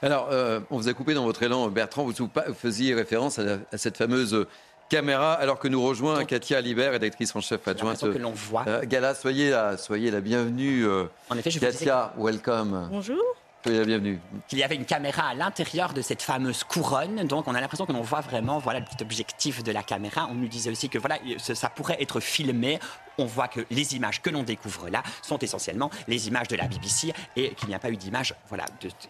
[0.00, 3.96] Alors, euh, on vous a coupé dans votre élan, Bertrand, vous faisiez référence à, cette
[3.96, 4.46] fameuse
[4.88, 8.00] caméra, alors que nous rejoint Katia Libert, rédactrice en chef adjointe.
[8.00, 8.64] Que l'on voit.
[8.68, 10.86] Euh, Gala, soyez la, soyez la bienvenue.
[10.86, 12.88] Euh, en effet, je Katia, welcome.
[12.90, 13.22] Bonjour
[13.64, 14.18] bienvenue.
[14.50, 17.86] Il y avait une caméra à l'intérieur de cette fameuse couronne, donc on a l'impression
[17.86, 20.28] que l'on voit vraiment voilà le petit objectif de la caméra.
[20.30, 22.78] On nous disait aussi que voilà ça pourrait être filmé
[23.18, 26.66] on voit que les images que l'on découvre là sont essentiellement les images de la
[26.66, 28.64] BBC et qu'il n'y a pas eu d'image voilà,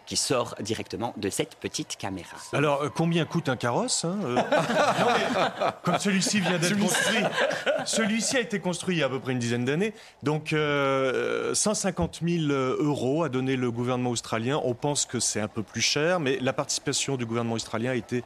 [0.05, 2.37] qui sort directement de cette petite caméra.
[2.51, 4.41] Alors, euh, combien coûte un carrosse hein, euh
[5.83, 7.23] Comme celui-ci vient d'être construit.
[7.85, 9.93] Celui-ci a été construit il y a à peu près une dizaine d'années.
[10.21, 11.53] Donc, 150 euh,
[12.47, 14.42] 000 euros a donné le gouvernement australien.
[14.51, 17.95] On pense que c'est un peu plus cher, mais la participation du gouvernement australien a
[17.95, 18.23] été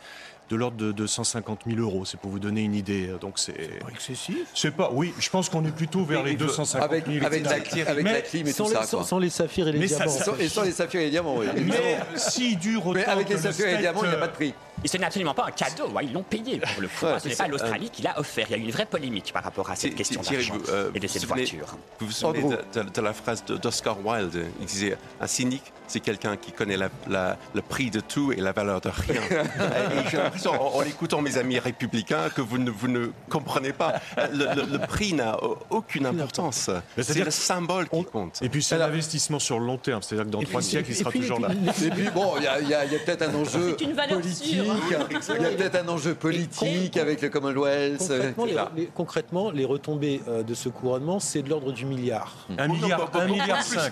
[0.49, 2.05] de l'ordre de 250 000 euros.
[2.05, 3.11] C'est pour vous donner une idée.
[3.19, 4.47] Donc c'est pas excessif.
[4.53, 4.89] C'est pas.
[4.93, 6.83] Oui, je pense qu'on est plutôt vers les 250 000.
[6.83, 8.83] Avec, avec, la, avec la clim et tout ça.
[8.83, 10.05] Sans, les saphirs et les diamants.
[10.39, 11.47] et sans les saphirs et les diamants, oui.
[11.65, 12.99] Mais si dure autant.
[12.99, 14.53] Mais avec les saphirs et les diamants, il n'y a pas de prix.
[14.83, 17.05] Et ce n'est absolument pas un cadeau, ils l'ont payé pour le coup.
[17.19, 18.47] ce n'est pas l'Australie qui l'a offert.
[18.49, 20.99] Il y a eu une vraie polémique par rapport à cette question d'argent euh, et
[20.99, 21.77] de cette voiture.
[21.99, 26.51] Vous vous souvenez de, la phrase d'Oscar Wilde Il disait un cynique, c'est quelqu'un qui
[26.51, 29.21] connaît le prix de tout et la valeur de rien.
[29.31, 33.95] et j'ai l'impression, en, écoutant mes amis républicains, que vous ne, vous ne comprenez pas.
[34.31, 35.37] Le, prix n'a
[35.69, 36.69] aucune importance.
[37.01, 38.39] C'est le symbole qui compte.
[38.41, 40.01] Et puis c'est l'investissement sur le long terme.
[40.01, 41.49] C'est-à-dire que dans trois siècles, il sera toujours là.
[41.83, 43.75] Et puis bon, il y a, peut-être un enjeu
[44.09, 44.66] politique.
[44.67, 48.11] Il y a peut-être un enjeu politique avec le Commonwealth.
[48.93, 52.33] Concrètement, les, retombées euh, de ce couronnement, c'est de l'ordre du milliard.
[52.57, 53.91] Un milliard, un milliard cinq.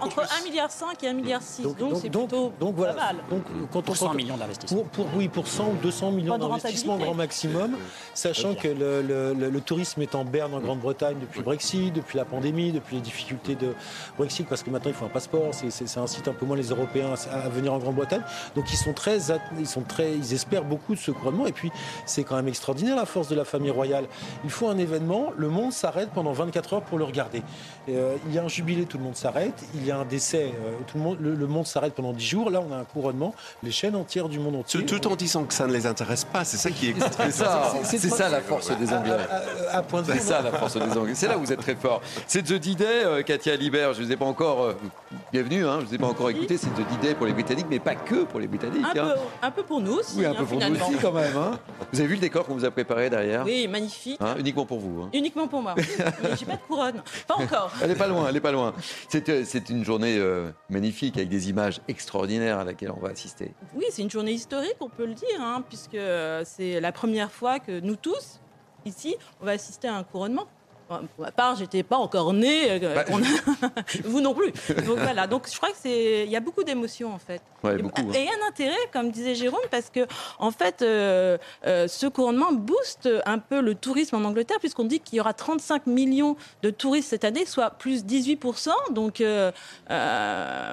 [0.00, 1.62] Entre un milliard cinq et un milliard six.
[1.62, 2.94] Donc c'est plutôt donc voilà.
[2.94, 3.16] Pas mal.
[3.30, 4.84] Donc quand on 100 millions d'investissements.
[4.92, 7.76] Pour, oui, pour 100 ou 200 millions d'investissements grand maximum,
[8.14, 12.72] sachant que le, tourisme est en berne en Grande-Bretagne depuis le Brexit, depuis la pandémie,
[12.72, 13.74] depuis les difficultés de
[14.16, 17.14] Brexit, parce que maintenant il faut un passeport, c'est incite un peu moins les Européens
[17.30, 18.22] à venir en Grande-Bretagne.
[18.54, 19.18] Donc ils sont très,
[19.70, 21.46] sont très, ils espèrent beaucoup de ce couronnement.
[21.46, 21.70] Et puis,
[22.06, 24.06] c'est quand même extraordinaire la force de la famille royale.
[24.44, 27.42] Il faut un événement, le monde s'arrête pendant 24 heures pour le regarder.
[27.88, 29.54] Euh, il y a un jubilé, tout le monde s'arrête.
[29.74, 32.50] Il y a un décès, euh, tout le monde, le, monde s'arrête pendant 10 jours.
[32.50, 34.84] Là, on a un couronnement, les chaînes entières du monde entier.
[34.84, 36.94] Tout, en disant que ça ne les intéresse pas, c'est ça qui est.
[37.00, 39.16] c'est ça, c'est ça la force des Anglais.
[40.04, 41.14] C'est ça la force des Anglais.
[41.14, 42.00] C'est là où vous êtes très fort.
[42.26, 43.94] C'est The D-Day, Katia Libert.
[43.94, 44.74] Je ne vous ai pas encore
[45.32, 45.66] bienvenue.
[45.66, 46.56] Hein, je vous ai pas encore écouté.
[46.56, 48.84] C'est The D-Day pour les Britanniques, mais pas que pour les Britanniques.
[48.84, 50.18] Un, peu, un peu, pour nous aussi.
[50.18, 51.36] Oui, un peu hein, pour nous aussi quand même.
[51.36, 51.58] Hein.
[51.92, 54.20] Vous avez vu le décor qu'on vous a préparé derrière Oui, magnifique.
[54.38, 55.08] uniquement pour vous.
[55.12, 55.74] Uniquement pour moi.
[55.76, 55.82] mais
[56.38, 57.02] j'ai pas de couronne.
[57.26, 57.72] Pas encore.
[57.82, 58.26] elle est pas loin.
[58.28, 58.74] Elle est pas loin.
[59.08, 63.52] C'est une journée euh, magnifique avec des images extraordinaires à laquelle on va assister.
[63.74, 65.98] Oui, c'est une journée historique, on peut le dire, puisque
[66.44, 68.40] c'est la première fois que nous tous,
[68.84, 70.46] ici, on va assister à un couronnement
[70.98, 72.82] pour ma part, j'étais pas encore née.
[72.82, 73.04] Euh, bah,
[74.04, 74.52] vous non plus.
[74.84, 75.26] Donc voilà.
[75.26, 77.40] Donc je crois que c'est, il y a beaucoup d'émotions en fait.
[77.62, 78.12] Ouais, et, beaucoup, hein.
[78.12, 80.06] et, un intérêt, comme disait Jérôme, parce que
[80.38, 85.00] en fait, euh, euh, ce couronnement booste un peu le tourisme en Angleterre, puisqu'on dit
[85.00, 88.42] qu'il y aura 35 millions de touristes cette année, soit plus 18
[88.90, 89.22] Donc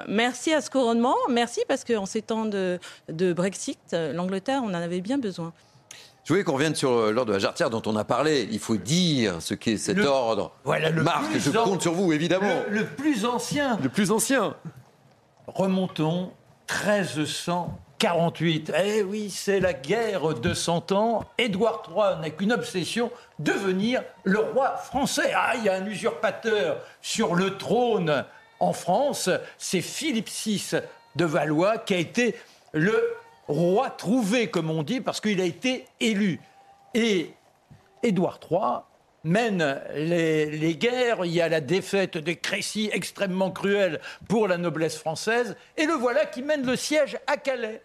[0.08, 2.78] merci à ce couronnement, merci parce qu'en ces temps de,
[3.08, 5.52] de Brexit, l'Angleterre, on en avait bien besoin.
[6.28, 8.46] Je voulais qu'on revienne sur euh, l'ordre de la jarretière dont on a parlé.
[8.52, 10.52] Il faut dire ce qu'est cet ordre.
[10.62, 12.64] Voilà le Marc, je compte sur vous, évidemment.
[12.68, 13.78] Le, plus ancien.
[13.82, 14.54] Le plus ancien.
[15.46, 16.30] Remontons
[16.70, 18.74] 1348.
[18.78, 21.24] Eh oui, c'est la guerre de Cent Ans.
[21.38, 25.32] Édouard III n'a qu'une obsession, devenir le roi français.
[25.34, 28.26] Ah, il y a un usurpateur sur le trône
[28.60, 29.30] en France.
[29.56, 30.72] C'est Philippe VI
[31.16, 32.34] de Valois qui a été
[32.74, 33.02] le
[33.48, 36.40] roi trouvé, comme on dit, parce qu'il a été élu.
[36.94, 37.32] Et
[38.02, 38.84] Édouard III
[39.24, 44.96] mène les, guerres, il y a la défaite des Crécy extrêmement cruelle pour la noblesse
[44.96, 47.82] française, et le voilà qui mène le siège à Calais.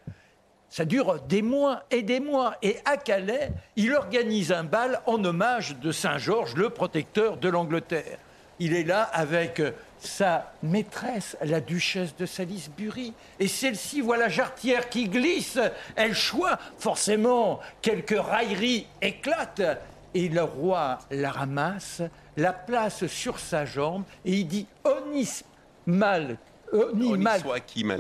[0.70, 2.56] Ça dure des mois et des mois.
[2.64, 7.48] Et à Calais, il organise un bal en hommage de Saint Georges, le protecteur de
[7.48, 8.18] l'Angleterre.
[8.60, 9.62] Il est là avec
[10.00, 13.14] sa maîtresse, la duchesse de Salisbury.
[13.40, 15.60] Et celle-ci voit la jarretière qui glisse,
[15.96, 19.80] elle choit, forcément, quelques railleries éclatent,
[20.14, 22.02] et le roi la ramasse,
[22.38, 25.44] la place sur sa jambe, et il dit Onis
[25.86, 26.38] mal.
[26.72, 28.00] Oni mal, soit qui mal,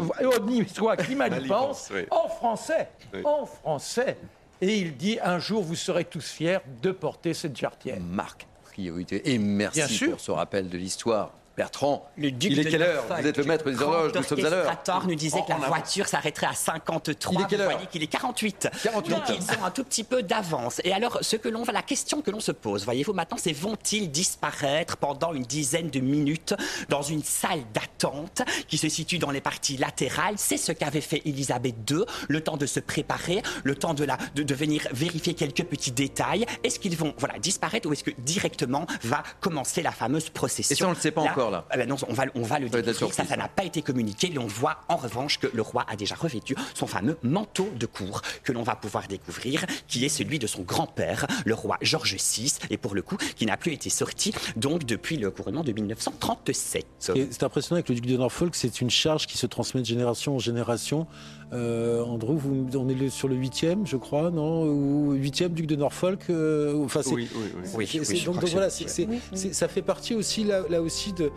[0.73, 2.89] soit qui mal pense, en français,
[3.23, 4.17] en français.
[4.61, 7.99] Et il dit un jour vous serez tous fiers de porter cette jarretière.
[7.99, 9.31] Marc, priorité.
[9.31, 11.31] Et merci pour ce rappel de l'histoire.
[11.55, 14.43] Bertrand, le duc il est quelle heure Vous êtes le maître des horloges, nous sommes
[14.43, 15.05] à l'heure.
[15.07, 17.33] nous disait que la voiture s'arrêterait à 53.
[17.33, 18.69] Il est quelle heure qu'il est 48.
[18.83, 19.11] 48.
[19.11, 20.81] Donc ils ont un tout petit peu d'avance.
[20.83, 24.09] Et alors, ce que l'on, la question que l'on se pose, voyez-vous maintenant, c'est vont-ils
[24.09, 26.55] disparaître pendant une dizaine de minutes
[26.89, 30.35] dans une salle d'attente qui se situe dans les parties latérales?
[30.37, 34.17] C'est ce qu'avait fait Elisabeth II, le temps de se préparer, le temps de, la,
[34.33, 36.47] de, venir vérifier quelques petits détails.
[36.63, 40.73] Est-ce qu'ils vont voilà, disparaître ou est-ce que directement va commencer la fameuse procession?
[40.73, 41.42] Et ça, on ne le sait pas encore.
[41.69, 43.13] Ah ben non, on va, on va le découvrir.
[43.13, 44.31] Ça, ça n'a pas été communiqué.
[44.33, 47.85] Et on voit en revanche que le roi a déjà revêtu son fameux manteau de
[47.85, 52.15] cour que l'on va pouvoir découvrir, qui est celui de son grand-père, le roi George
[52.15, 55.71] VI, et pour le coup, qui n'a plus été sorti donc depuis le couronnement de
[55.71, 56.85] 1937.
[56.99, 60.35] C'est impressionnant avec le duc de Norfolk, c'est une charge qui se transmet de génération
[60.35, 61.07] en génération.
[61.51, 65.75] Euh, Andrew, vous, on est sur le huitième, je crois, non Ou huitième duc de
[65.75, 67.29] Norfolk euh, enfin, Oui,
[67.75, 68.23] oui, oui.
[68.23, 71.31] donc, voilà, ça fait partie aussi là, là aussi de,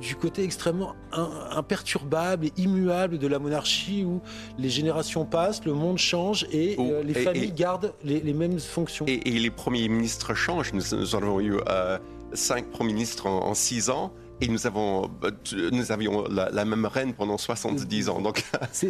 [0.00, 4.20] du, côté extrêmement imperturbable et immuable de la monarchie où
[4.58, 9.06] les générations passent, le monde change et euh, les familles gardent les, mêmes fonctions.
[9.06, 10.72] Et, les premiers ministres changent.
[10.72, 11.98] Nous, avons eu euh,
[12.32, 14.12] cinq premiers ministres en six ans.
[14.40, 15.30] Et nous, avons, bah,
[15.72, 18.20] nous avions la, même reine pendant 70 ans.
[18.20, 18.44] Donc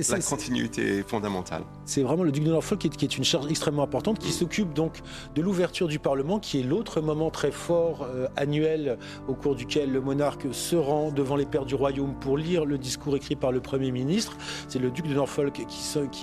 [0.09, 1.63] la continuité est fondamentale.
[1.85, 4.33] C'est vraiment le duc de Norfolk qui est, qui est, une charge extrêmement importante, qui
[4.33, 5.01] s'occupe donc
[5.35, 8.99] de l'ouverture du Parlement, qui est l'autre moment très fort euh, annuel
[9.29, 12.79] au cours duquel le monarque se rend devant les pères du royaume pour lire le
[12.79, 14.37] discours écrit par le Premier ministre.
[14.69, 15.67] C'est le duc de Norfolk qui,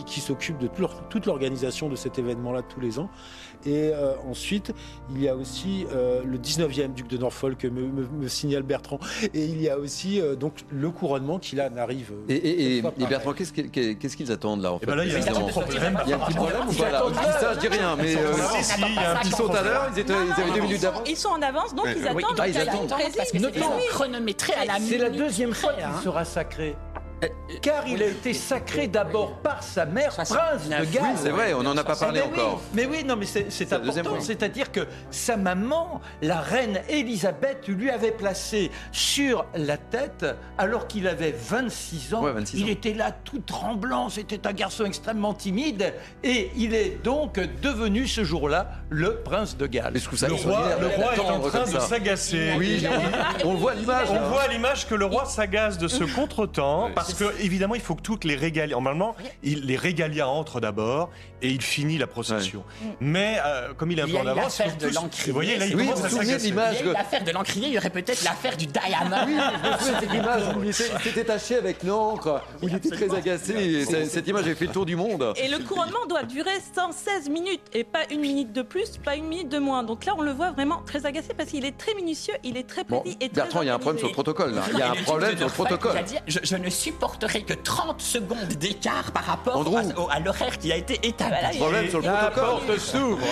[0.06, 0.70] qui, s'occupe de
[1.10, 3.10] toute l'organisation de cet événement-là tous les ans.
[3.66, 4.74] Et euh, ensuite,
[5.14, 9.00] il y a aussi euh, le 19e duc de Norfolk, me, me, signale Bertrand.
[9.34, 12.12] Et il y a aussi euh, donc le couronnement qui là n'arrive.
[12.30, 13.54] Et, et, Bertrand, qu'est-ce
[14.16, 16.00] qu'ils attendent là en fait ben là, il y a un petit problème.
[16.06, 17.96] Il y a un petit problème ou pas là Je dis ça, je dis rien.
[17.96, 18.16] Mais
[19.26, 21.10] ils sont à l'heure, ils, avaient deux minutes d'avance.
[21.10, 22.40] Ils sont en avance, donc ils attendent.
[22.40, 22.90] Ah, ils attendent.
[22.90, 23.52] Parce que c'est
[23.90, 24.90] chronométré à la minute.
[24.90, 26.76] C'est la deuxième fois qu'il sera sacré.
[27.62, 30.32] Car il a été sacré d'abord par sa mère, prince
[30.66, 31.04] de Galles.
[31.04, 32.62] Oui, c'est vrai, on n'en a pas parlé oui, encore.
[32.74, 34.04] Mais oui, non, mais c'est important.
[34.04, 34.20] point.
[34.22, 40.26] C'est-à-dire que sa maman, la reine Élisabeth, lui avait placé sur la tête,
[40.58, 42.24] alors qu'il avait 26 ans.
[42.24, 42.68] Ouais, 26 il ans.
[42.70, 45.94] était là tout tremblant, c'était un garçon extrêmement timide,
[46.24, 50.00] et il est donc devenu ce jour-là le prince de Galles.
[50.16, 52.54] ça Le roi, le roi est en train de s'agacer.
[52.58, 52.86] Oui,
[53.46, 54.08] on, voit à l'image.
[54.10, 54.22] On là.
[54.22, 58.02] voit l'image que le roi s'agace de ce contretemps parce que évidemment il faut que
[58.02, 61.10] toutes les régalias, normalement il, les régalias entrent d'abord
[61.42, 62.64] et il finit la procession.
[63.00, 65.26] Mais euh, comme il est un peu en avance, l'affaire de l'encrier.
[65.28, 66.52] Vous voyez là il Oui, commence vous à s'agacer.
[66.94, 69.26] l'affaire de l'encrier, il y aurait peut-être l'affaire du diamant.
[69.26, 69.36] Oui,
[69.80, 73.86] cette image où il était- taché avec l'encre, où il était très agacé.
[74.10, 75.34] Cette image avait fait le tour du monde.
[75.38, 79.26] Et le couronnement doit durer 116 minutes et pas une minute de plus, pas une
[79.28, 79.84] minute de moins.
[79.84, 82.68] Donc là, on le voit vraiment très agacé parce qu'il est très minutieux, il est
[82.68, 84.54] très Bon, précis et très Bertrand, il y a un problème sur le protocole.
[84.56, 84.64] là.
[84.72, 86.00] Il y a un problème sur le protocole.
[86.28, 86.70] je, je ne
[87.02, 89.76] supporterai que 30 secondes d'écart par rapport Andrew.
[89.78, 91.58] à, au- à l'horaire qui a été établi.
[91.58, 92.68] Problème sur le La protocole.
[92.68, 93.26] porte s'ouvre.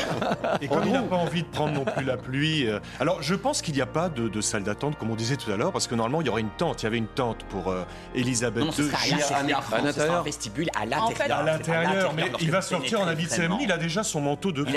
[0.62, 2.68] Et comme il n'a pas envie de prendre non plus la pluie.
[2.68, 5.36] euh, Alors je pense qu'il n'y a pas de, de salle d'attente comme on disait
[5.36, 6.82] tout à l'heure parce que normalement il y aurait une tente.
[6.82, 7.84] Il y avait une tente pour euh,
[8.16, 8.88] Elisabeth Non, ce II.
[8.90, 10.24] sera rien, c'est à l'intérieur.
[10.24, 11.38] Vestibule à l'intérieur.
[11.40, 13.66] à l'intérieur, mais il va sortir en habit de cérémonie.
[13.66, 14.72] Il a déjà son manteau de son-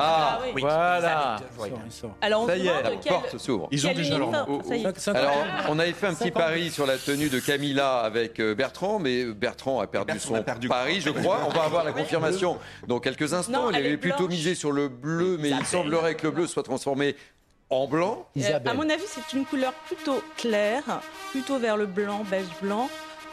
[0.00, 0.62] Ah, oui.
[0.62, 1.36] voilà.
[2.22, 3.68] Alors on Ça y est, la porte s'ouvre.
[3.70, 4.30] Ils ont déjà leur.
[5.14, 5.34] Alors,
[5.68, 9.24] on avait fait un petit pari sur la tenue de Camilla avec euh, Bertrand, mais
[9.24, 10.68] Bertrand a perdu Bertrand son a perdu.
[10.68, 11.40] pari, je crois.
[11.46, 13.64] On va avoir la confirmation dans quelques instants.
[13.64, 14.30] Non, il avait est plutôt blanche.
[14.30, 17.16] misé sur le bleu, mais il semblerait que le bleu soit transformé
[17.70, 18.26] en blanc.
[18.38, 20.82] Euh, à mon avis, c'est une couleur plutôt claire,
[21.32, 22.88] plutôt vers le blanc, beige blanc.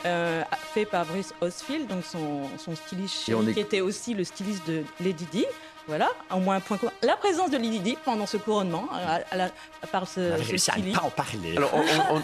[0.05, 0.43] euh,
[0.75, 4.83] fait par Bruce Osfield, donc son, son styliste est- qui était aussi le styliste de
[5.03, 5.45] Lady Di.
[5.87, 6.91] Voilà, au moins un point commun.
[7.03, 9.49] La présence de Lady Di pendant ce couronnement, à, à la-
[9.91, 11.55] par ce, On réussi à ne pas en parler.
[11.57, 12.21] Alors, on- on- on-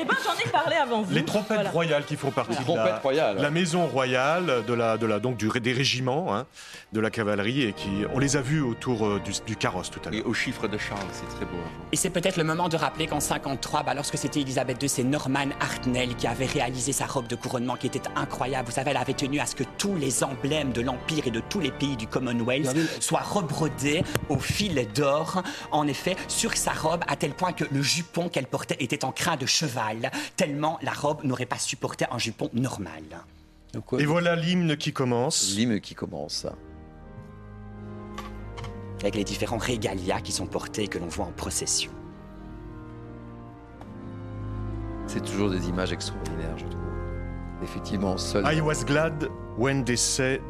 [0.00, 1.12] Eh ben, j'en ai parlé avant vous.
[1.12, 1.70] Les trompettes Voilà.
[1.70, 3.36] royales qui font partie Les de trompettes la, royales.
[3.40, 6.46] la maison royale de la, de la, donc du, des régiments, hein,
[6.92, 10.00] de la cavalerie, et qui, on les a vus autour euh, du, du carrosse tout
[10.06, 10.20] à l'heure.
[10.20, 11.56] Et au chiffre de Charles, c'est très beau.
[11.92, 15.04] Et c'est peut-être le moment de rappeler qu'en 53, bah, lorsque c'était Elisabeth II, c'est
[15.04, 18.66] Norman Hartnell qui avait réalisé sa robe de couronnement qui était incroyable.
[18.68, 21.40] Vous savez, elle avait tenu à ce que tous les emblèmes de l'Empire et de
[21.40, 22.37] tous les pays du Commonwealth
[23.00, 27.82] soient rebrodés au fil d'or, en effet, sur sa robe, à tel point que le
[27.82, 32.18] jupon qu'elle portait était en crin de cheval, tellement la robe n'aurait pas supporté un
[32.18, 33.02] jupon normal.
[33.98, 35.54] Et voilà l'hymne qui commence.
[35.54, 36.46] L'hymne qui commence.
[39.00, 41.92] Avec les différents régalias qui sont portés et que l'on voit en procession.
[45.06, 46.82] C'est toujours des images extraordinaires, je trouve.
[47.62, 48.44] Effectivement, seul.
[48.46, 50.40] I was glad when they say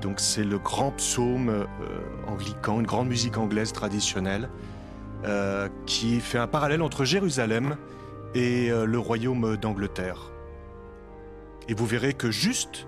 [0.00, 1.64] Donc c'est le grand psaume euh,
[2.26, 4.48] anglican, une grande musique anglaise traditionnelle,
[5.24, 7.76] euh, qui fait un parallèle entre Jérusalem
[8.34, 10.30] et euh, le royaume d'Angleterre.
[11.68, 12.86] Et vous verrez que juste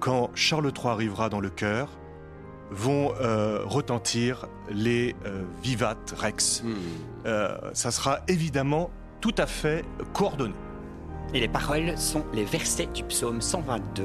[0.00, 1.88] quand Charles III arrivera dans le chœur,
[2.70, 6.64] vont euh, retentir les euh, vivat rex.
[7.24, 8.90] Euh, ça sera évidemment
[9.20, 10.54] tout à fait coordonné.
[11.32, 14.04] Et les paroles sont les versets du psaume 122.